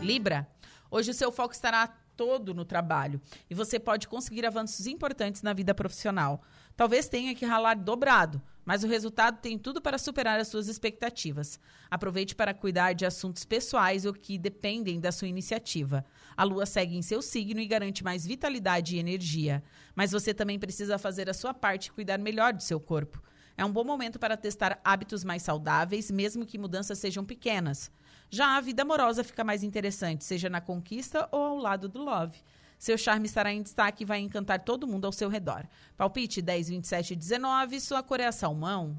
Libra. 0.00 0.46
Hoje 0.90 1.10
o 1.10 1.14
seu 1.14 1.32
foco 1.32 1.54
estará 1.54 1.88
todo 2.16 2.54
no 2.54 2.64
trabalho 2.64 3.20
e 3.50 3.54
você 3.54 3.78
pode 3.78 4.06
conseguir 4.08 4.46
avanços 4.46 4.86
importantes 4.86 5.42
na 5.42 5.52
vida 5.52 5.74
profissional. 5.74 6.42
Talvez 6.76 7.08
tenha 7.08 7.34
que 7.34 7.44
ralar 7.44 7.74
dobrado, 7.74 8.40
mas 8.64 8.82
o 8.82 8.88
resultado 8.88 9.40
tem 9.40 9.58
tudo 9.58 9.80
para 9.80 9.98
superar 9.98 10.40
as 10.40 10.48
suas 10.48 10.68
expectativas. 10.68 11.58
Aproveite 11.90 12.34
para 12.34 12.54
cuidar 12.54 12.92
de 12.92 13.04
assuntos 13.04 13.44
pessoais 13.44 14.04
ou 14.04 14.12
que 14.12 14.38
dependem 14.38 15.00
da 15.00 15.12
sua 15.12 15.28
iniciativa. 15.28 16.04
A 16.36 16.44
lua 16.44 16.66
segue 16.66 16.96
em 16.96 17.02
seu 17.02 17.20
signo 17.20 17.60
e 17.60 17.66
garante 17.66 18.02
mais 18.02 18.26
vitalidade 18.26 18.96
e 18.96 18.98
energia. 18.98 19.62
Mas 19.94 20.12
você 20.12 20.32
também 20.32 20.58
precisa 20.58 20.98
fazer 20.98 21.28
a 21.28 21.34
sua 21.34 21.52
parte 21.52 21.86
e 21.86 21.92
cuidar 21.92 22.18
melhor 22.18 22.52
do 22.52 22.62
seu 22.62 22.80
corpo. 22.80 23.22
É 23.56 23.64
um 23.64 23.72
bom 23.72 23.84
momento 23.84 24.18
para 24.18 24.36
testar 24.36 24.80
hábitos 24.82 25.22
mais 25.22 25.42
saudáveis, 25.42 26.10
mesmo 26.10 26.44
que 26.44 26.58
mudanças 26.58 26.98
sejam 26.98 27.24
pequenas. 27.24 27.90
Já 28.28 28.56
a 28.56 28.60
vida 28.60 28.82
amorosa 28.82 29.22
fica 29.22 29.44
mais 29.44 29.62
interessante, 29.62 30.24
seja 30.24 30.50
na 30.50 30.60
conquista 30.60 31.28
ou 31.30 31.40
ao 31.40 31.58
lado 31.58 31.88
do 31.88 32.02
love. 32.02 32.36
Seu 32.84 32.98
charme 32.98 33.24
estará 33.24 33.50
em 33.50 33.62
destaque 33.62 34.02
e 34.02 34.06
vai 34.06 34.20
encantar 34.20 34.62
todo 34.62 34.86
mundo 34.86 35.06
ao 35.06 35.12
seu 35.12 35.30
redor. 35.30 35.66
Palpite 35.96 36.42
10, 36.42 36.68
27 36.68 37.14
e 37.14 37.16
19, 37.16 37.80
sua 37.80 38.02
cor 38.02 38.20
é 38.20 38.30
salmão. 38.30 38.94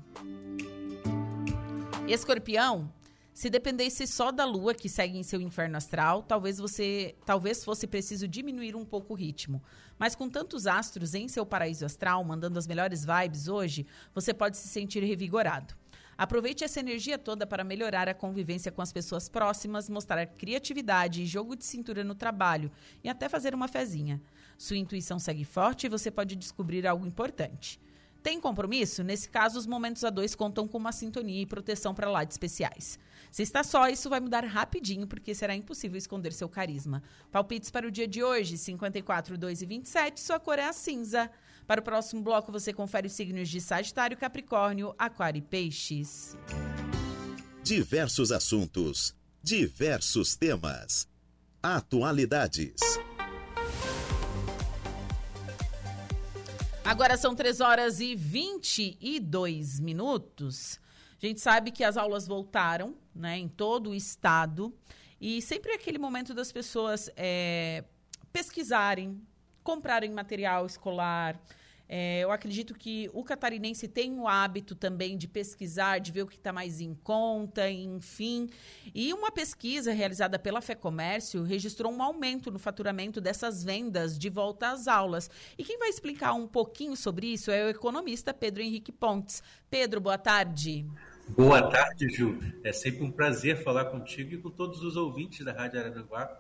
Escorpião, 2.08 2.92
se 3.32 3.48
dependesse 3.48 4.08
só 4.08 4.32
da 4.32 4.44
lua 4.44 4.74
que 4.74 4.90
segue 4.90 5.20
em 5.20 5.22
seu 5.22 5.40
inferno 5.40 5.78
astral, 5.78 6.24
talvez 6.24 6.58
você, 6.58 7.14
talvez 7.28 7.64
fosse 7.64 7.86
preciso 7.86 8.28
diminuir 8.28 8.76
um 8.76 8.84
pouco 8.84 9.14
o 9.14 9.16
ritmo. 9.16 9.62
Mas 10.00 10.16
com 10.16 10.28
tantos 10.28 10.66
astros 10.66 11.14
em 11.14 11.28
seu 11.28 11.46
paraíso 11.46 11.86
astral, 11.86 12.24
mandando 12.24 12.58
as 12.58 12.66
melhores 12.66 13.06
vibes 13.06 13.48
hoje, 13.48 13.86
você 14.16 14.34
pode 14.34 14.58
se 14.58 14.68
sentir 14.68 15.04
revigorado. 15.04 15.76
Aproveite 16.18 16.64
essa 16.64 16.80
energia 16.80 17.18
toda 17.18 17.46
para 17.46 17.64
melhorar 17.64 18.08
a 18.08 18.14
convivência 18.14 18.72
com 18.72 18.82
as 18.82 18.94
pessoas 18.94 19.28
próximas, 19.28 19.90
mostrar 19.90 20.26
criatividade 20.26 21.22
e 21.22 21.26
jogo 21.26 21.56
de 21.56 21.66
cintura 21.66 22.04
no 22.04 22.16
trabalho 22.16 22.72
e 23.04 23.10
até 23.10 23.28
fazer 23.28 23.54
uma 23.54 23.68
fezinha. 23.68 24.22
Sua 24.58 24.78
intuição 24.78 25.20
segue 25.20 25.44
forte 25.44 25.86
e 25.86 25.90
você 25.90 26.10
pode 26.10 26.36
descobrir 26.36 26.88
algo 26.88 27.06
importante. 27.06 27.80
Tem 28.26 28.40
compromisso? 28.40 29.04
Nesse 29.04 29.30
caso, 29.30 29.60
os 29.60 29.68
momentos 29.68 30.04
a 30.04 30.10
dois 30.10 30.34
contam 30.34 30.68
com 30.68 30.80
uma 30.80 30.92
sintonia 30.92 31.44
e 31.44 31.46
proteção 31.46 31.94
para 31.94 32.10
lá 32.10 32.24
de 32.24 32.34
especiais. 32.34 32.98
Se 33.30 33.44
está 33.44 33.64
só, 33.64 33.88
isso 33.88 34.10
vai 34.10 34.20
mudar 34.20 34.44
rapidinho, 34.46 35.06
porque 35.06 35.36
será 35.36 35.54
impossível 35.54 35.96
esconder 35.96 36.34
seu 36.34 36.50
carisma. 36.50 37.04
Palpites 37.32 37.70
para 37.70 37.86
o 37.86 37.92
dia 37.92 38.08
de 38.08 38.24
hoje, 38.24 38.58
54, 38.58 39.38
2 39.38 39.62
e 39.62 39.66
27, 39.68 40.20
sua 40.22 40.40
cor 40.40 40.58
é 40.58 40.64
a 40.64 40.74
cinza. 40.74 41.30
Para 41.68 41.82
o 41.82 41.84
próximo 41.84 42.22
bloco, 42.22 42.52
você 42.52 42.72
confere 42.72 43.08
os 43.08 43.14
signos 43.14 43.50
de 43.50 43.60
Sagitário, 43.60 44.16
Capricórnio, 44.16 44.94
Aquário 45.00 45.40
e 45.40 45.42
Peixes. 45.42 46.38
Diversos 47.64 48.32
assuntos, 48.32 49.16
diversos 49.42 50.36
temas. 50.36 51.08
Atualidades. 51.64 52.80
Agora 56.84 57.18
são 57.18 57.34
3 57.34 57.62
horas 57.62 58.00
e 58.00 58.16
22 58.16 59.80
minutos. 59.80 60.80
A 61.22 61.26
gente 61.26 61.42
sabe 61.42 61.72
que 61.72 61.84
as 61.84 61.98
aulas 61.98 62.28
voltaram 62.28 62.96
né, 63.16 63.40
em 63.40 63.48
todo 63.48 63.90
o 63.90 63.96
estado 63.96 64.72
e 65.20 65.42
sempre 65.42 65.72
é 65.72 65.76
aquele 65.76 65.98
momento 65.98 66.32
das 66.36 66.52
pessoas 66.52 67.10
é, 67.16 67.84
pesquisarem, 68.32 69.20
comprarem 69.66 70.12
material 70.12 70.66
escolar. 70.66 71.42
É, 71.88 72.22
eu 72.22 72.32
acredito 72.32 72.74
que 72.74 73.10
o 73.14 73.24
catarinense 73.24 73.88
tem 73.88 74.20
o 74.20 74.28
hábito 74.28 74.76
também 74.76 75.18
de 75.18 75.28
pesquisar, 75.28 76.00
de 76.00 76.12
ver 76.12 76.24
o 76.24 76.28
que 76.28 76.36
está 76.36 76.52
mais 76.52 76.82
em 76.82 76.96
conta, 76.96 77.70
enfim. 77.70 78.50
E 78.94 79.14
uma 79.14 79.32
pesquisa 79.32 79.92
realizada 79.92 80.40
pela 80.40 80.62
FEComércio 80.62 81.44
registrou 81.44 81.92
um 81.92 82.02
aumento 82.02 82.52
no 82.52 82.58
faturamento 82.58 83.22
dessas 83.22 83.64
vendas 83.64 84.18
de 84.18 84.30
volta 84.30 84.70
às 84.70 84.88
aulas. 84.88 85.30
E 85.58 85.64
quem 85.64 85.78
vai 85.78 85.90
explicar 85.90 86.34
um 86.34 86.48
pouquinho 86.48 86.96
sobre 86.96 87.28
isso 87.28 87.52
é 87.52 87.66
o 87.66 87.70
economista 87.70 88.34
Pedro 88.34 88.64
Henrique 88.64 88.92
Pontes. 88.92 89.44
Pedro, 89.70 90.00
boa 90.00 90.18
tarde. 90.18 90.86
Boa 91.30 91.70
tarde, 91.70 92.08
Ju. 92.10 92.38
É 92.64 92.72
sempre 92.72 93.04
um 93.04 93.12
prazer 93.12 93.64
falar 93.64 93.86
contigo 93.86 94.34
e 94.34 94.38
com 94.38 94.50
todos 94.50 94.82
os 94.84 94.96
ouvintes 94.96 95.44
da 95.44 95.52
Rádio 95.52 95.80
Araranguá. 95.80 96.40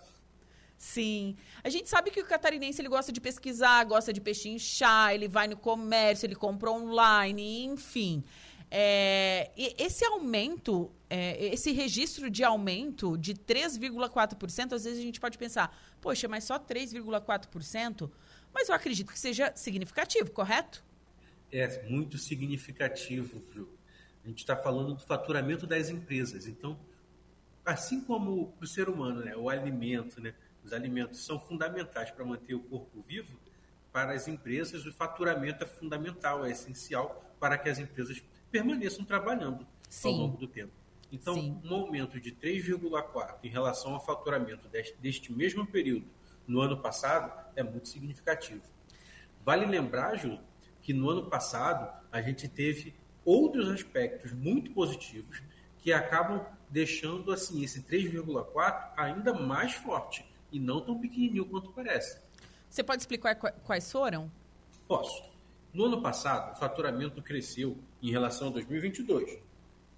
Sim. 0.77 1.35
A 1.63 1.69
gente 1.69 1.89
sabe 1.89 2.11
que 2.11 2.19
o 2.19 2.25
catarinense 2.25 2.81
ele 2.81 2.89
gosta 2.89 3.11
de 3.11 3.21
pesquisar, 3.21 3.83
gosta 3.85 4.11
de 4.11 4.21
pechinchar, 4.21 5.13
ele 5.13 5.27
vai 5.27 5.47
no 5.47 5.57
comércio, 5.57 6.25
ele 6.25 6.35
compra 6.35 6.71
online, 6.71 7.65
enfim. 7.65 8.23
É, 8.69 9.51
esse 9.55 10.03
aumento, 10.05 10.91
é, 11.09 11.45
esse 11.45 11.71
registro 11.71 12.29
de 12.29 12.43
aumento 12.43 13.17
de 13.17 13.33
3,4%, 13.33 14.73
às 14.73 14.83
vezes 14.83 14.99
a 14.99 15.01
gente 15.01 15.19
pode 15.19 15.37
pensar, 15.37 15.75
poxa, 16.01 16.27
mas 16.27 16.43
só 16.43 16.59
3,4%? 16.59 18.11
Mas 18.53 18.69
eu 18.69 18.75
acredito 18.75 19.11
que 19.11 19.19
seja 19.19 19.51
significativo, 19.55 20.31
correto? 20.31 20.83
É 21.51 21.83
muito 21.89 22.17
significativo, 22.17 23.41
Ju. 23.53 23.69
A 24.23 24.27
gente 24.27 24.39
está 24.39 24.55
falando 24.55 24.95
do 24.95 25.03
faturamento 25.03 25.67
das 25.67 25.89
empresas. 25.89 26.47
Então, 26.47 26.79
assim 27.63 28.01
como 28.01 28.53
o 28.59 28.65
ser 28.65 28.89
humano, 28.89 29.23
né, 29.23 29.35
o 29.35 29.49
alimento, 29.49 30.19
né, 30.19 30.33
os 30.65 30.73
alimentos 30.73 31.23
são 31.23 31.39
fundamentais 31.39 32.09
para 32.09 32.25
manter 32.25 32.55
o 32.55 32.59
corpo 32.59 33.01
vivo, 33.01 33.39
para 33.91 34.13
as 34.13 34.27
empresas 34.27 34.85
o 34.85 34.91
faturamento 34.91 35.63
é 35.63 35.67
fundamental, 35.67 36.43
é 36.43 36.51
essencial 36.51 37.23
para 37.39 37.57
que 37.57 37.69
as 37.69 37.77
empresas 37.77 38.21
permaneçam 38.51 39.05
trabalhando 39.05 39.65
Sim. 39.89 40.09
ao 40.09 40.13
longo 40.15 40.37
do 40.37 40.47
tempo. 40.47 40.73
Então, 41.11 41.35
Sim. 41.35 41.61
um 41.63 41.73
aumento 41.75 42.19
de 42.19 42.31
3,4 42.31 43.37
em 43.43 43.47
relação 43.47 43.93
ao 43.93 44.03
faturamento 44.03 44.67
deste, 44.67 44.97
deste 44.97 45.31
mesmo 45.31 45.65
período 45.67 46.07
no 46.47 46.59
ano 46.61 46.81
passado 46.81 47.31
é 47.55 47.63
muito 47.63 47.87
significativo. 47.87 48.63
Vale 49.43 49.65
lembrar, 49.65 50.15
Ju, 50.15 50.39
que 50.81 50.93
no 50.93 51.09
ano 51.09 51.29
passado 51.29 52.03
a 52.11 52.21
gente 52.21 52.49
teve 52.49 52.95
outros 53.23 53.69
aspectos 53.69 54.33
muito 54.33 54.71
positivos 54.71 55.41
que 55.77 55.93
acabam 55.93 56.43
deixando 56.69 57.31
assim 57.31 57.63
esse 57.63 57.83
3,4 57.83 58.93
ainda 58.97 59.33
mais 59.33 59.73
forte 59.73 60.25
e 60.55 60.59
não 60.59 60.79
tão 60.79 60.97
pequenininho 60.97 61.45
quanto 61.45 61.69
parece. 61.71 62.17
Você 62.69 62.81
pode 62.81 63.01
explicar 63.01 63.35
quais 63.35 63.91
foram? 63.91 64.31
Posso. 64.87 65.21
No 65.73 65.85
ano 65.85 66.01
passado, 66.01 66.53
o 66.53 66.55
faturamento 66.55 67.21
cresceu 67.21 67.77
em 68.01 68.09
relação 68.09 68.47
a 68.47 68.51
2022. 68.51 69.37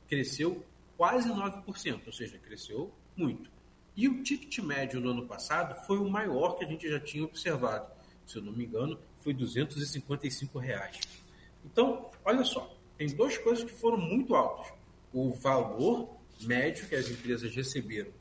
Cresceu 0.09 0.65
quase 0.97 1.29
9%, 1.29 2.01
ou 2.07 2.11
seja, 2.11 2.39
cresceu 2.39 2.91
muito. 3.15 3.51
E 3.95 4.07
o 4.07 4.23
ticket 4.23 4.57
médio 4.59 4.99
no 4.99 5.11
ano 5.11 5.27
passado 5.27 5.85
foi 5.85 5.99
o 5.99 6.09
maior 6.09 6.57
que 6.57 6.65
a 6.65 6.67
gente 6.67 6.89
já 6.89 6.99
tinha 6.99 7.23
observado. 7.23 7.87
Se 8.25 8.37
eu 8.37 8.41
não 8.41 8.51
me 8.51 8.65
engano, 8.65 8.99
foi 9.23 9.35
255 9.35 10.57
reais. 10.57 10.99
Então, 11.63 12.09
olha 12.25 12.43
só, 12.43 12.75
tem 12.97 13.07
duas 13.15 13.37
coisas 13.37 13.63
que 13.63 13.77
foram 13.77 13.99
muito 13.99 14.33
altas. 14.33 14.73
O 15.13 15.31
valor 15.33 16.17
médio 16.41 16.87
que 16.87 16.95
as 16.95 17.09
empresas 17.09 17.53
receberam 17.53 18.11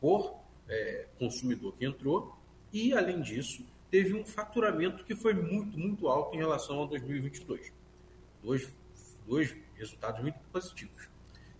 por 0.00 0.45
é, 0.68 1.06
consumidor 1.18 1.74
que 1.76 1.84
entrou, 1.84 2.36
e, 2.72 2.92
além 2.92 3.20
disso, 3.20 3.64
teve 3.90 4.14
um 4.14 4.24
faturamento 4.24 5.04
que 5.04 5.14
foi 5.14 5.32
muito, 5.34 5.78
muito 5.78 6.08
alto 6.08 6.34
em 6.34 6.38
relação 6.38 6.82
a 6.82 6.86
2022. 6.86 7.72
Dois, 8.42 8.72
dois 9.26 9.54
resultados 9.74 10.20
muito 10.20 10.38
positivos. 10.52 11.08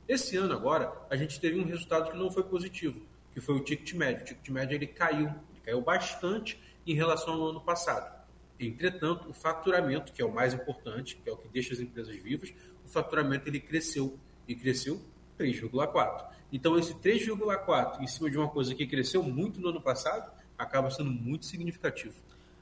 Esse 0.09 0.37
ano, 0.37 0.53
agora, 0.53 0.93
a 1.11 1.17
gente 1.17 1.41
teve 1.41 1.59
um 1.59 1.65
resultado 1.65 2.11
que 2.11 2.17
não 2.17 2.31
foi 2.31 2.45
positivo, 2.45 3.01
que 3.33 3.41
foi 3.41 3.57
o 3.57 3.61
ticket 3.61 3.95
médio. 3.95 4.23
O 4.23 4.25
ticket 4.27 4.49
médio 4.51 4.75
ele 4.75 4.87
caiu, 4.87 5.27
ele 5.27 5.61
caiu 5.65 5.81
bastante 5.81 6.61
em 6.87 6.95
relação 6.95 7.35
ao 7.35 7.49
ano 7.49 7.61
passado. 7.61 8.15
Entretanto, 8.59 9.29
o 9.29 9.35
faturamento, 9.35 10.13
que 10.13 10.23
é 10.23 10.25
o 10.25 10.33
mais 10.33 10.55
importante, 10.55 11.17
que 11.17 11.29
é 11.29 11.33
o 11.33 11.37
que 11.37 11.49
deixa 11.49 11.75
as 11.75 11.81
empresas 11.81 12.17
vivas, 12.17 12.55
o 12.85 12.89
faturamento 12.89 13.49
ele 13.49 13.61
cresceu 13.61 14.19
e 14.47 14.55
cresceu 14.55 15.03
3,4. 15.39 16.27
Então, 16.53 16.79
esse 16.79 16.95
3,4 16.95 18.01
em 18.01 18.07
cima 18.07 18.31
de 18.31 18.39
uma 18.39 18.49
coisa 18.49 18.75
que 18.75 18.87
cresceu 18.87 19.23
muito 19.23 19.61
no 19.61 19.69
ano 19.69 19.81
passado 19.81 20.31
acaba 20.57 20.91
sendo 20.91 21.11
muito 21.11 21.47
significativo. 21.47 22.15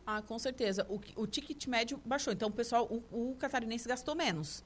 Ah, 0.06 0.20
com 0.20 0.38
certeza. 0.38 0.86
O, 0.88 1.00
o 1.16 1.26
ticket 1.26 1.66
médio 1.66 2.00
baixou. 2.04 2.32
Então, 2.32 2.48
o 2.48 2.52
pessoal, 2.52 2.86
o, 2.90 3.30
o 3.30 3.36
catarinense 3.36 3.88
gastou 3.88 4.14
menos. 4.14 4.64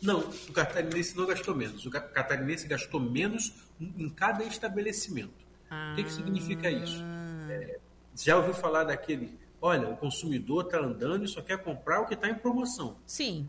Não, 0.00 0.20
o 0.20 0.52
catarinense 0.52 1.16
não 1.16 1.26
gastou 1.26 1.54
menos. 1.54 1.86
O 1.86 1.90
catarinense 1.90 2.66
gastou 2.66 3.00
menos 3.00 3.52
em 3.80 4.08
cada 4.08 4.44
estabelecimento. 4.44 5.46
Ah. 5.70 5.92
O 5.92 5.96
que, 5.96 6.04
que 6.04 6.12
significa 6.12 6.70
isso? 6.70 7.02
É, 7.48 7.78
já 8.14 8.36
ouviu 8.36 8.52
falar 8.52 8.84
daquele, 8.84 9.38
olha, 9.60 9.88
o 9.88 9.96
consumidor 9.96 10.66
está 10.66 10.78
andando 10.78 11.24
e 11.24 11.28
só 11.28 11.40
quer 11.40 11.62
comprar 11.62 12.00
o 12.00 12.06
que 12.06 12.14
está 12.14 12.28
em 12.28 12.34
promoção. 12.34 12.96
Sim. 13.06 13.48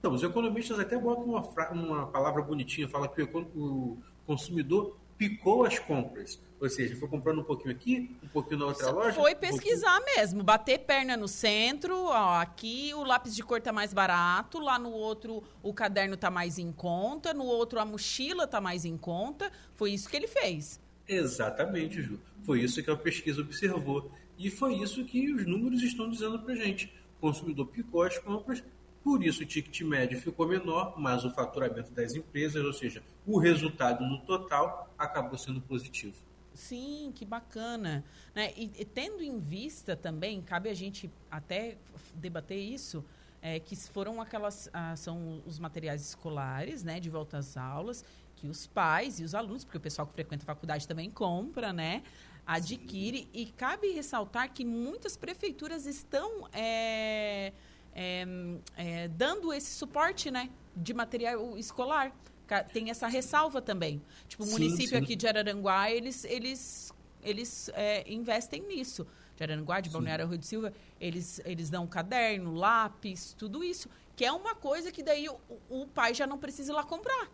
Então, 0.00 0.14
os 0.14 0.22
economistas 0.22 0.78
até 0.80 0.98
botam 0.98 1.24
uma, 1.24 1.40
uma 1.70 2.06
palavra 2.06 2.42
bonitinha, 2.42 2.88
fala 2.88 3.06
que 3.06 3.22
o, 3.22 3.38
o 3.54 3.98
consumidor 4.26 4.96
picou 5.18 5.64
as 5.64 5.78
compras. 5.78 6.40
Ou 6.58 6.68
seja, 6.68 6.96
foi 6.96 7.06
comprando 7.06 7.40
um 7.40 7.44
pouquinho 7.44 7.70
aqui, 7.70 8.16
um 8.22 8.28
pouquinho 8.28 8.60
na 8.60 8.66
outra 8.66 8.84
Só 8.84 8.90
loja. 8.90 9.12
Foi 9.12 9.34
pesquisar 9.34 10.00
um 10.00 10.04
mesmo, 10.16 10.42
bater 10.42 10.78
perna 10.78 11.16
no 11.16 11.28
centro, 11.28 11.94
ó, 12.04 12.40
aqui 12.40 12.92
o 12.94 13.04
lápis 13.04 13.36
de 13.36 13.42
cor 13.42 13.60
tá 13.60 13.72
mais 13.72 13.92
barato, 13.92 14.58
lá 14.58 14.78
no 14.78 14.90
outro 14.90 15.42
o 15.62 15.74
caderno 15.74 16.16
tá 16.16 16.30
mais 16.30 16.58
em 16.58 16.72
conta, 16.72 17.34
no 17.34 17.44
outro 17.44 17.78
a 17.78 17.84
mochila 17.84 18.46
tá 18.46 18.60
mais 18.60 18.86
em 18.86 18.96
conta. 18.96 19.52
Foi 19.74 19.90
isso 19.92 20.08
que 20.08 20.16
ele 20.16 20.26
fez. 20.26 20.80
Exatamente, 21.06 22.00
Ju. 22.00 22.18
Foi 22.44 22.60
isso 22.60 22.82
que 22.82 22.90
a 22.90 22.96
pesquisa 22.96 23.42
observou. 23.42 24.10
E 24.38 24.48
foi 24.48 24.74
isso 24.76 25.04
que 25.04 25.30
os 25.32 25.46
números 25.46 25.82
estão 25.82 26.08
dizendo 26.08 26.38
pra 26.38 26.54
gente. 26.54 26.90
O 27.18 27.20
consumidor 27.20 27.66
picou 27.66 28.02
as 28.02 28.18
compras, 28.18 28.62
por 29.02 29.24
isso, 29.24 29.42
o 29.42 29.46
ticket 29.46 29.80
médio 29.82 30.20
ficou 30.20 30.46
menor, 30.46 30.94
mas 30.98 31.24
o 31.24 31.30
faturamento 31.30 31.90
das 31.90 32.14
empresas, 32.14 32.62
ou 32.64 32.72
seja, 32.72 33.02
o 33.26 33.38
resultado 33.38 34.04
no 34.04 34.20
total, 34.20 34.92
acabou 34.98 35.38
sendo 35.38 35.60
positivo. 35.60 36.14
Sim, 36.54 37.10
que 37.14 37.24
bacana. 37.24 38.04
Né? 38.34 38.52
E, 38.56 38.70
e, 38.78 38.84
tendo 38.84 39.22
em 39.22 39.38
vista 39.38 39.96
também, 39.96 40.42
cabe 40.42 40.68
a 40.68 40.74
gente 40.74 41.10
até 41.30 41.78
debater 42.14 42.58
isso, 42.58 43.02
é, 43.40 43.58
que 43.58 43.74
foram 43.74 44.20
aquelas, 44.20 44.68
ah, 44.72 44.94
são 44.96 45.42
os 45.46 45.58
materiais 45.58 46.02
escolares, 46.02 46.82
né, 46.84 47.00
de 47.00 47.08
volta 47.08 47.38
às 47.38 47.56
aulas, 47.56 48.04
que 48.36 48.46
os 48.46 48.66
pais 48.66 49.20
e 49.20 49.24
os 49.24 49.34
alunos, 49.34 49.64
porque 49.64 49.78
o 49.78 49.80
pessoal 49.80 50.06
que 50.06 50.12
frequenta 50.12 50.44
a 50.44 50.46
faculdade 50.46 50.86
também 50.86 51.10
compra, 51.10 51.72
né, 51.72 52.02
adquire. 52.46 53.20
Sim. 53.20 53.28
E 53.32 53.46
cabe 53.46 53.92
ressaltar 53.92 54.52
que 54.52 54.64
muitas 54.64 55.16
prefeituras 55.16 55.86
estão 55.86 56.46
é, 56.52 57.52
é, 58.00 58.24
é, 58.78 59.08
dando 59.08 59.52
esse 59.52 59.70
suporte 59.72 60.30
né, 60.30 60.48
de 60.74 60.94
material 60.94 61.58
escolar. 61.58 62.16
Tem 62.72 62.90
essa 62.90 63.06
ressalva 63.06 63.60
também. 63.60 64.02
Tipo, 64.26 64.42
o 64.42 64.46
sim, 64.46 64.52
município 64.52 64.96
sim. 64.98 65.04
aqui 65.04 65.14
de 65.14 65.28
Araranguá, 65.28 65.90
eles, 65.90 66.24
eles, 66.24 66.92
eles 67.22 67.70
é, 67.74 68.10
investem 68.10 68.62
nisso. 68.62 69.06
De 69.36 69.44
Araranguá, 69.44 69.80
de 69.80 69.90
Balneário 69.90 70.26
Rio 70.26 70.38
de 70.38 70.46
Silva, 70.46 70.72
eles, 70.98 71.40
eles 71.44 71.70
dão 71.70 71.86
caderno, 71.86 72.54
lápis, 72.54 73.34
tudo 73.38 73.62
isso. 73.62 73.88
Que 74.16 74.24
é 74.24 74.32
uma 74.32 74.54
coisa 74.54 74.90
que 74.90 75.02
daí 75.02 75.28
o, 75.28 75.38
o 75.68 75.86
pai 75.86 76.12
já 76.14 76.26
não 76.26 76.38
precisa 76.38 76.72
ir 76.72 76.74
lá 76.74 76.82
comprar. 76.82 77.28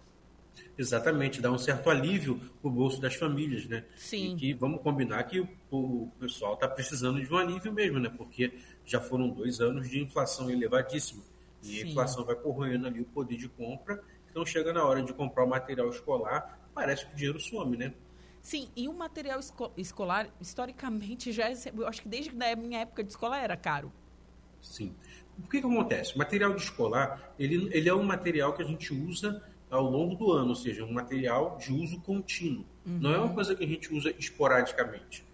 Exatamente, 0.79 1.41
dá 1.41 1.51
um 1.51 1.59
certo 1.59 1.89
alívio 1.89 2.41
o 2.63 2.71
bolso 2.71 3.01
das 3.01 3.15
famílias, 3.15 3.67
né? 3.67 3.85
Sim. 3.97 4.35
E 4.35 4.37
que 4.37 4.55
vamos 4.55 4.83
combinar 4.83 5.23
que 5.25 5.41
o, 5.41 5.49
o 5.71 6.13
pessoal 6.19 6.55
está 6.55 6.69
precisando 6.69 7.21
de 7.21 7.33
um 7.33 7.37
alívio 7.37 7.73
mesmo, 7.73 7.99
né? 7.99 8.11
Porque 8.15 8.53
já 8.85 9.01
foram 9.01 9.29
dois 9.29 9.61
anos 9.61 9.89
de 9.89 10.01
inflação 10.01 10.51
elevadíssima. 10.51 11.23
E 11.63 11.67
Sim. 11.67 11.83
a 11.83 11.87
inflação 11.89 12.25
vai 12.25 12.35
corroendo 12.37 12.87
ali 12.87 13.01
o 13.01 13.05
poder 13.07 13.37
de 13.37 13.49
compra. 13.49 14.03
Então 14.31 14.45
chega 14.45 14.73
na 14.73 14.85
hora 14.85 15.03
de 15.03 15.13
comprar 15.15 15.45
o 15.45 15.49
material 15.49 15.89
escolar, 15.89 16.69
parece 16.75 17.07
que 17.07 17.13
o 17.13 17.17
dinheiro 17.17 17.41
some, 17.41 17.77
né? 17.77 17.95
Sim, 18.43 18.69
e 18.77 18.87
o 18.87 18.93
material 18.93 19.41
esco 19.41 19.73
escolar, 19.77 20.29
historicamente, 20.41 21.33
já 21.33 21.51
é, 21.51 21.55
eu 21.77 21.89
acho 21.89 22.03
que 22.03 22.09
desde 22.09 22.31
a 22.31 22.55
minha 22.55 22.81
época 22.81 23.03
de 23.03 23.11
escola 23.11 23.39
era 23.39 23.57
caro. 23.57 23.91
Sim. 24.61 24.95
O 25.39 25.49
que, 25.49 25.61
que 25.61 25.67
acontece? 25.67 26.15
O 26.15 26.19
material 26.19 26.55
de 26.55 26.63
escolar, 26.63 27.35
ele, 27.39 27.69
ele 27.73 27.89
é 27.89 27.95
um 27.95 28.03
material 28.03 28.53
que 28.53 28.63
a 28.63 28.65
gente 28.65 28.95
usa 28.95 29.43
ao 29.71 29.91
longo 29.91 30.15
do 30.15 30.33
ano, 30.33 30.51
ou 30.51 30.55
seja, 30.55 30.85
um 30.85 30.93
material 30.93 31.59
de 31.59 31.73
uso 31.73 32.01
contínuo. 32.01 32.65
Uhum. 32.87 32.99
Não 33.01 33.13
é 33.13 33.19
uma 33.19 33.35
coisa 33.35 33.55
que 33.55 33.65
a 33.65 33.67
gente 33.67 33.93
usa 33.93 34.15
esporadicamente 34.19 35.27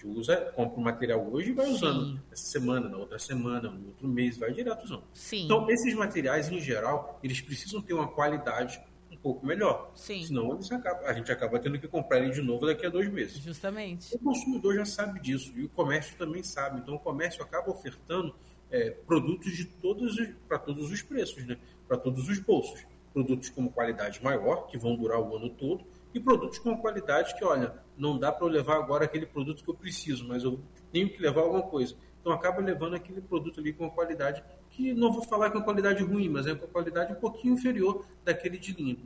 gente 0.00 0.06
usa, 0.06 0.36
compra 0.54 0.80
o 0.80 0.82
material 0.82 1.26
hoje 1.30 1.50
e 1.50 1.52
vai 1.52 1.66
Sim. 1.66 1.72
usando 1.72 2.20
essa 2.32 2.46
semana, 2.46 2.88
na 2.88 2.96
outra 2.96 3.18
semana, 3.18 3.70
no 3.70 3.88
outro 3.88 4.08
mês, 4.08 4.38
vai 4.38 4.52
direto 4.52 4.84
usando. 4.84 5.04
Sim. 5.12 5.44
Então, 5.44 5.70
esses 5.70 5.94
materiais, 5.94 6.50
em 6.50 6.60
geral, 6.60 7.18
eles 7.22 7.40
precisam 7.40 7.82
ter 7.82 7.92
uma 7.92 8.08
qualidade 8.08 8.80
um 9.10 9.16
pouco 9.16 9.44
melhor. 9.44 9.92
Sim. 9.94 10.24
Senão 10.24 10.58
acaba, 10.70 11.06
a 11.06 11.12
gente 11.12 11.30
acaba 11.30 11.58
tendo 11.58 11.78
que 11.78 11.86
comprar 11.86 12.18
ele 12.18 12.30
de 12.30 12.40
novo 12.40 12.66
daqui 12.66 12.86
a 12.86 12.88
dois 12.88 13.08
meses. 13.10 13.38
Justamente. 13.38 14.14
O 14.14 14.18
consumidor 14.18 14.74
já 14.76 14.84
sabe 14.84 15.20
disso 15.20 15.52
e 15.56 15.64
o 15.64 15.68
comércio 15.68 16.16
também 16.16 16.42
sabe. 16.42 16.80
Então, 16.80 16.94
o 16.94 16.98
comércio 16.98 17.42
acaba 17.42 17.70
ofertando 17.70 18.34
é, 18.70 18.90
produtos 18.90 19.52
de 19.56 19.64
todos 19.64 20.16
para 20.48 20.58
todos 20.58 20.90
os 20.90 21.02
preços, 21.02 21.44
né? 21.46 21.58
para 21.86 21.96
todos 21.96 22.28
os 22.28 22.38
bolsos. 22.38 22.86
Produtos 23.12 23.48
com 23.50 23.68
qualidade 23.68 24.22
maior, 24.22 24.66
que 24.66 24.78
vão 24.78 24.96
durar 24.96 25.20
o 25.20 25.36
ano 25.36 25.50
todo, 25.50 25.84
e 26.12 26.20
produtos 26.20 26.58
com 26.58 26.76
qualidade 26.76 27.34
que, 27.36 27.44
olha, 27.44 27.74
não 27.96 28.18
dá 28.18 28.32
para 28.32 28.46
eu 28.46 28.50
levar 28.50 28.76
agora 28.76 29.04
aquele 29.04 29.26
produto 29.26 29.62
que 29.62 29.70
eu 29.70 29.74
preciso, 29.74 30.26
mas 30.26 30.42
eu 30.42 30.60
tenho 30.92 31.08
que 31.08 31.20
levar 31.20 31.42
alguma 31.42 31.62
coisa. 31.62 31.96
Então 32.20 32.32
acaba 32.32 32.60
levando 32.60 32.94
aquele 32.94 33.20
produto 33.20 33.60
ali 33.60 33.72
com 33.72 33.84
uma 33.84 33.90
qualidade 33.90 34.42
que 34.70 34.92
não 34.92 35.12
vou 35.12 35.22
falar 35.22 35.50
que 35.50 35.56
é 35.56 35.58
uma 35.58 35.64
qualidade 35.64 36.02
ruim, 36.02 36.28
mas 36.28 36.46
é 36.46 36.52
uma 36.52 36.66
qualidade 36.66 37.12
um 37.12 37.16
pouquinho 37.16 37.54
inferior 37.54 38.04
daquele 38.24 38.58
de 38.58 38.72
linha. 38.72 38.98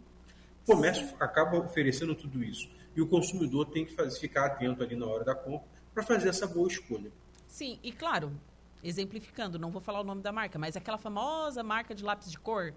O 0.67 0.75
comércio 0.75 1.15
acaba 1.21 1.59
oferecendo 1.59 2.15
tudo 2.15 2.43
isso. 2.43 2.69
E 2.97 3.01
o 3.01 3.07
consumidor 3.07 3.67
tem 3.67 3.85
que 3.85 3.95
fazer, 3.95 4.19
ficar 4.19 4.47
atento 4.47 4.83
ali 4.83 4.97
na 4.97 5.07
hora 5.07 5.25
da 5.25 5.35
compra 5.35 5.67
para 5.93 6.03
fazer 6.03 6.29
essa 6.29 6.47
boa 6.47 6.69
escolha. 6.69 7.11
Sim, 7.47 7.79
e 7.83 7.93
claro, 7.93 8.33
exemplificando, 8.83 9.59
não 9.59 9.71
vou 9.71 9.81
falar 9.81 10.01
o 10.01 10.05
nome 10.05 10.23
da 10.23 10.33
marca, 10.33 10.59
mas 10.59 10.77
aquela 10.77 10.99
famosa 10.99 11.63
marca 11.63 11.95
de 11.95 12.03
lápis 12.03 12.31
de 12.31 12.39
cor 12.39 12.75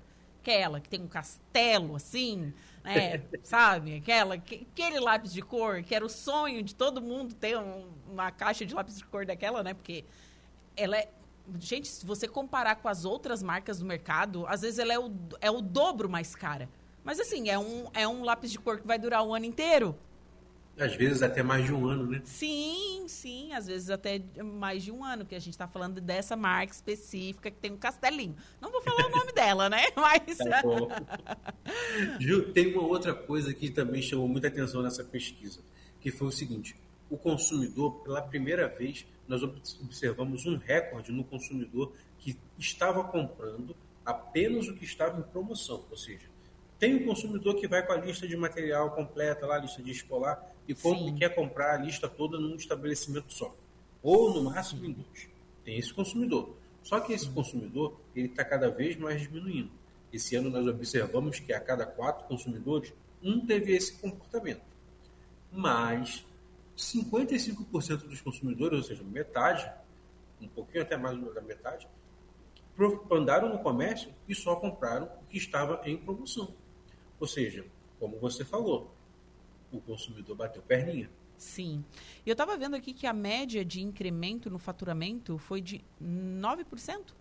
aquela 0.47 0.79
que 0.79 0.87
tem 0.87 1.01
um 1.01 1.07
castelo 1.07 1.95
assim, 1.95 2.53
né? 2.83 3.21
sabe? 3.43 3.95
Aquela, 3.95 4.35
aquele 4.35 4.99
lápis 4.99 5.33
de 5.33 5.41
cor 5.41 5.83
que 5.83 5.93
era 5.93 6.05
o 6.05 6.09
sonho 6.09 6.63
de 6.63 6.73
todo 6.73 7.01
mundo 7.01 7.35
ter 7.35 7.57
um, 7.57 7.89
uma 8.09 8.31
caixa 8.31 8.65
de 8.65 8.73
lápis 8.73 8.97
de 8.97 9.05
cor 9.05 9.25
daquela, 9.25 9.61
né? 9.61 9.73
Porque 9.73 10.05
ela 10.75 10.97
é. 10.97 11.09
Gente, 11.59 11.87
se 11.87 12.05
você 12.05 12.27
comparar 12.27 12.75
com 12.75 12.89
as 12.89 13.05
outras 13.05 13.41
marcas 13.41 13.79
do 13.79 13.85
mercado, 13.85 14.45
às 14.47 14.61
vezes 14.61 14.79
ela 14.79 14.93
é 14.93 14.99
o, 14.99 15.11
é 15.39 15.49
o 15.49 15.61
dobro 15.61 16.09
mais 16.09 16.35
cara. 16.35 16.69
Mas 17.05 17.21
assim, 17.21 17.49
é 17.49 17.57
um, 17.57 17.89
é 17.93 18.05
um 18.05 18.23
lápis 18.23 18.51
de 18.51 18.59
cor 18.59 18.79
que 18.79 18.87
vai 18.87 18.99
durar 18.99 19.23
o 19.23 19.33
ano 19.33 19.45
inteiro. 19.45 19.97
Às 20.79 20.95
vezes 20.95 21.23
até 21.23 21.41
mais 21.41 21.65
de 21.65 21.73
um 21.73 21.87
ano, 21.87 22.05
né? 22.05 22.21
Sim, 22.23 23.05
sim, 23.07 23.51
às 23.53 23.65
vezes 23.65 23.89
até 23.89 24.21
mais 24.43 24.83
de 24.83 24.91
um 24.91 25.03
ano, 25.03 25.25
que 25.25 25.33
a 25.33 25.39
gente 25.39 25.53
está 25.53 25.67
falando 25.67 25.99
dessa 25.99 26.35
marca 26.35 26.71
específica 26.71 27.49
que 27.49 27.57
tem 27.57 27.71
um 27.71 27.77
castelinho. 27.77 28.35
Não 28.61 28.71
vou 28.71 28.81
falar 28.81 29.07
o 29.07 29.09
nome 29.09 29.31
dela, 29.33 29.69
né? 29.69 29.83
Mas. 29.95 30.37
Tá 30.37 30.61
bom. 30.61 30.87
Ju, 32.19 32.53
tem 32.53 32.73
uma 32.73 32.83
outra 32.83 33.13
coisa 33.13 33.53
que 33.53 33.71
também 33.71 34.01
chamou 34.01 34.27
muita 34.27 34.47
atenção 34.47 34.83
nessa 34.83 35.03
pesquisa, 35.03 35.61
que 35.99 36.11
foi 36.11 36.27
o 36.27 36.31
seguinte: 36.31 36.75
o 37.09 37.17
consumidor, 37.17 38.03
pela 38.03 38.21
primeira 38.21 38.67
vez, 38.67 39.05
nós 39.27 39.41
observamos 39.43 40.45
um 40.45 40.57
recorde 40.57 41.11
no 41.11 41.23
consumidor 41.23 41.93
que 42.19 42.37
estava 42.57 43.03
comprando 43.03 43.75
apenas 44.05 44.67
o 44.67 44.73
que 44.73 44.85
estava 44.85 45.19
em 45.19 45.23
promoção, 45.23 45.85
ou 45.89 45.97
seja, 45.97 46.27
tem 46.79 46.95
um 46.95 47.05
consumidor 47.05 47.55
que 47.55 47.67
vai 47.67 47.85
com 47.85 47.93
a 47.93 47.97
lista 47.97 48.27
de 48.27 48.37
material 48.37 48.91
completa, 48.91 49.45
lá, 49.45 49.55
a 49.55 49.59
lista 49.59 49.81
de 49.81 49.91
escolar, 49.91 50.53
e 50.67 50.75
como 50.75 51.15
quer 51.15 51.33
comprar 51.33 51.73
a 51.73 51.77
lista 51.77 52.07
toda 52.07 52.39
num 52.39 52.55
estabelecimento 52.55 53.33
só. 53.33 53.55
Ou 54.03 54.33
no 54.33 54.43
máximo 54.43 54.85
em 54.85 54.91
dois. 54.91 55.27
Tem 55.63 55.77
esse 55.77 55.93
consumidor. 55.93 56.55
Só 56.83 56.99
que 56.99 57.13
esse 57.13 57.29
consumidor 57.29 57.99
ele 58.15 58.27
está 58.27 58.45
cada 58.45 58.69
vez 58.69 58.95
mais 58.95 59.21
diminuindo. 59.21 59.71
Esse 60.13 60.35
ano 60.35 60.49
nós 60.49 60.67
observamos 60.67 61.39
que 61.39 61.51
a 61.51 61.59
cada 61.59 61.85
quatro 61.85 62.25
consumidores, 62.27 62.93
um 63.23 63.45
teve 63.45 63.75
esse 63.75 63.93
comportamento. 63.93 64.61
Mas 65.51 66.23
55% 66.77 68.07
dos 68.07 68.21
consumidores, 68.21 68.77
ou 68.77 68.83
seja, 68.83 69.03
metade, 69.03 69.69
um 70.39 70.47
pouquinho 70.47 70.83
até 70.83 70.95
mais 70.95 71.19
da 71.33 71.41
metade, 71.41 71.87
andaram 73.11 73.49
no 73.49 73.59
comércio 73.59 74.13
e 74.27 74.35
só 74.35 74.55
compraram 74.55 75.09
o 75.23 75.25
que 75.25 75.37
estava 75.37 75.81
em 75.85 75.97
promoção. 75.97 76.53
Ou 77.19 77.27
seja, 77.27 77.65
como 77.99 78.17
você 78.19 78.45
falou, 78.45 78.93
o 79.71 79.81
consumidor 79.81 80.35
bateu 80.35 80.61
perninha. 80.61 81.09
Sim. 81.37 81.83
Eu 82.25 82.31
estava 82.31 82.57
vendo 82.57 82.75
aqui 82.75 82.93
que 82.93 83.05
a 83.05 83.13
média 83.13 83.63
de 83.63 83.81
incremento 83.81 84.49
no 84.49 84.57
faturamento 84.57 85.37
foi 85.37 85.61
de 85.61 85.83
9%. 86.01 87.13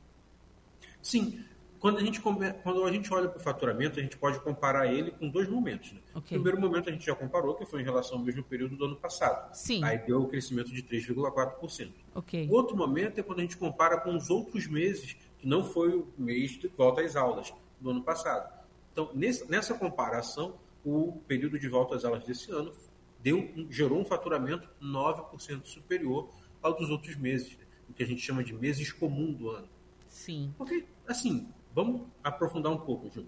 Sim. 1.02 1.44
Quando 1.78 1.98
a 1.98 2.00
gente, 2.00 2.20
quando 2.20 2.84
a 2.84 2.90
gente 2.90 3.12
olha 3.12 3.28
para 3.28 3.38
o 3.38 3.42
faturamento, 3.42 4.00
a 4.00 4.02
gente 4.02 4.16
pode 4.16 4.40
comparar 4.40 4.86
ele 4.86 5.10
com 5.10 5.28
dois 5.28 5.48
momentos. 5.48 5.92
Né? 5.92 6.00
Okay. 6.14 6.38
O 6.38 6.42
primeiro 6.42 6.58
momento 6.58 6.88
a 6.88 6.92
gente 6.92 7.04
já 7.04 7.14
comparou, 7.14 7.54
que 7.54 7.66
foi 7.66 7.82
em 7.82 7.84
relação 7.84 8.18
ao 8.18 8.24
mesmo 8.24 8.42
período 8.42 8.76
do 8.76 8.86
ano 8.86 8.96
passado. 8.96 9.54
Sim. 9.54 9.84
Aí 9.84 9.98
deu 9.98 10.20
o 10.20 10.24
um 10.24 10.26
crescimento 10.26 10.72
de 10.72 10.82
3,4%. 10.82 11.90
Okay. 12.14 12.48
O 12.48 12.54
outro 12.54 12.76
momento 12.76 13.18
é 13.18 13.22
quando 13.22 13.40
a 13.40 13.42
gente 13.42 13.56
compara 13.56 14.00
com 14.00 14.16
os 14.16 14.30
outros 14.30 14.66
meses, 14.66 15.16
que 15.38 15.46
não 15.46 15.62
foi 15.62 15.94
o 15.94 16.08
mês 16.16 16.52
de 16.52 16.66
volta 16.68 17.02
às 17.02 17.14
aulas 17.14 17.52
do 17.78 17.90
ano 17.90 18.02
passado. 18.02 18.55
Então, 18.96 19.10
nessa 19.14 19.74
comparação, 19.74 20.58
o 20.82 21.20
período 21.28 21.58
de 21.58 21.68
volta 21.68 21.94
às 21.94 22.02
aulas 22.02 22.24
desse 22.24 22.50
ano 22.50 22.72
deu, 23.20 23.52
gerou 23.68 24.00
um 24.00 24.06
faturamento 24.06 24.66
9% 24.80 25.66
superior 25.66 26.32
ao 26.62 26.74
dos 26.74 26.88
outros 26.88 27.14
meses. 27.14 27.58
o 27.90 27.92
que 27.92 28.02
a 28.02 28.06
gente 28.06 28.22
chama 28.22 28.42
de 28.42 28.54
meses 28.54 28.90
comum 28.90 29.34
do 29.34 29.50
ano. 29.50 29.68
Sim. 30.08 30.54
Porque, 30.56 30.86
assim, 31.06 31.52
vamos 31.74 32.08
aprofundar 32.24 32.72
um 32.72 32.78
pouco, 32.78 33.10
Ju. 33.10 33.26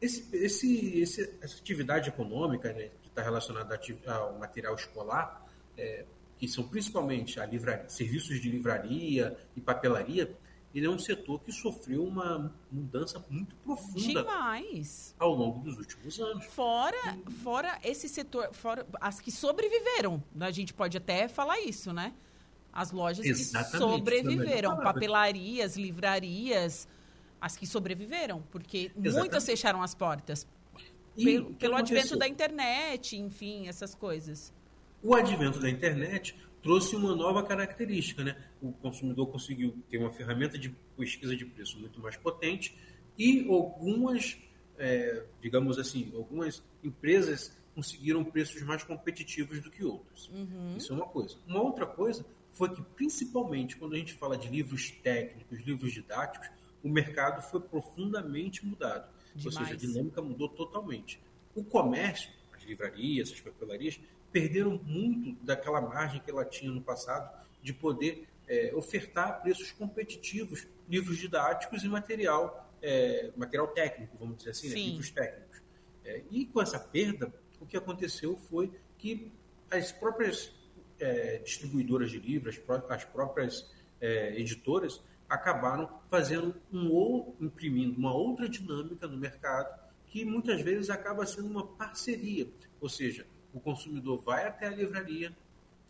Esse, 0.00 0.28
esse, 0.36 1.00
esse, 1.00 1.38
essa 1.42 1.58
atividade 1.58 2.08
econômica 2.08 2.72
né, 2.72 2.90
que 3.02 3.08
está 3.08 3.20
relacionada 3.20 3.78
ao 4.06 4.38
material 4.38 4.76
escolar, 4.76 5.44
é, 5.76 6.04
que 6.38 6.46
são 6.46 6.68
principalmente 6.68 7.40
a 7.40 7.46
livraria, 7.46 7.88
serviços 7.88 8.40
de 8.40 8.48
livraria 8.48 9.36
e 9.56 9.60
papelaria, 9.60 10.32
ele 10.74 10.86
é 10.86 10.90
um 10.90 10.98
setor 10.98 11.40
que 11.40 11.50
sofreu 11.50 12.04
uma 12.04 12.54
mudança 12.70 13.24
muito 13.30 13.54
profunda 13.56 14.00
Demais. 14.00 15.14
ao 15.18 15.34
longo 15.34 15.60
dos 15.60 15.78
últimos 15.78 16.20
anos. 16.20 16.44
Fora, 16.46 17.18
fora 17.42 17.78
esse 17.82 18.08
setor, 18.08 18.52
fora 18.52 18.86
as 19.00 19.20
que 19.20 19.32
sobreviveram, 19.32 20.22
a 20.38 20.50
gente 20.50 20.74
pode 20.74 20.96
até 20.96 21.26
falar 21.26 21.58
isso, 21.60 21.92
né? 21.92 22.12
As 22.72 22.92
lojas 22.92 23.24
Exatamente, 23.24 23.72
que 23.72 23.78
sobreviveram, 23.78 24.46
melhor 24.46 24.76
palavra. 24.76 24.92
papelarias, 24.92 25.76
livrarias, 25.76 26.86
as 27.40 27.56
que 27.56 27.66
sobreviveram, 27.66 28.42
porque 28.50 28.90
Exatamente. 28.90 29.14
muitas 29.18 29.46
fecharam 29.46 29.82
as 29.82 29.94
portas 29.94 30.46
E 31.16 31.24
pelo, 31.24 31.54
pelo 31.54 31.76
advento 31.76 32.16
da 32.16 32.28
internet, 32.28 33.16
enfim, 33.16 33.68
essas 33.68 33.94
coisas. 33.94 34.52
O 35.02 35.14
advento 35.14 35.58
da 35.60 35.70
internet 35.70 36.36
trouxe 36.68 36.94
uma 36.94 37.16
nova 37.16 37.42
característica, 37.42 38.22
né? 38.22 38.36
O 38.60 38.72
consumidor 38.72 39.28
conseguiu 39.28 39.74
ter 39.88 39.96
uma 39.96 40.10
ferramenta 40.10 40.58
de 40.58 40.68
pesquisa 40.98 41.34
de 41.34 41.46
preço 41.46 41.80
muito 41.80 41.98
mais 41.98 42.14
potente 42.14 42.76
e 43.18 43.48
algumas, 43.48 44.36
é, 44.76 45.24
digamos 45.40 45.78
assim, 45.78 46.12
algumas 46.14 46.62
empresas 46.84 47.56
conseguiram 47.74 48.22
preços 48.22 48.60
mais 48.60 48.82
competitivos 48.82 49.62
do 49.62 49.70
que 49.70 49.82
outras. 49.82 50.28
Uhum. 50.28 50.76
Isso 50.76 50.92
é 50.92 50.96
uma 50.96 51.06
coisa. 51.06 51.38
Uma 51.46 51.62
outra 51.62 51.86
coisa 51.86 52.26
foi 52.52 52.68
que, 52.74 52.82
principalmente 52.82 53.74
quando 53.74 53.94
a 53.94 53.98
gente 53.98 54.12
fala 54.12 54.36
de 54.36 54.48
livros 54.48 54.90
técnicos, 55.02 55.60
livros 55.60 55.90
didáticos, 55.90 56.50
o 56.84 56.90
mercado 56.90 57.40
foi 57.50 57.62
profundamente 57.62 58.66
mudado. 58.66 59.10
Ou 59.36 59.50
seja, 59.50 59.60
a 59.60 59.64
Demais. 59.64 59.80
dinâmica 59.80 60.20
mudou 60.20 60.50
totalmente. 60.50 61.18
O 61.54 61.64
comércio, 61.64 62.30
as 62.52 62.62
livrarias, 62.64 63.32
as 63.32 63.40
papelarias, 63.40 63.98
perderam 64.32 64.78
muito 64.84 65.42
daquela 65.44 65.80
margem 65.80 66.20
que 66.20 66.30
ela 66.30 66.44
tinha 66.44 66.70
no 66.70 66.80
passado 66.82 67.30
de 67.62 67.72
poder 67.72 68.26
eh, 68.46 68.72
ofertar 68.74 69.42
preços 69.42 69.72
competitivos 69.72 70.66
livros 70.88 71.18
didáticos 71.18 71.82
e 71.84 71.88
material, 71.88 72.70
eh, 72.82 73.30
material 73.36 73.68
técnico, 73.68 74.16
vamos 74.18 74.38
dizer 74.38 74.50
assim, 74.50 74.68
né? 74.68 74.74
Livros 74.90 75.10
técnicos. 75.10 75.62
Eh, 76.04 76.22
e 76.30 76.46
com 76.46 76.60
essa 76.62 76.78
perda, 76.78 77.32
o 77.60 77.66
que 77.66 77.76
aconteceu 77.76 78.36
foi 78.48 78.70
que 78.96 79.30
as 79.70 79.92
próprias 79.92 80.50
eh, 81.00 81.40
distribuidoras 81.44 82.10
de 82.10 82.18
livros, 82.18 82.56
as 82.56 82.60
pró- 82.62 82.86
as 82.88 83.04
próprias 83.04 83.70
eh, 84.00 84.34
editoras, 84.38 85.00
acabaram 85.28 86.00
fazendo 86.08 86.54
um 86.72 86.90
ou 86.90 87.36
imprimindo 87.40 87.98
uma 87.98 88.14
outra 88.14 88.48
dinâmica 88.48 89.06
no 89.06 89.16
mercado 89.18 89.78
que 90.06 90.24
muitas 90.24 90.62
vezes 90.62 90.88
acaba 90.88 91.26
sendo 91.26 91.48
uma 91.48 91.66
parceria, 91.66 92.48
ou 92.80 92.88
seja, 92.88 93.26
o 93.58 93.60
consumidor 93.60 94.22
vai 94.22 94.46
até 94.46 94.66
a 94.66 94.70
livraria, 94.70 95.36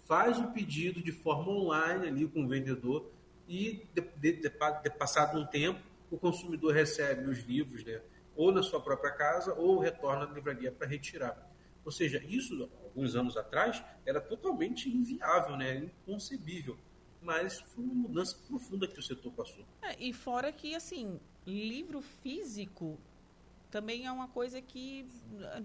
faz 0.07 0.39
o 0.39 0.49
pedido 0.53 1.03
de 1.03 1.13
forma 1.13 1.53
online 1.53 2.09
ali 2.09 2.27
com 2.27 2.45
o 2.45 2.49
vendedor 2.49 3.11
e 3.47 3.87
de, 3.95 4.01
de- 4.01 4.33
de- 4.33 4.43
de- 4.83 4.91
passado 4.91 5.39
um 5.39 5.47
tempo 5.47 5.81
o 6.11 6.17
consumidor 6.19 6.73
recebe 6.75 7.29
os 7.29 7.41
livros, 7.41 7.85
né, 7.85 8.01
ou 8.35 8.51
na 8.51 8.63
sua 8.63 8.81
própria 8.81 9.11
casa 9.13 9.53
ou 9.55 9.79
retorna 9.79 10.25
à 10.25 10.33
livraria 10.33 10.73
para 10.73 10.87
retirar. 10.87 11.47
Ou 11.85 11.93
seja, 11.93 12.23
isso 12.27 12.69
alguns 12.85 13.15
anos 13.15 13.37
atrás 13.37 13.83
era 14.07 14.19
totalmente 14.21 14.89
inviável, 14.89 15.57
né, 15.57 15.77
inconcebível 16.07 16.77
mas 17.21 17.59
foi 17.61 17.83
uma 17.85 17.95
mudança 17.95 18.39
profunda 18.47 18.87
que 18.87 18.99
o 18.99 19.03
setor 19.03 19.33
passou. 19.33 19.65
É, 19.83 19.97
e 19.99 20.13
fora 20.13 20.53
que, 20.53 20.75
assim, 20.77 21.19
livro 21.45 22.01
físico 22.01 22.97
também 23.73 24.07
é 24.07 24.13
uma 24.13 24.29
coisa 24.29 24.63
que 24.63 25.05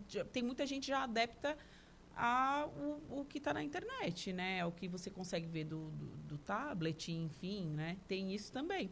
já- 0.09 0.25
tem 0.25 0.41
muita 0.41 0.65
gente 0.65 0.87
já 0.87 1.03
adepta 1.03 1.55
a 2.15 2.67
o, 2.67 3.21
o 3.21 3.25
que 3.25 3.37
está 3.37 3.53
na 3.53 3.63
internet, 3.63 4.31
né? 4.33 4.65
O 4.65 4.71
que 4.71 4.87
você 4.87 5.09
consegue 5.09 5.47
ver 5.47 5.65
do, 5.65 5.89
do, 5.91 6.05
do 6.27 6.37
tablet, 6.37 7.11
enfim, 7.11 7.65
né? 7.69 7.97
Tem 8.07 8.33
isso 8.33 8.51
também. 8.51 8.91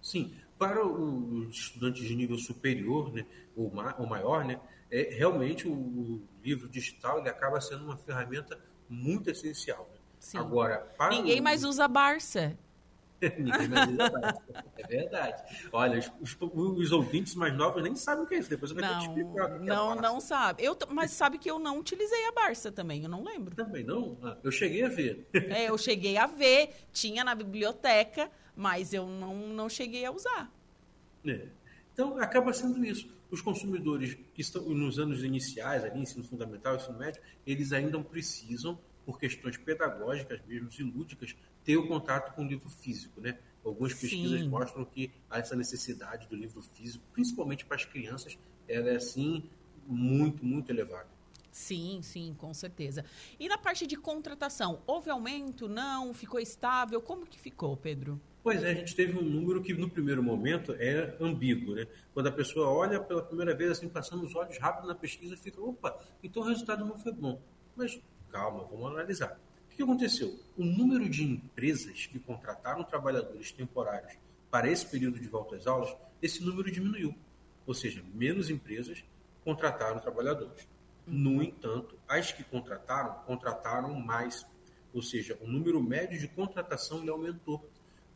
Sim, 0.00 0.32
para 0.58 0.86
o- 0.86 1.46
os 1.48 1.56
estudantes 1.56 2.06
de 2.06 2.14
nível 2.14 2.38
superior, 2.38 3.12
né, 3.12 3.26
ou, 3.56 3.70
ma 3.70 3.94
ou 3.98 4.06
maior, 4.06 4.44
né, 4.44 4.60
é, 4.90 5.12
realmente 5.12 5.66
o, 5.66 5.72
o 5.72 6.22
livro 6.42 6.68
digital 6.68 7.18
ele 7.18 7.28
acaba 7.28 7.60
sendo 7.60 7.84
uma 7.84 7.96
ferramenta 7.96 8.58
muito 8.88 9.28
essencial. 9.28 9.88
né? 9.92 9.98
Sim. 10.20 10.38
Agora, 10.38 10.88
Ninguém 11.10 11.40
o- 11.40 11.42
mais 11.42 11.64
usa 11.64 11.86
Barça. 11.88 12.56
É 13.20 14.86
verdade. 14.86 15.42
Olha, 15.72 15.98
os, 16.20 16.36
os- 16.40 16.50
os 16.52 16.92
ouvintes 16.92 17.34
mais 17.34 17.54
novos 17.56 17.82
nem 17.82 17.94
sabem 17.96 18.24
o 18.24 18.26
que 18.26 18.34
é 18.34 18.38
isso. 18.38 18.50
Depois 18.50 18.70
eu 18.70 18.76
vou 18.76 18.84
Não, 18.86 18.98
explicar. 19.00 19.44
o 19.56 19.58
que 19.60 19.64
é 19.64 19.74
não, 19.74 19.86
Barça. 19.88 20.02
não 20.02 20.20
sabe. 20.20 20.64
Eu, 20.64 20.76
mas 20.90 21.10
sabe 21.10 21.38
que 21.38 21.50
eu 21.50 21.58
não 21.58 21.78
utilizei 21.78 22.26
a 22.26 22.32
Barça 22.32 22.70
também, 22.70 23.02
eu 23.02 23.08
não 23.08 23.24
lembro. 23.24 23.54
Também 23.56 23.84
não? 23.84 24.16
Ah, 24.22 24.36
eu 24.42 24.50
cheguei 24.52 24.84
a 24.84 24.88
ver. 24.88 25.26
É, 25.32 25.68
eu 25.68 25.76
cheguei 25.78 26.16
a 26.16 26.26
ver, 26.26 26.70
tinha 26.92 27.24
na 27.24 27.34
biblioteca, 27.34 28.30
mas 28.54 28.92
eu 28.92 29.06
não, 29.06 29.34
não 29.48 29.68
cheguei 29.68 30.04
a 30.04 30.10
usar. 30.10 30.50
É. 31.26 31.46
Então, 31.92 32.18
acaba 32.18 32.52
sendo 32.52 32.84
isso. 32.84 33.16
Os 33.30 33.42
consumidores 33.42 34.14
que 34.32 34.40
estão 34.40 34.62
nos 34.70 34.98
anos 34.98 35.22
iniciais, 35.22 35.84
ali, 35.84 36.00
ensino 36.00 36.24
fundamental, 36.24 36.76
ensino 36.76 36.96
médio, 36.96 37.20
eles 37.46 37.72
ainda 37.72 37.98
precisam, 38.00 38.78
por 39.04 39.18
questões 39.18 39.56
pedagógicas 39.56 40.40
mesmo 40.46 40.68
e 40.78 40.82
lúdicas, 40.82 41.34
ter 41.68 41.76
o 41.76 41.86
contato 41.86 42.34
com 42.34 42.42
o 42.42 42.48
livro 42.48 42.70
físico, 42.70 43.20
né? 43.20 43.36
Algumas 43.62 43.92
pesquisas 43.92 44.40
Sim. 44.40 44.48
mostram 44.48 44.86
que 44.86 45.12
essa 45.30 45.54
necessidade 45.54 46.26
do 46.26 46.34
livro 46.34 46.62
físico, 46.62 47.04
principalmente 47.12 47.66
para 47.66 47.76
as 47.76 47.84
crianças, 47.84 48.38
ela 48.66 48.88
é, 48.88 48.96
assim, 48.96 49.50
muito, 49.86 50.42
muito 50.42 50.70
elevada. 50.70 51.08
Sim, 51.52 52.00
sim, 52.02 52.34
com 52.38 52.54
certeza. 52.54 53.04
E 53.38 53.50
na 53.50 53.58
parte 53.58 53.86
de 53.86 53.96
contratação, 53.96 54.80
houve 54.86 55.10
aumento? 55.10 55.68
Não? 55.68 56.14
Ficou 56.14 56.40
estável? 56.40 57.02
Como 57.02 57.26
que 57.26 57.38
ficou, 57.38 57.76
Pedro? 57.76 58.18
Pois 58.42 58.62
é, 58.62 58.70
a 58.70 58.74
gente 58.74 58.96
teve 58.96 59.18
um 59.18 59.22
número 59.22 59.62
que 59.62 59.74
no 59.74 59.90
primeiro 59.90 60.22
momento 60.22 60.74
é 60.78 61.18
ambíguo, 61.20 61.74
né? 61.74 61.86
Quando 62.14 62.28
a 62.28 62.32
pessoa 62.32 62.70
olha 62.70 62.98
pela 62.98 63.22
primeira 63.22 63.54
vez, 63.54 63.72
assim, 63.72 63.90
passando 63.90 64.24
os 64.24 64.34
olhos 64.34 64.56
rápido 64.56 64.88
na 64.88 64.94
pesquisa, 64.94 65.36
fica, 65.36 65.60
opa, 65.60 66.02
então 66.22 66.42
o 66.42 66.46
resultado 66.46 66.82
não 66.86 66.96
foi 66.96 67.12
bom. 67.12 67.42
Mas 67.76 68.00
calma, 68.30 68.64
vamos 68.64 68.86
analisar. 68.86 69.38
O 69.78 69.80
que 69.80 69.84
aconteceu? 69.84 70.36
O 70.56 70.64
número 70.64 71.08
de 71.08 71.22
empresas 71.22 72.06
que 72.06 72.18
contrataram 72.18 72.82
trabalhadores 72.82 73.52
temporários 73.52 74.12
para 74.50 74.68
esse 74.68 74.84
período 74.84 75.20
de 75.20 75.28
volta 75.28 75.54
às 75.54 75.68
aulas, 75.68 75.94
esse 76.20 76.42
número 76.42 76.68
diminuiu. 76.68 77.14
Ou 77.64 77.72
seja, 77.72 78.02
menos 78.12 78.50
empresas 78.50 79.04
contrataram 79.44 80.00
trabalhadores. 80.00 80.66
No 81.06 81.40
entanto, 81.40 81.96
as 82.08 82.32
que 82.32 82.42
contrataram, 82.42 83.22
contrataram 83.24 83.94
mais. 83.94 84.44
Ou 84.92 85.00
seja, 85.00 85.38
o 85.40 85.46
número 85.46 85.80
médio 85.80 86.18
de 86.18 86.26
contratação 86.26 86.98
ele 87.02 87.10
aumentou. 87.10 87.64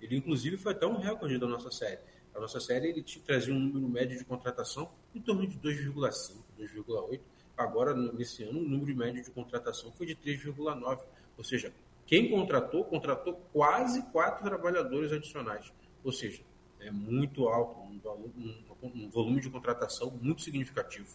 Ele, 0.01 0.17
inclusive, 0.17 0.57
foi 0.57 0.73
até 0.73 0.85
um 0.85 0.99
recorde 0.99 1.39
da 1.39 1.47
nossa 1.47 1.71
série. 1.71 2.01
A 2.35 2.41
nossa 2.41 2.59
série 2.59 2.89
ele 2.89 3.05
trazia 3.25 3.55
um 3.55 3.61
número 3.61 3.89
médio 3.89 4.19
de 4.19 4.25
contratação 4.25 4.91
em 5.15 5.21
torno 5.21 5.47
de 5.47 5.57
2,5, 5.61 6.39
2,8. 6.59 7.21
Agora, 7.57 7.95
nesse 7.95 8.43
ano, 8.43 8.59
o 8.59 8.69
número 8.69 8.97
médio 8.97 9.23
de 9.23 9.31
contratação 9.31 9.93
foi 9.93 10.07
de 10.07 10.17
3,9. 10.17 11.03
Ou 11.43 11.45
seja, 11.45 11.73
quem 12.07 12.31
contratou, 12.31 12.85
contratou 12.85 13.35
quase 13.53 14.01
quatro 14.13 14.45
trabalhadores 14.45 15.11
adicionais. 15.11 15.73
Ou 16.05 16.13
seja, 16.13 16.41
é 16.79 16.89
muito 16.89 17.49
alto, 17.49 17.81
um, 17.81 17.99
valo- 17.99 18.33
um- 18.39 18.63
um 19.05 19.11
volume 19.11 19.41
de 19.41 19.51
contratação 19.51 20.09
muito 20.23 20.41
significativo. 20.43 21.09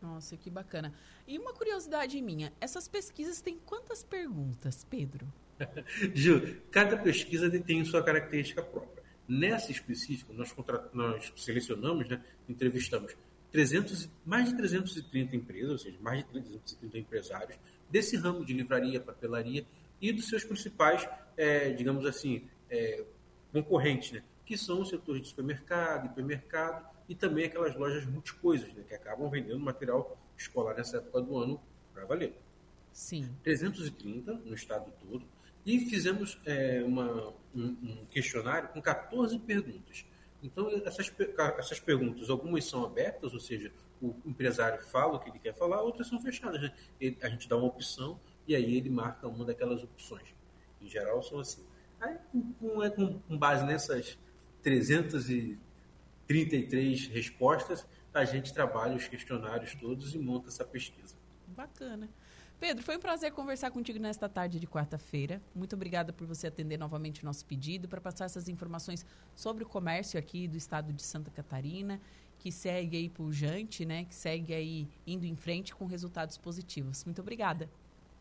Nossa, 0.00 0.36
que 0.36 0.48
bacana. 0.48 0.94
E 1.26 1.36
uma 1.36 1.52
curiosidade 1.52 2.20
minha, 2.22 2.52
essas 2.60 2.86
pesquisas 2.86 3.40
têm 3.40 3.58
quantas 3.66 4.04
perguntas, 4.04 4.86
Pedro? 4.88 5.26
Gil, 6.14 6.60
cada 6.70 6.96
pesquisa 6.96 7.50
tem 7.60 7.84
sua 7.84 8.02
característica 8.04 8.62
própria. 8.62 9.02
Nessa 9.28 9.72
específica, 9.72 10.32
nós, 10.32 10.54
nós 10.92 11.32
selecionamos, 11.36 12.08
né, 12.08 12.22
entrevistamos 12.48 13.16
300, 13.50 14.04
e- 14.04 14.10
mais 14.24 14.48
de 14.48 14.56
330 14.56 15.34
empresas, 15.36 15.70
ou 15.72 15.78
seja, 15.78 15.98
mais 16.00 16.18
de 16.24 16.30
330 16.30 16.98
empresários 16.98 17.58
desse 17.92 18.16
ramo 18.16 18.44
de 18.44 18.52
livraria, 18.54 18.98
papelaria 19.00 19.64
e 20.00 20.10
dos 20.12 20.28
seus 20.28 20.42
principais, 20.44 21.06
eh, 21.36 21.70
digamos 21.72 22.04
assim, 22.06 22.48
eh, 22.70 23.04
concorrentes, 23.52 24.12
né, 24.12 24.22
que 24.46 24.56
são 24.56 24.80
os 24.80 24.88
setores 24.88 25.22
de 25.22 25.28
supermercado, 25.28 26.06
hipermercado 26.06 26.86
e 27.08 27.14
também 27.14 27.44
aquelas 27.44 27.76
lojas 27.76 28.04
multicoisas, 28.06 28.72
né, 28.72 28.82
que 28.88 28.94
acabam 28.94 29.28
vendendo 29.30 29.60
material 29.60 30.18
escolar 30.36 30.74
nessa 30.74 30.96
época 30.96 31.20
do 31.20 31.36
ano 31.36 31.60
para 31.92 32.04
valer. 32.06 32.34
Sim. 32.92 33.28
330 33.42 34.32
no 34.32 34.54
estado 34.54 34.92
todo 35.00 35.24
e 35.64 35.78
fizemos 35.80 36.38
é, 36.44 36.82
uma- 36.84 37.32
um, 37.54 37.62
um 37.64 38.06
questionário 38.10 38.68
com 38.70 38.80
14 38.82 39.38
perguntas. 39.38 40.04
Então, 40.42 40.68
essas, 40.84 41.12
essas 41.58 41.78
perguntas, 41.78 42.28
algumas 42.28 42.64
são 42.64 42.84
abertas, 42.84 43.32
ou 43.32 43.38
seja, 43.38 43.70
o 44.02 44.14
empresário 44.26 44.82
fala 44.86 45.14
o 45.14 45.20
que 45.20 45.30
ele 45.30 45.38
quer 45.38 45.54
falar, 45.54 45.80
outras 45.80 46.08
são 46.08 46.20
fechadas. 46.20 46.60
Né? 46.60 46.74
A 47.22 47.28
gente 47.28 47.48
dá 47.48 47.56
uma 47.56 47.68
opção 47.68 48.18
e 48.46 48.54
aí 48.56 48.76
ele 48.76 48.90
marca 48.90 49.26
uma 49.28 49.44
daquelas 49.44 49.80
opções. 49.82 50.34
Em 50.80 50.88
geral, 50.88 51.22
são 51.22 51.38
assim. 51.38 51.64
Aí, 52.00 52.16
com, 52.32 52.90
com, 52.90 53.20
com 53.20 53.38
base 53.38 53.64
nessas 53.64 54.18
333 54.62 57.06
respostas, 57.06 57.86
a 58.12 58.24
gente 58.24 58.52
trabalha 58.52 58.96
os 58.96 59.06
questionários 59.06 59.76
todos 59.76 60.12
e 60.14 60.18
monta 60.18 60.48
essa 60.48 60.64
pesquisa. 60.64 61.14
Bacana. 61.46 62.10
Pedro, 62.62 62.84
foi 62.84 62.96
um 62.96 63.00
prazer 63.00 63.32
conversar 63.32 63.72
contigo 63.72 63.98
nesta 63.98 64.28
tarde 64.28 64.60
de 64.60 64.68
quarta-feira. 64.68 65.42
Muito 65.52 65.74
obrigada 65.74 66.12
por 66.12 66.28
você 66.28 66.46
atender 66.46 66.78
novamente 66.78 67.20
o 67.20 67.26
nosso 67.26 67.44
pedido, 67.44 67.88
para 67.88 68.00
passar 68.00 68.26
essas 68.26 68.48
informações 68.48 69.04
sobre 69.34 69.64
o 69.64 69.66
comércio 69.66 70.16
aqui 70.16 70.46
do 70.46 70.56
estado 70.56 70.92
de 70.92 71.02
Santa 71.02 71.28
Catarina, 71.28 72.00
que 72.42 72.50
segue 72.50 72.96
aí 72.96 73.08
pujante, 73.08 73.84
né? 73.84 74.04
Que 74.04 74.14
segue 74.14 74.52
aí 74.52 74.88
indo 75.06 75.24
em 75.24 75.36
frente 75.36 75.72
com 75.72 75.86
resultados 75.86 76.36
positivos. 76.36 77.04
Muito 77.04 77.20
obrigada. 77.20 77.70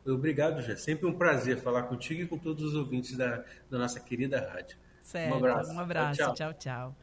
Obrigado, 0.06 0.62
já. 0.62 0.78
Sempre 0.78 1.08
um 1.08 1.14
prazer 1.14 1.58
falar 1.58 1.84
contigo 1.84 2.22
e 2.22 2.28
com 2.28 2.38
todos 2.38 2.64
os 2.64 2.76
ouvintes 2.76 3.18
da, 3.18 3.44
da 3.68 3.80
nossa 3.80 4.00
querida 4.00 4.40
rádio. 4.40 4.78
Certo. 5.02 5.34
Um 5.34 5.38
abraço. 5.38 5.72
Um 5.72 5.80
abraço. 5.80 6.20
tchau, 6.20 6.34
tchau. 6.36 6.54
tchau. 6.54 6.96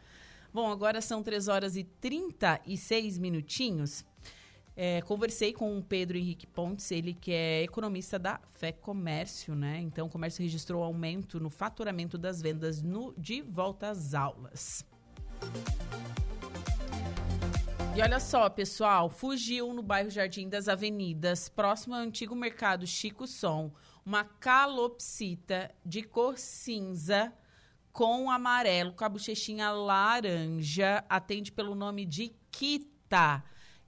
Bom, 0.54 0.70
agora 0.70 1.00
são 1.00 1.20
3 1.20 1.48
horas 1.48 1.76
e 1.76 1.82
36 1.82 3.18
minutinhos. 3.18 4.04
É, 4.76 5.02
conversei 5.02 5.52
com 5.52 5.76
o 5.76 5.82
Pedro 5.82 6.16
Henrique 6.16 6.46
Pontes, 6.46 6.88
ele 6.92 7.14
que 7.14 7.32
é 7.32 7.64
economista 7.64 8.16
da 8.16 8.40
Fé 8.54 8.70
Comércio, 8.70 9.56
né? 9.56 9.80
Então, 9.80 10.06
o 10.06 10.08
comércio 10.08 10.40
registrou 10.40 10.84
aumento 10.84 11.40
no 11.40 11.50
faturamento 11.50 12.16
das 12.16 12.40
vendas 12.40 12.80
no, 12.80 13.12
de 13.18 13.42
volta 13.42 13.88
às 13.88 14.14
aulas. 14.14 14.86
E 17.98 18.00
olha 18.00 18.20
só, 18.20 18.48
pessoal, 18.48 19.10
fugiu 19.10 19.74
no 19.74 19.82
bairro 19.82 20.08
Jardim 20.08 20.48
das 20.48 20.68
Avenidas, 20.68 21.48
próximo 21.48 21.96
ao 21.96 22.00
antigo 22.00 22.36
mercado 22.36 22.86
Chico 22.86 23.26
Som, 23.26 23.72
uma 24.06 24.22
calopsita 24.22 25.74
de 25.84 26.04
cor 26.04 26.38
cinza 26.38 27.32
com 27.92 28.30
amarelo, 28.30 28.92
com 28.92 29.04
a 29.04 29.08
bochechinha 29.08 29.72
laranja, 29.72 31.04
atende 31.08 31.50
pelo 31.50 31.74
nome 31.74 32.06
de 32.06 32.32
Kita. 32.52 33.42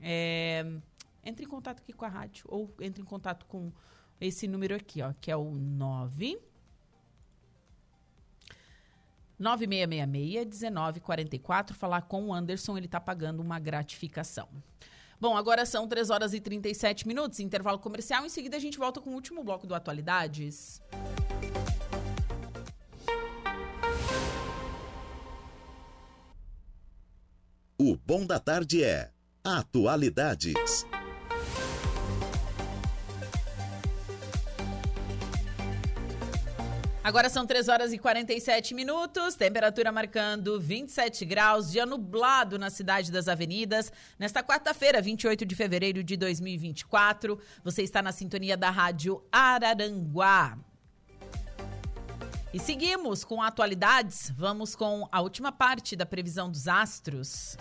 é, 0.00 0.64
entre 1.24 1.44
em 1.44 1.48
contato 1.48 1.80
aqui 1.80 1.92
com 1.92 2.04
a 2.04 2.08
rádio 2.08 2.44
ou 2.48 2.72
entre 2.80 3.02
em 3.02 3.04
contato 3.04 3.46
com 3.46 3.72
esse 4.26 4.46
número 4.46 4.74
aqui, 4.74 5.02
ó, 5.02 5.12
que 5.20 5.30
é 5.30 5.36
o 5.36 5.50
9 5.50 6.38
9666-1944, 9.40 11.72
falar 11.72 12.02
com 12.02 12.26
o 12.26 12.34
Anderson, 12.34 12.76
ele 12.76 12.84
está 12.86 13.00
pagando 13.00 13.40
uma 13.40 13.58
gratificação. 13.58 14.48
Bom, 15.20 15.36
agora 15.36 15.66
são 15.66 15.88
3 15.88 16.10
horas 16.10 16.32
e 16.32 16.40
37 16.40 17.06
minutos, 17.06 17.38
intervalo 17.40 17.78
comercial. 17.78 18.24
Em 18.24 18.28
seguida, 18.28 18.56
a 18.56 18.60
gente 18.60 18.78
volta 18.78 19.00
com 19.00 19.10
o 19.10 19.14
último 19.14 19.44
bloco 19.44 19.66
do 19.66 19.74
Atualidades. 19.74 20.80
O 27.78 27.96
Bom 27.96 28.24
da 28.24 28.38
Tarde 28.38 28.84
é 28.84 29.10
Atualidades. 29.44 30.86
Agora 37.04 37.28
são 37.28 37.44
3 37.44 37.66
horas 37.66 37.92
e 37.92 37.98
47 37.98 38.74
minutos, 38.74 39.34
temperatura 39.34 39.90
marcando 39.90 40.60
27 40.60 41.24
graus, 41.24 41.72
dia 41.72 41.84
nublado 41.84 42.56
na 42.60 42.70
cidade 42.70 43.10
das 43.10 43.26
avenidas. 43.26 43.92
Nesta 44.16 44.40
quarta-feira, 44.40 45.02
28 45.02 45.44
de 45.44 45.56
fevereiro 45.56 46.04
de 46.04 46.16
2024, 46.16 47.40
você 47.64 47.82
está 47.82 48.00
na 48.02 48.12
sintonia 48.12 48.56
da 48.56 48.70
Rádio 48.70 49.20
Araranguá. 49.32 50.56
E 52.54 52.60
seguimos 52.60 53.24
com 53.24 53.42
atualidades, 53.42 54.30
vamos 54.36 54.76
com 54.76 55.08
a 55.10 55.20
última 55.20 55.50
parte 55.50 55.96
da 55.96 56.06
previsão 56.06 56.48
dos 56.48 56.68
astros. 56.68 57.56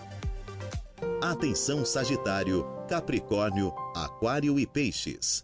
Atenção 1.20 1.84
Sagitário, 1.84 2.64
Capricórnio, 2.88 3.74
Aquário 3.96 4.60
e 4.60 4.68
Peixes. 4.68 5.44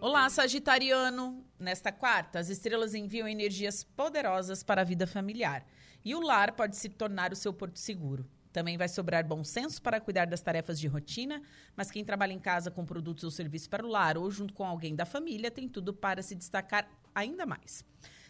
Olá, 0.00 0.30
Sagitariano. 0.30 1.49
Nesta 1.60 1.92
quarta, 1.92 2.38
as 2.38 2.48
estrelas 2.48 2.94
enviam 2.94 3.28
energias 3.28 3.84
poderosas 3.84 4.62
para 4.62 4.80
a 4.80 4.84
vida 4.84 5.06
familiar 5.06 5.66
e 6.02 6.14
o 6.14 6.20
lar 6.20 6.52
pode 6.52 6.74
se 6.74 6.88
tornar 6.88 7.34
o 7.34 7.36
seu 7.36 7.52
porto 7.52 7.78
seguro. 7.78 8.26
Também 8.50 8.78
vai 8.78 8.88
sobrar 8.88 9.26
bom 9.26 9.44
senso 9.44 9.82
para 9.82 10.00
cuidar 10.00 10.24
das 10.24 10.40
tarefas 10.40 10.80
de 10.80 10.88
rotina, 10.88 11.42
mas 11.76 11.90
quem 11.90 12.02
trabalha 12.02 12.32
em 12.32 12.38
casa 12.38 12.70
com 12.70 12.86
produtos 12.86 13.24
ou 13.24 13.30
serviços 13.30 13.68
para 13.68 13.84
o 13.84 13.90
lar 13.90 14.16
ou 14.16 14.30
junto 14.30 14.54
com 14.54 14.64
alguém 14.64 14.96
da 14.96 15.04
família 15.04 15.50
tem 15.50 15.68
tudo 15.68 15.92
para 15.92 16.22
se 16.22 16.34
destacar 16.34 16.88
ainda 17.14 17.44
mais. 17.44 17.84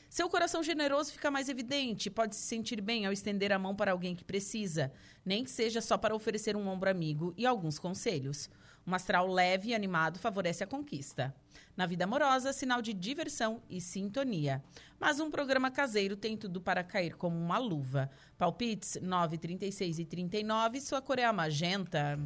Seu 0.09 0.29
coração 0.29 0.61
generoso 0.61 1.13
fica 1.13 1.31
mais 1.31 1.49
evidente, 1.49 2.11
pode 2.11 2.35
se 2.35 2.43
sentir 2.43 2.81
bem 2.81 3.07
ao 3.07 3.13
estender 3.13 3.53
a 3.53 3.61
mão 3.61 3.77
para 3.77 3.93
alguém 3.93 4.17
que 4.17 4.25
precisa, 4.25 4.93
nem 5.25 5.45
que 5.45 5.51
seja 5.53 5.81
só 5.81 5.97
para 5.97 6.17
oferecer 6.17 6.57
um 6.57 6.67
ombro 6.67 6.91
amigo 6.91 7.33
e 7.37 7.47
alguns 7.47 7.79
conselhos. 7.79 8.51
Um 8.91 8.95
astral 8.97 9.29
leve 9.29 9.69
e 9.69 9.75
animado 9.75 10.19
favorece 10.19 10.65
a 10.65 10.67
conquista. 10.67 11.33
Na 11.77 11.87
vida 11.87 12.03
amorosa, 12.03 12.53
sinal 12.53 12.83
de 12.83 12.93
diversão 12.93 13.63
e 13.71 13.81
sintonia. 13.81 14.61
Mas 14.99 15.21
um 15.21 15.31
programa 15.31 15.71
caseiro 15.71 16.17
tem 16.17 16.37
tudo 16.37 16.61
para 16.61 16.83
cair 16.83 17.15
como 17.15 17.39
uma 17.39 17.57
luva. 17.57 18.11
Palpites 18.37 18.99
9, 19.01 19.39
36 19.39 20.01
e 20.01 20.05
39, 20.05 20.81
sua 20.81 21.01
cor 21.01 21.21
é 21.21 21.31
magenta. 21.31 22.19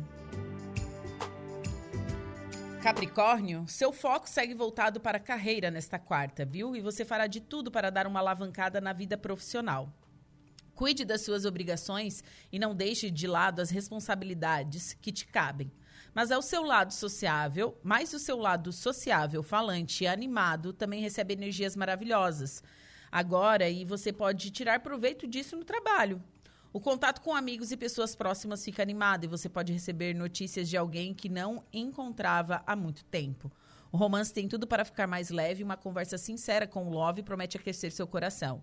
Capricórnio, 2.83 3.69
seu 3.69 3.93
foco 3.93 4.27
segue 4.27 4.55
voltado 4.55 4.99
para 5.01 5.19
a 5.19 5.21
carreira 5.21 5.71
nesta 5.71 5.99
quarta, 5.99 6.47
viu? 6.47 6.75
E 6.75 6.81
você 6.81 7.05
fará 7.05 7.27
de 7.27 7.43
tudo 7.43 7.71
para 7.71 7.91
dar 7.91 8.07
uma 8.07 8.21
alavancada 8.21 8.81
na 8.81 8.95
vida 8.95 9.19
profissional. 9.19 9.93
Cuide 10.75 11.05
das 11.05 11.21
suas 11.21 11.45
obrigações 11.45 12.25
e 12.51 12.59
não 12.59 12.75
deixe 12.75 13.11
de 13.11 13.27
lado 13.27 13.61
as 13.61 13.69
responsabilidades 13.69 14.95
que 14.95 15.13
te 15.13 15.27
cabem. 15.27 15.71
Mas 16.15 16.31
ao 16.31 16.41
seu 16.41 16.63
lado 16.63 16.93
sociável, 16.93 17.77
mais 17.83 18.15
o 18.15 18.19
seu 18.19 18.39
lado 18.39 18.73
sociável, 18.73 19.43
falante 19.43 20.05
e 20.05 20.07
animado 20.07 20.73
também 20.73 21.01
recebe 21.01 21.35
energias 21.35 21.75
maravilhosas. 21.75 22.63
Agora, 23.11 23.69
e 23.69 23.85
você 23.85 24.13
pode 24.13 24.51
tirar 24.51 24.81
proveito 24.81 25.27
disso 25.27 25.57
no 25.57 25.65
trabalho. 25.65 26.23
O 26.73 26.81
contato 26.81 27.21
com 27.21 27.35
amigos 27.35 27.73
e 27.73 27.77
pessoas 27.77 28.15
próximas 28.15 28.65
fica 28.65 28.83
animado 28.83 29.25
e 29.25 29.29
você 29.29 29.49
pode 29.49 29.73
receber 29.73 30.15
notícias 30.15 30.69
de 30.69 30.77
alguém 30.77 31.13
que 31.13 31.29
não 31.29 31.65
encontrava 31.73 32.63
há 32.67 32.77
muito 32.77 33.05
tempo. 33.05 33.51
O 33.93 33.97
romance 33.97 34.33
tem 34.33 34.49
tudo 34.49 34.67
para 34.67 34.85
ficar 34.85 35.07
mais 35.07 35.31
leve 35.31 35.61
e 35.61 35.65
uma 35.65 35.77
conversa 35.77 36.19
sincera 36.19 36.67
com 36.67 36.87
o 36.89 36.91
Love 36.91 37.23
promete 37.23 37.57
aquecer 37.57 37.93
seu 37.93 38.07
coração. 38.07 38.63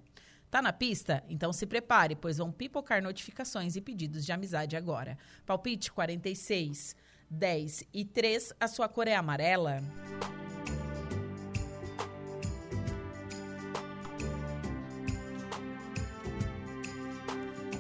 Tá 0.50 0.62
na 0.62 0.74
pista? 0.74 1.24
Então 1.30 1.54
se 1.54 1.66
prepare, 1.66 2.18
pois 2.18 2.38
vão 2.38 2.52
pipocar 2.52 3.02
notificações 3.02 3.78
e 3.78 3.82
pedidos 3.82 4.26
de 4.26 4.34
amizade 4.34 4.76
agora. 4.76 5.18
Palpite 5.46 5.90
46, 5.94 6.98
10 7.32 7.86
e 7.94 8.04
3, 8.04 8.54
a 8.60 8.68
sua 8.68 8.90
cor 8.90 9.08
é 9.08 9.16
amarela. 9.16 9.82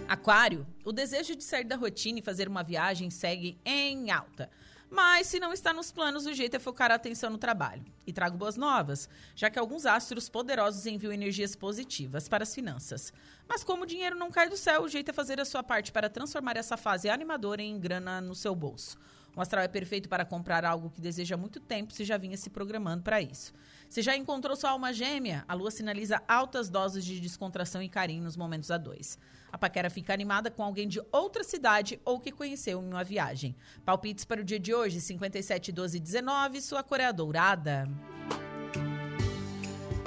Aquário, 0.07 0.65
o 0.85 0.93
desejo 0.93 1.35
de 1.35 1.43
sair 1.43 1.65
da 1.65 1.75
rotina 1.75 2.19
e 2.19 2.21
fazer 2.21 2.47
uma 2.47 2.63
viagem 2.63 3.09
segue 3.09 3.59
em 3.65 4.09
alta. 4.09 4.49
Mas 4.89 5.27
se 5.27 5.39
não 5.39 5.51
está 5.51 5.73
nos 5.73 5.91
planos, 5.91 6.25
o 6.25 6.33
jeito 6.33 6.55
é 6.55 6.59
focar 6.59 6.89
a 6.89 6.95
atenção 6.95 7.29
no 7.29 7.37
trabalho. 7.37 7.83
E 8.07 8.13
trago 8.13 8.37
boas 8.37 8.55
novas, 8.55 9.09
já 9.35 9.49
que 9.49 9.59
alguns 9.59 9.85
astros 9.85 10.29
poderosos 10.29 10.85
enviam 10.85 11.11
energias 11.11 11.57
positivas 11.57 12.29
para 12.29 12.43
as 12.43 12.55
finanças. 12.55 13.11
Mas 13.47 13.65
como 13.65 13.83
o 13.83 13.87
dinheiro 13.87 14.15
não 14.15 14.31
cai 14.31 14.47
do 14.47 14.57
céu, 14.57 14.83
o 14.83 14.89
jeito 14.89 15.09
é 15.09 15.13
fazer 15.13 15.41
a 15.41 15.45
sua 15.45 15.63
parte 15.63 15.91
para 15.91 16.09
transformar 16.09 16.55
essa 16.55 16.77
fase 16.77 17.09
animadora 17.09 17.61
em 17.61 17.77
grana 17.79 18.21
no 18.21 18.35
seu 18.35 18.55
bolso. 18.55 18.97
O 19.35 19.41
astral 19.41 19.63
é 19.63 19.67
perfeito 19.67 20.09
para 20.09 20.25
comprar 20.25 20.65
algo 20.65 20.89
que 20.89 20.99
deseja 20.99 21.35
há 21.35 21.37
muito 21.37 21.59
tempo 21.59 21.93
se 21.93 22.03
já 22.03 22.17
vinha 22.17 22.35
se 22.35 22.49
programando 22.49 23.03
para 23.03 23.21
isso. 23.21 23.53
Se 23.87 24.01
já 24.01 24.15
encontrou 24.15 24.55
sua 24.55 24.71
alma 24.71 24.93
gêmea, 24.93 25.45
a 25.47 25.53
lua 25.53 25.71
sinaliza 25.71 26.21
altas 26.27 26.69
doses 26.69 27.05
de 27.05 27.19
descontração 27.19 27.81
e 27.81 27.89
carinho 27.89 28.23
nos 28.23 28.35
momentos 28.35 28.71
a 28.71 28.77
dois. 28.77 29.17
A 29.51 29.57
paquera 29.57 29.89
fica 29.89 30.13
animada 30.13 30.49
com 30.49 30.63
alguém 30.63 30.87
de 30.87 31.01
outra 31.11 31.43
cidade 31.43 31.99
ou 32.05 32.19
que 32.19 32.31
conheceu 32.31 32.81
em 32.81 32.87
uma 32.87 33.03
viagem. 33.03 33.55
Palpites 33.85 34.25
para 34.25 34.41
o 34.41 34.45
dia 34.45 34.59
de 34.59 34.73
hoje, 34.73 35.01
57, 35.01 35.71
12 35.71 35.99
19, 35.99 36.61
sua 36.61 36.83
cor 36.83 36.99
é 36.99 37.11
dourada. 37.11 37.87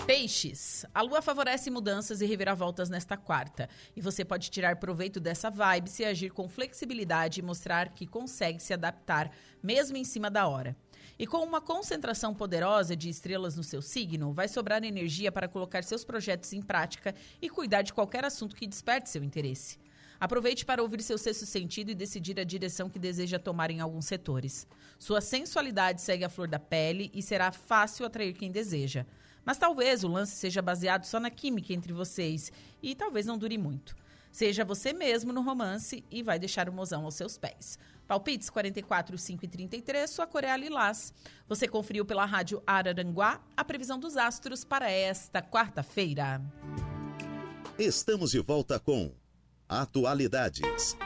Peixes, 0.06 0.84
a 0.92 1.00
lua 1.00 1.22
favorece 1.22 1.70
mudanças 1.70 2.20
e 2.20 2.26
reviravoltas 2.26 2.90
nesta 2.90 3.16
quarta. 3.16 3.70
E 3.96 4.02
você 4.02 4.22
pode 4.22 4.50
tirar 4.50 4.76
proveito 4.76 5.18
dessa 5.18 5.48
vibe 5.48 5.88
se 5.88 6.04
agir 6.04 6.30
com 6.30 6.46
flexibilidade 6.46 7.40
e 7.40 7.42
mostrar 7.42 7.88
que 7.88 8.06
consegue 8.06 8.62
se 8.62 8.74
adaptar, 8.74 9.34
mesmo 9.62 9.96
em 9.96 10.04
cima 10.04 10.30
da 10.30 10.46
hora. 10.46 10.76
E 11.18 11.26
com 11.26 11.38
uma 11.38 11.58
concentração 11.58 12.34
poderosa 12.34 12.94
de 12.94 13.08
estrelas 13.08 13.56
no 13.56 13.64
seu 13.64 13.80
signo, 13.80 14.30
vai 14.34 14.46
sobrar 14.46 14.84
energia 14.84 15.32
para 15.32 15.48
colocar 15.48 15.82
seus 15.82 16.04
projetos 16.04 16.52
em 16.52 16.60
prática 16.60 17.14
e 17.40 17.48
cuidar 17.48 17.80
de 17.80 17.94
qualquer 17.94 18.26
assunto 18.26 18.54
que 18.54 18.66
desperte 18.66 19.08
seu 19.08 19.24
interesse. 19.24 19.78
Aproveite 20.20 20.66
para 20.66 20.82
ouvir 20.82 21.02
seu 21.02 21.16
sexto 21.16 21.46
sentido 21.46 21.90
e 21.90 21.94
decidir 21.94 22.38
a 22.38 22.44
direção 22.44 22.90
que 22.90 22.98
deseja 22.98 23.38
tomar 23.38 23.70
em 23.70 23.80
alguns 23.80 24.04
setores. 24.04 24.66
Sua 24.98 25.22
sensualidade 25.22 26.02
segue 26.02 26.24
a 26.24 26.28
flor 26.28 26.46
da 26.46 26.58
pele 26.58 27.10
e 27.14 27.22
será 27.22 27.50
fácil 27.50 28.04
atrair 28.04 28.34
quem 28.34 28.52
deseja. 28.52 29.06
Mas 29.44 29.58
talvez 29.58 30.04
o 30.04 30.08
lance 30.08 30.36
seja 30.36 30.62
baseado 30.62 31.04
só 31.04 31.20
na 31.20 31.30
química 31.30 31.72
entre 31.72 31.92
vocês 31.92 32.50
e 32.82 32.94
talvez 32.94 33.26
não 33.26 33.38
dure 33.38 33.58
muito. 33.58 33.96
Seja 34.32 34.64
você 34.64 34.92
mesmo 34.92 35.32
no 35.32 35.42
romance 35.42 36.02
e 36.10 36.22
vai 36.22 36.38
deixar 36.38 36.68
o 36.68 36.72
mozão 36.72 37.04
aos 37.04 37.14
seus 37.14 37.38
pés. 37.38 37.78
Palpites 38.06 38.50
44, 38.50 39.16
5 39.16 39.44
e 39.44 39.48
33, 39.48 40.10
sua 40.10 40.26
cor 40.26 40.44
é 40.44 40.56
lilás. 40.56 41.12
Você 41.48 41.68
conferiu 41.68 42.04
pela 42.04 42.24
rádio 42.24 42.62
Araranguá 42.66 43.40
a 43.56 43.64
previsão 43.64 43.98
dos 43.98 44.16
astros 44.16 44.64
para 44.64 44.90
esta 44.90 45.40
quarta-feira. 45.40 46.42
Estamos 47.78 48.32
de 48.32 48.40
volta 48.40 48.78
com 48.78 49.12
Atualidades. 49.68 50.96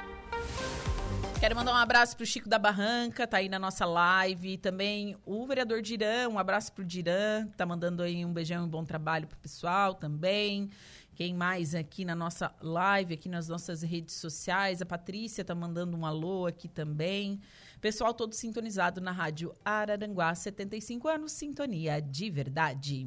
Quero 1.41 1.55
mandar 1.55 1.73
um 1.73 1.77
abraço 1.77 2.17
pro 2.17 2.27
Chico 2.27 2.49
da 2.49 2.59
Barranca, 2.59 3.25
tá 3.25 3.37
aí 3.37 3.49
na 3.49 3.61
nossa 3.61 3.87
live. 3.87 4.59
Também 4.59 5.17
o 5.25 5.47
vereador 5.47 5.81
Dirã, 5.81 6.29
um 6.29 6.37
abraço 6.37 6.73
pro 6.73 6.85
Dirã, 6.85 7.47
tá 7.57 7.65
mandando 7.65 8.03
aí 8.03 8.25
um 8.25 8.33
beijão 8.33 8.65
e 8.65 8.67
um 8.67 8.69
bom 8.69 8.85
trabalho 8.85 9.29
pro 9.29 9.39
pessoal 9.39 9.95
também. 9.95 10.69
Quem 11.15 11.33
mais 11.33 11.77
aqui 11.77 12.05
na 12.05 12.17
nossa 12.17 12.53
live, 12.61 13.15
aqui 13.15 13.29
nas 13.29 13.49
nossas 13.49 13.83
redes 13.83 14.17
sociais? 14.17 14.83
A 14.83 14.87
Patrícia 14.87 15.45
tá 15.45 15.55
mandando 15.55 15.97
um 15.97 16.05
alô 16.05 16.45
aqui 16.45 16.67
também. 16.67 17.41
Pessoal 17.81 18.13
todo 18.13 18.35
sintonizado 18.35 19.01
na 19.01 19.13
rádio 19.13 19.55
Araranguá, 19.65 20.35
75 20.35 21.07
anos, 21.07 21.31
sintonia 21.31 22.03
de 22.03 22.31
verdade. 22.31 23.07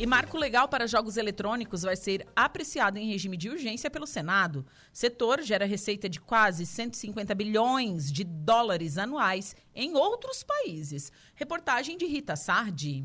E 0.00 0.06
marco 0.06 0.38
legal 0.38 0.66
para 0.66 0.86
jogos 0.86 1.18
eletrônicos 1.18 1.82
vai 1.82 1.94
ser 1.94 2.26
apreciado 2.34 2.96
em 2.96 3.06
regime 3.06 3.36
de 3.36 3.50
urgência 3.50 3.90
pelo 3.90 4.06
Senado. 4.06 4.64
Setor 4.94 5.42
gera 5.42 5.66
receita 5.66 6.08
de 6.08 6.18
quase 6.18 6.64
150 6.64 7.34
bilhões 7.34 8.10
de 8.10 8.24
dólares 8.24 8.96
anuais 8.96 9.54
em 9.74 9.94
outros 9.94 10.42
países. 10.42 11.12
Reportagem 11.34 11.98
de 11.98 12.06
Rita 12.06 12.34
Sardi. 12.34 13.04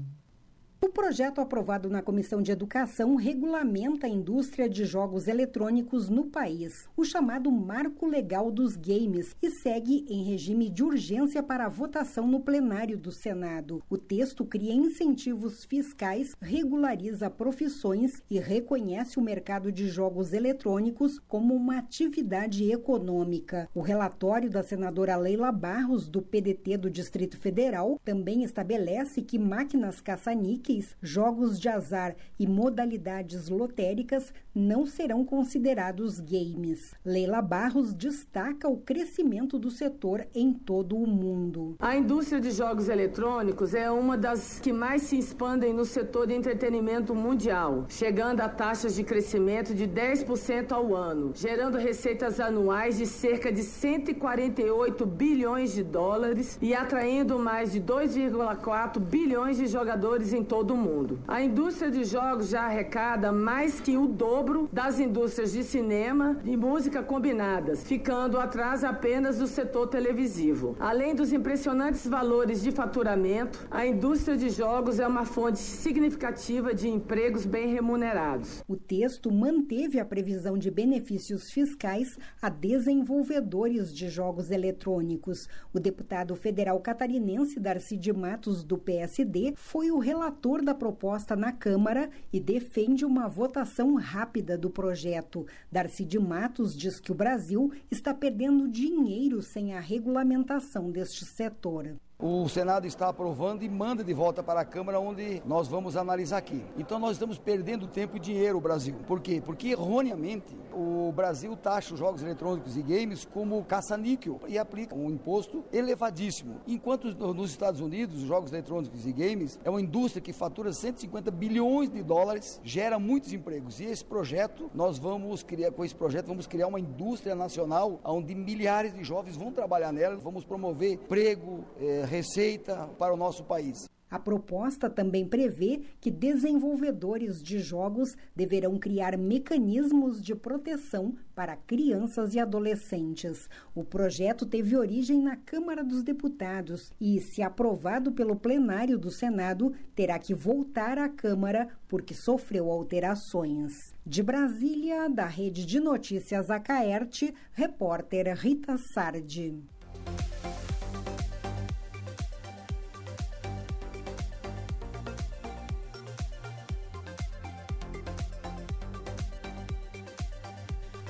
O 0.82 0.89
projeto 0.89 1.39
aprovado 1.39 1.89
na 1.89 2.01
Comissão 2.01 2.41
de 2.41 2.51
Educação 2.51 3.15
regulamenta 3.15 4.07
a 4.07 4.09
indústria 4.09 4.69
de 4.69 4.84
jogos 4.86 5.28
eletrônicos 5.28 6.09
no 6.09 6.26
país, 6.26 6.88
o 6.97 7.03
chamado 7.03 7.49
Marco 7.49 8.05
Legal 8.05 8.51
dos 8.51 8.76
Games, 8.76 9.36
e 9.41 9.49
segue 9.49 10.05
em 10.09 10.23
regime 10.23 10.69
de 10.69 10.84
urgência 10.84 11.41
para 11.41 11.69
votação 11.69 12.28
no 12.28 12.41
plenário 12.41 12.97
do 12.97 13.11
Senado. 13.11 13.82
O 13.89 13.97
texto 13.97 14.43
cria 14.45 14.73
incentivos 14.73 15.63
fiscais, 15.63 16.36
regulariza 16.41 17.30
profissões 17.30 18.21
e 18.30 18.38
reconhece 18.38 19.17
o 19.17 19.23
mercado 19.23 19.71
de 19.71 19.88
jogos 19.88 20.34
eletrônicos 20.34 21.19
como 21.28 21.55
uma 21.55 21.78
atividade 21.78 22.69
econômica. 22.69 23.69
O 23.73 23.82
relatório 23.82 24.49
da 24.49 24.61
senadora 24.61 25.15
Leila 25.15 25.51
Barros, 25.51 26.07
do 26.07 26.21
PDT 26.21 26.78
do 26.78 26.89
Distrito 26.89 27.38
Federal, 27.38 27.99
também 28.03 28.43
estabelece 28.43 29.21
que 29.21 29.39
máquinas 29.39 30.01
caça-níqueis 30.01 30.64
jogos 31.01 31.59
de 31.59 31.70
azar 31.70 32.16
e 32.39 32.47
modalidades 32.47 33.49
lotéricas 33.49 34.34
não 34.53 34.86
serão 34.86 35.24
considerados 35.24 36.20
games. 36.20 36.93
Leila 37.05 37.41
Barros 37.41 37.93
destaca 37.93 38.68
o 38.68 38.78
crescimento 38.78 39.59
do 39.59 39.70
setor 39.70 40.26
em 40.34 40.53
todo 40.53 40.97
o 40.97 41.05
mundo. 41.05 41.76
A 41.80 41.95
indústria 41.95 42.41
de 42.41 42.51
jogos 42.51 42.89
eletrônicos 42.89 43.74
é 43.74 43.91
uma 43.91 44.18
das 44.18 44.59
que 44.59 44.74
mais 44.74 45.03
se 45.03 45.20
expandem 45.20 45.74
no 45.74 45.86
setor 45.86 46.26
de 46.28 46.34
entretenimento 46.34 47.13
mundial, 47.13 47.86
chegando 47.89 48.41
a 48.41 48.49
taxas 48.49 48.95
de 48.95 49.03
crescimento 49.03 49.74
de 49.74 49.88
10% 49.88 50.72
ao 50.72 50.95
ano, 50.95 51.32
gerando 51.36 51.78
receitas 51.78 52.39
anuais 52.39 52.97
de 52.97 53.05
cerca 53.05 53.51
de 53.51 53.61
148 53.61 55.05
bilhões 55.05 55.74
de 55.74 55.84
dólares 55.84 56.57
e 56.61 56.74
atraindo 56.74 57.38
mais 57.38 57.74
de 57.74 57.82
2,4 57.82 58.99
bilhões 58.99 59.57
de 59.57 59.68
jogadores 59.68 60.34
em 60.34 60.43
todo 60.43 60.55
todo 60.56 60.74
mundo. 60.74 61.20
A 61.28 61.43
indústria 61.43 61.91
de 61.91 62.06
jogos 62.06 62.47
já 62.47 62.62
arrecada 62.62 63.30
mais 63.30 63.82
que 63.82 63.97
o 63.97 64.08
dobro 64.08 64.70
das 64.72 65.01
indústrias 65.01 65.51
de 65.51 65.66
cinema 65.66 66.38
e 66.45 66.56
música 66.56 67.03
combinadas, 67.03 67.84
ficando 67.84 68.39
atrás 68.39 68.82
apenas 68.82 69.38
do 69.38 69.47
setor 69.47 69.88
televisivo. 69.88 70.74
Além 70.80 71.14
dos 71.14 71.34
impressionantes 71.34 72.08
valores 72.08 72.64
de 72.64 72.72
faturamento, 72.72 73.68
a 73.70 73.86
indústria 73.86 74.38
de 74.38 74.49
jogos 74.49 74.97
é 74.97 75.06
uma 75.06 75.26
fonte 75.26 75.60
significativa 75.60 76.74
de 76.74 76.88
empregos 76.88 77.45
bem 77.45 77.68
remunerados. 77.74 78.64
O 78.66 78.78
texto 78.78 79.30
manteve 79.34 79.99
a 79.99 80.06
previsão 80.06 80.58
de 80.58 80.72
benefícios 80.72 81.51
fiscais 81.51 82.18
a 82.41 82.47
desenvolvedores 82.47 83.93
de 83.93 84.08
jogos 84.08 84.51
eletrônicos. 84.51 85.49
O 85.74 85.82
deputado 85.82 86.34
federal 86.34 86.80
catarinense 86.80 87.60
Darcy 87.60 87.97
de 87.97 88.14
Matos, 88.14 88.64
do 88.64 88.78
PSD, 88.78 89.53
foi 89.58 89.91
o 89.91 89.99
relator 89.99 90.44
relator 90.45 90.61
da 90.63 90.75
proposta 90.75 91.35
na 91.35 91.51
Câmara 91.51 92.09
e 92.31 92.39
defende 92.39 93.03
uma 93.03 93.27
votação 93.27 93.95
rápida 93.95 94.55
do 94.55 94.69
projeto. 94.69 95.47
Darcy 95.71 96.05
de 96.05 96.19
Matos 96.19 96.77
diz 96.77 96.99
que 96.99 97.11
o 97.11 97.15
Brasil 97.15 97.71
está 97.89 98.13
perdendo 98.13 98.67
dinheiro 98.67 99.41
sem 99.41 99.73
a 99.73 99.79
regulamentação 99.79 100.91
deste 100.91 101.25
setor. 101.25 101.95
O 102.18 102.47
Senado 102.47 102.88
está 102.88 103.09
aprovando 103.09 103.61
e 103.63 103.68
manda 103.68 104.01
de 104.01 104.13
volta 104.13 104.41
para 104.41 104.61
a 104.61 104.66
Câmara, 104.66 105.01
onde 105.01 105.41
nós 105.45 105.68
vamos 105.68 105.97
analisar 105.97 106.38
aqui. 106.38 106.63
Então 106.78 106.97
nós 106.97 107.11
estamos 107.11 107.38
perdendo 107.38 107.88
tempo 107.88 108.16
e 108.16 108.20
dinheiro, 108.22 108.57
o 108.57 108.61
Brasil. 108.61 108.95
Por 109.05 109.20
quê? 109.20 109.41
Porque 109.45 109.70
erroneamente 109.72 110.57
o 110.74 111.11
Brasil 111.11 111.57
taxa 111.57 111.93
os 111.93 111.99
jogos 111.99 112.24
eletrônicos 112.24 112.78
e 112.78 112.82
games 112.82 113.26
como 113.26 113.61
caça-níquel 113.66 114.39
e 114.47 114.57
aplica 114.57 114.95
um 114.95 115.09
imposto 115.09 115.66
elevadíssimo. 115.74 116.61
Enquanto 116.66 117.13
nos 117.34 117.51
Estados 117.51 117.82
Unidos, 117.82 118.22
os 118.22 118.28
jogos 118.28 118.51
eletrônicos 118.53 119.05
e 119.05 119.11
games 119.11 119.59
é 119.66 119.70
uma 119.70 119.82
indústria 119.82 120.22
que 120.22 120.32
fatura 120.32 120.72
150 120.72 121.30
bilhões 121.32 121.89
de 121.89 122.01
dólares, 122.01 122.61
gera 122.63 122.97
muitos 122.97 123.34
empregos. 123.34 123.82
E 123.82 123.86
esse 123.86 124.05
projeto, 124.05 124.72
nós 124.74 124.97
vamos 124.97 125.43
criar, 125.43 125.72
com 125.72 125.84
esse 125.84 125.95
projeto, 125.95 126.28
vamos 126.28 126.47
criar 126.47 126.68
uma 126.68 126.80
indústria 126.80 127.36
nacional 127.36 127.99
onde 128.05 128.34
milhares 128.34 128.93
de 128.93 129.03
jovens 129.03 129.36
vão 129.36 129.51
trabalhar 129.51 129.91
nela, 129.91 130.16
vamos 130.16 130.45
promover 130.45 130.93
emprego, 130.93 131.66
eh, 131.78 132.05
receita 132.16 132.88
para 132.97 133.13
o 133.13 133.18
nosso 133.18 133.43
país. 133.43 133.89
A 134.09 134.20
proposta 134.20 134.89
também 134.89 135.28
prevê 135.28 135.82
que 135.99 136.11
desenvolvedores 136.11 137.41
de 137.41 137.59
jogos 137.59 138.16
deverão 138.36 138.78
criar 138.78 139.18
mecanismos 139.18 140.22
de 140.22 140.34
proteção 140.36 141.16
para 141.34 141.57
crianças 141.57 142.34
e 142.34 142.39
adolescentes. 142.39 143.49
O 143.74 143.84
projeto 143.84 144.45
teve 144.45 144.78
origem 144.78 145.22
na 145.22 145.36
Câmara 145.36 145.84
dos 145.84 146.03
Deputados 146.03 146.93
e, 147.01 147.20
se 147.20 147.41
aprovado 147.41 148.11
pelo 148.11 148.36
plenário 148.36 148.97
do 148.97 149.11
Senado, 149.11 149.74
terá 149.95 150.18
que 150.18 150.34
voltar 150.34 150.98
à 150.98 151.10
Câmara 151.10 151.68
porque 151.88 152.14
sofreu 152.14 152.72
alterações. 152.72 153.94
De 154.06 154.22
Brasília, 154.23 155.10
da 155.10 155.26
Rede 155.26 155.65
de 155.65 155.80
Notícias 155.80 156.49
Acaerte, 156.49 157.34
repórter 157.52 158.34
Rita 158.38 158.77
Sardi. 158.77 159.61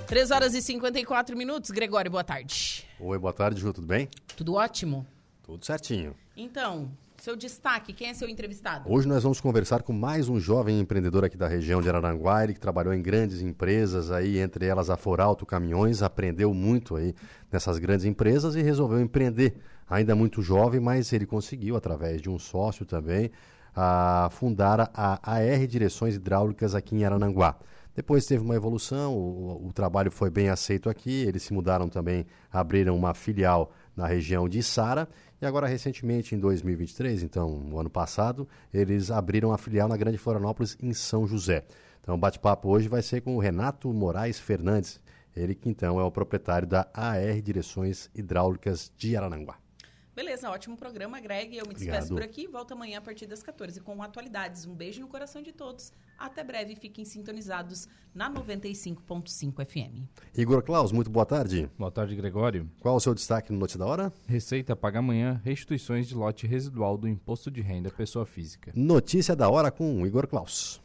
Três 0.08 0.30
horas 0.30 0.54
e 0.54 0.62
54 0.62 1.36
minutos. 1.36 1.72
Gregório, 1.72 2.12
boa 2.12 2.24
tarde. 2.24 2.86
Oi, 3.00 3.18
boa 3.18 3.34
tarde, 3.34 3.60
Ju, 3.60 3.74
tudo 3.74 3.88
bem? 3.88 4.08
Tudo 4.38 4.54
ótimo? 4.54 5.06
Tudo 5.42 5.66
certinho. 5.66 6.16
Então, 6.38 6.92
seu 7.18 7.36
destaque, 7.36 7.92
quem 7.92 8.10
é 8.10 8.14
seu 8.14 8.30
entrevistado? 8.30 8.88
Hoje 8.88 9.08
nós 9.08 9.24
vamos 9.24 9.42
conversar 9.42 9.82
com 9.82 9.92
mais 9.92 10.30
um 10.30 10.40
jovem 10.40 10.80
empreendedor 10.80 11.26
aqui 11.26 11.36
da 11.36 11.48
região 11.48 11.82
de 11.82 11.90
Araranguá, 11.90 12.44
ele 12.44 12.54
que 12.54 12.60
trabalhou 12.60 12.94
em 12.94 13.02
grandes 13.02 13.42
empresas 13.42 14.12
aí, 14.12 14.38
entre 14.38 14.68
elas 14.68 14.92
a 14.92 14.96
Foralto 14.96 15.44
Caminhões, 15.44 16.04
aprendeu 16.04 16.54
muito 16.54 16.96
aí 16.96 17.16
nessas 17.52 17.80
grandes 17.80 18.06
empresas 18.06 18.56
e 18.56 18.62
resolveu 18.62 19.02
empreender. 19.02 19.56
Ainda 19.90 20.16
muito 20.16 20.40
jovem, 20.40 20.80
mas 20.80 21.12
ele 21.14 21.26
conseguiu, 21.26 21.76
através 21.76 22.22
de 22.22 22.30
um 22.30 22.38
sócio 22.38 22.86
também, 22.86 23.32
a 23.76 24.30
fundar 24.32 24.92
a 24.94 25.20
AR 25.24 25.68
Direções 25.68 26.14
Hidráulicas 26.14 26.76
aqui 26.76 26.96
em 26.96 27.04
Arananguá. 27.04 27.58
Depois 27.96 28.26
teve 28.26 28.44
uma 28.44 28.56
evolução, 28.56 29.18
o, 29.18 29.68
o, 29.68 29.74
trabalho 29.74 30.12
foi 30.12 30.30
bem 30.30 30.50
aceito 30.50 30.90
aqui, 30.90 31.24
eles 31.24 31.44
se 31.44 31.54
mudaram 31.54 31.88
também, 31.88 32.26
abriram 32.52 32.94
uma 32.94 33.14
filial 33.14 33.72
na 33.96 34.06
região 34.06 34.50
de 34.50 34.62
Sara 34.62 35.08
e 35.42 35.46
agora 35.46 35.66
recentemente 35.66 36.36
em 36.36 36.40
2023, 36.40 37.24
então 37.24 37.58
no 37.58 37.80
ano 37.80 37.90
passado, 37.90 38.48
eles 38.74 39.10
abriram 39.10 39.54
a 39.54 39.58
filial 39.58 39.88
na 39.88 39.96
Grande 39.96 40.18
Florianópolis 40.18 40.78
em 40.82 40.92
São 40.92 41.26
José. 41.26 41.64
Então 42.02 42.16
o 42.16 42.18
bate-papo 42.18 42.68
hoje 42.68 42.90
vai 42.90 43.02
ser 43.02 43.22
com 43.22 43.38
o 43.38 43.40
Renato 43.40 43.92
Moraes 43.94 44.38
Fernandes, 44.38 45.00
ele 45.34 45.56
que 45.56 45.70
então 45.70 45.98
é 45.98 46.04
o 46.04 46.12
proprietário 46.12 46.68
da 46.68 46.88
AR 46.94 47.42
Direções 47.42 48.10
Hidráulicas 48.14 48.92
de 48.98 49.16
Arananguá. 49.16 49.65
Beleza, 50.16 50.50
ótimo 50.50 50.78
programa, 50.78 51.20
Greg. 51.20 51.58
Eu 51.58 51.68
me 51.68 51.74
despeço 51.74 52.14
por 52.14 52.24
aqui. 52.24 52.48
Volto 52.48 52.72
amanhã 52.72 53.00
a 53.00 53.02
partir 53.02 53.26
das 53.26 53.44
14 53.44 53.82
com 53.82 54.02
atualidades. 54.02 54.66
Um 54.66 54.74
beijo 54.74 55.02
no 55.02 55.10
coração 55.10 55.42
de 55.42 55.52
todos. 55.52 55.92
Até 56.18 56.42
breve. 56.42 56.74
Fiquem 56.76 57.04
sintonizados 57.04 57.90
na 58.14 58.32
95.5 58.32 59.66
FM. 59.66 60.08
Igor 60.38 60.64
Klaus, 60.64 60.94
muito 60.94 61.10
boa 61.10 61.26
tarde. 61.26 61.70
Boa 61.78 61.92
tarde, 61.92 62.16
Gregório. 62.16 62.72
Qual 62.80 62.96
o 62.96 63.00
seu 63.00 63.14
destaque 63.14 63.52
no 63.52 63.60
Notícia 63.60 63.78
da 63.78 63.86
Hora? 63.86 64.14
Receita 64.26 64.74
paga 64.74 65.00
amanhã 65.00 65.42
restituições 65.44 66.08
de 66.08 66.16
lote 66.16 66.48
residual 66.48 66.98
do 66.98 67.10
Imposto 67.10 67.52
de 67.52 67.60
Renda 67.60 67.92
Pessoa 67.92 68.26
Física. 68.26 68.72
Notícia 68.74 69.36
da 69.36 69.50
Hora 69.50 69.70
com 69.70 70.06
Igor 70.08 70.28
Klaus. 70.28 70.85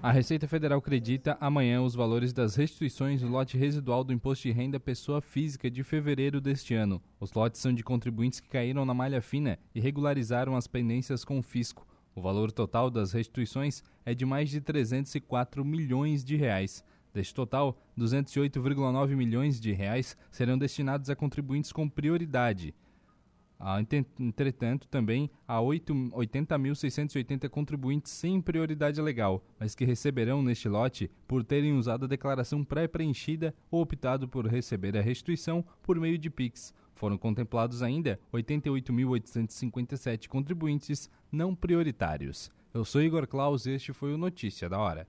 A 0.00 0.12
Receita 0.12 0.46
Federal 0.46 0.78
acredita 0.78 1.36
amanhã 1.40 1.82
os 1.82 1.92
valores 1.92 2.32
das 2.32 2.54
restituições 2.54 3.20
do 3.20 3.26
lote 3.26 3.58
residual 3.58 4.04
do 4.04 4.12
Imposto 4.12 4.46
de 4.46 4.52
Renda 4.52 4.78
Pessoa 4.78 5.20
Física 5.20 5.68
de 5.68 5.82
fevereiro 5.82 6.40
deste 6.40 6.72
ano. 6.72 7.02
Os 7.18 7.32
lotes 7.32 7.60
são 7.60 7.74
de 7.74 7.82
contribuintes 7.82 8.38
que 8.38 8.48
caíram 8.48 8.84
na 8.84 8.94
malha 8.94 9.20
fina 9.20 9.58
e 9.74 9.80
regularizaram 9.80 10.54
as 10.54 10.68
pendências 10.68 11.24
com 11.24 11.40
o 11.40 11.42
fisco. 11.42 11.84
O 12.14 12.20
valor 12.20 12.52
total 12.52 12.90
das 12.90 13.10
restituições 13.10 13.82
é 14.06 14.14
de 14.14 14.24
mais 14.24 14.48
de 14.50 14.60
304 14.60 15.64
milhões 15.64 16.24
de 16.24 16.36
reais. 16.36 16.84
Deste 17.12 17.34
total, 17.34 17.76
208,9 17.98 19.16
milhões 19.16 19.60
de 19.60 19.72
reais 19.72 20.16
serão 20.30 20.56
destinados 20.56 21.10
a 21.10 21.16
contribuintes 21.16 21.72
com 21.72 21.88
prioridade. 21.88 22.72
Ah, 23.60 23.80
entretanto, 24.20 24.86
também 24.86 25.28
há 25.46 25.58
80.680 25.58 27.48
contribuintes 27.48 28.12
sem 28.12 28.40
prioridade 28.40 29.00
legal, 29.00 29.44
mas 29.58 29.74
que 29.74 29.84
receberão 29.84 30.40
neste 30.42 30.68
lote 30.68 31.10
por 31.26 31.42
terem 31.42 31.76
usado 31.76 32.04
a 32.04 32.08
declaração 32.08 32.62
pré-preenchida 32.62 33.52
ou 33.68 33.82
optado 33.82 34.28
por 34.28 34.46
receber 34.46 34.96
a 34.96 35.00
restituição 35.00 35.64
por 35.82 35.98
meio 35.98 36.16
de 36.16 36.30
PIX. 36.30 36.72
Foram 36.94 37.18
contemplados 37.18 37.82
ainda 37.82 38.20
88.857 38.32 40.28
contribuintes 40.28 41.10
não 41.30 41.54
prioritários. 41.54 42.50
Eu 42.72 42.84
sou 42.84 43.02
Igor 43.02 43.26
Claus 43.26 43.66
e 43.66 43.72
este 43.72 43.92
foi 43.92 44.14
o 44.14 44.18
Notícia 44.18 44.68
da 44.68 44.78
Hora. 44.78 45.06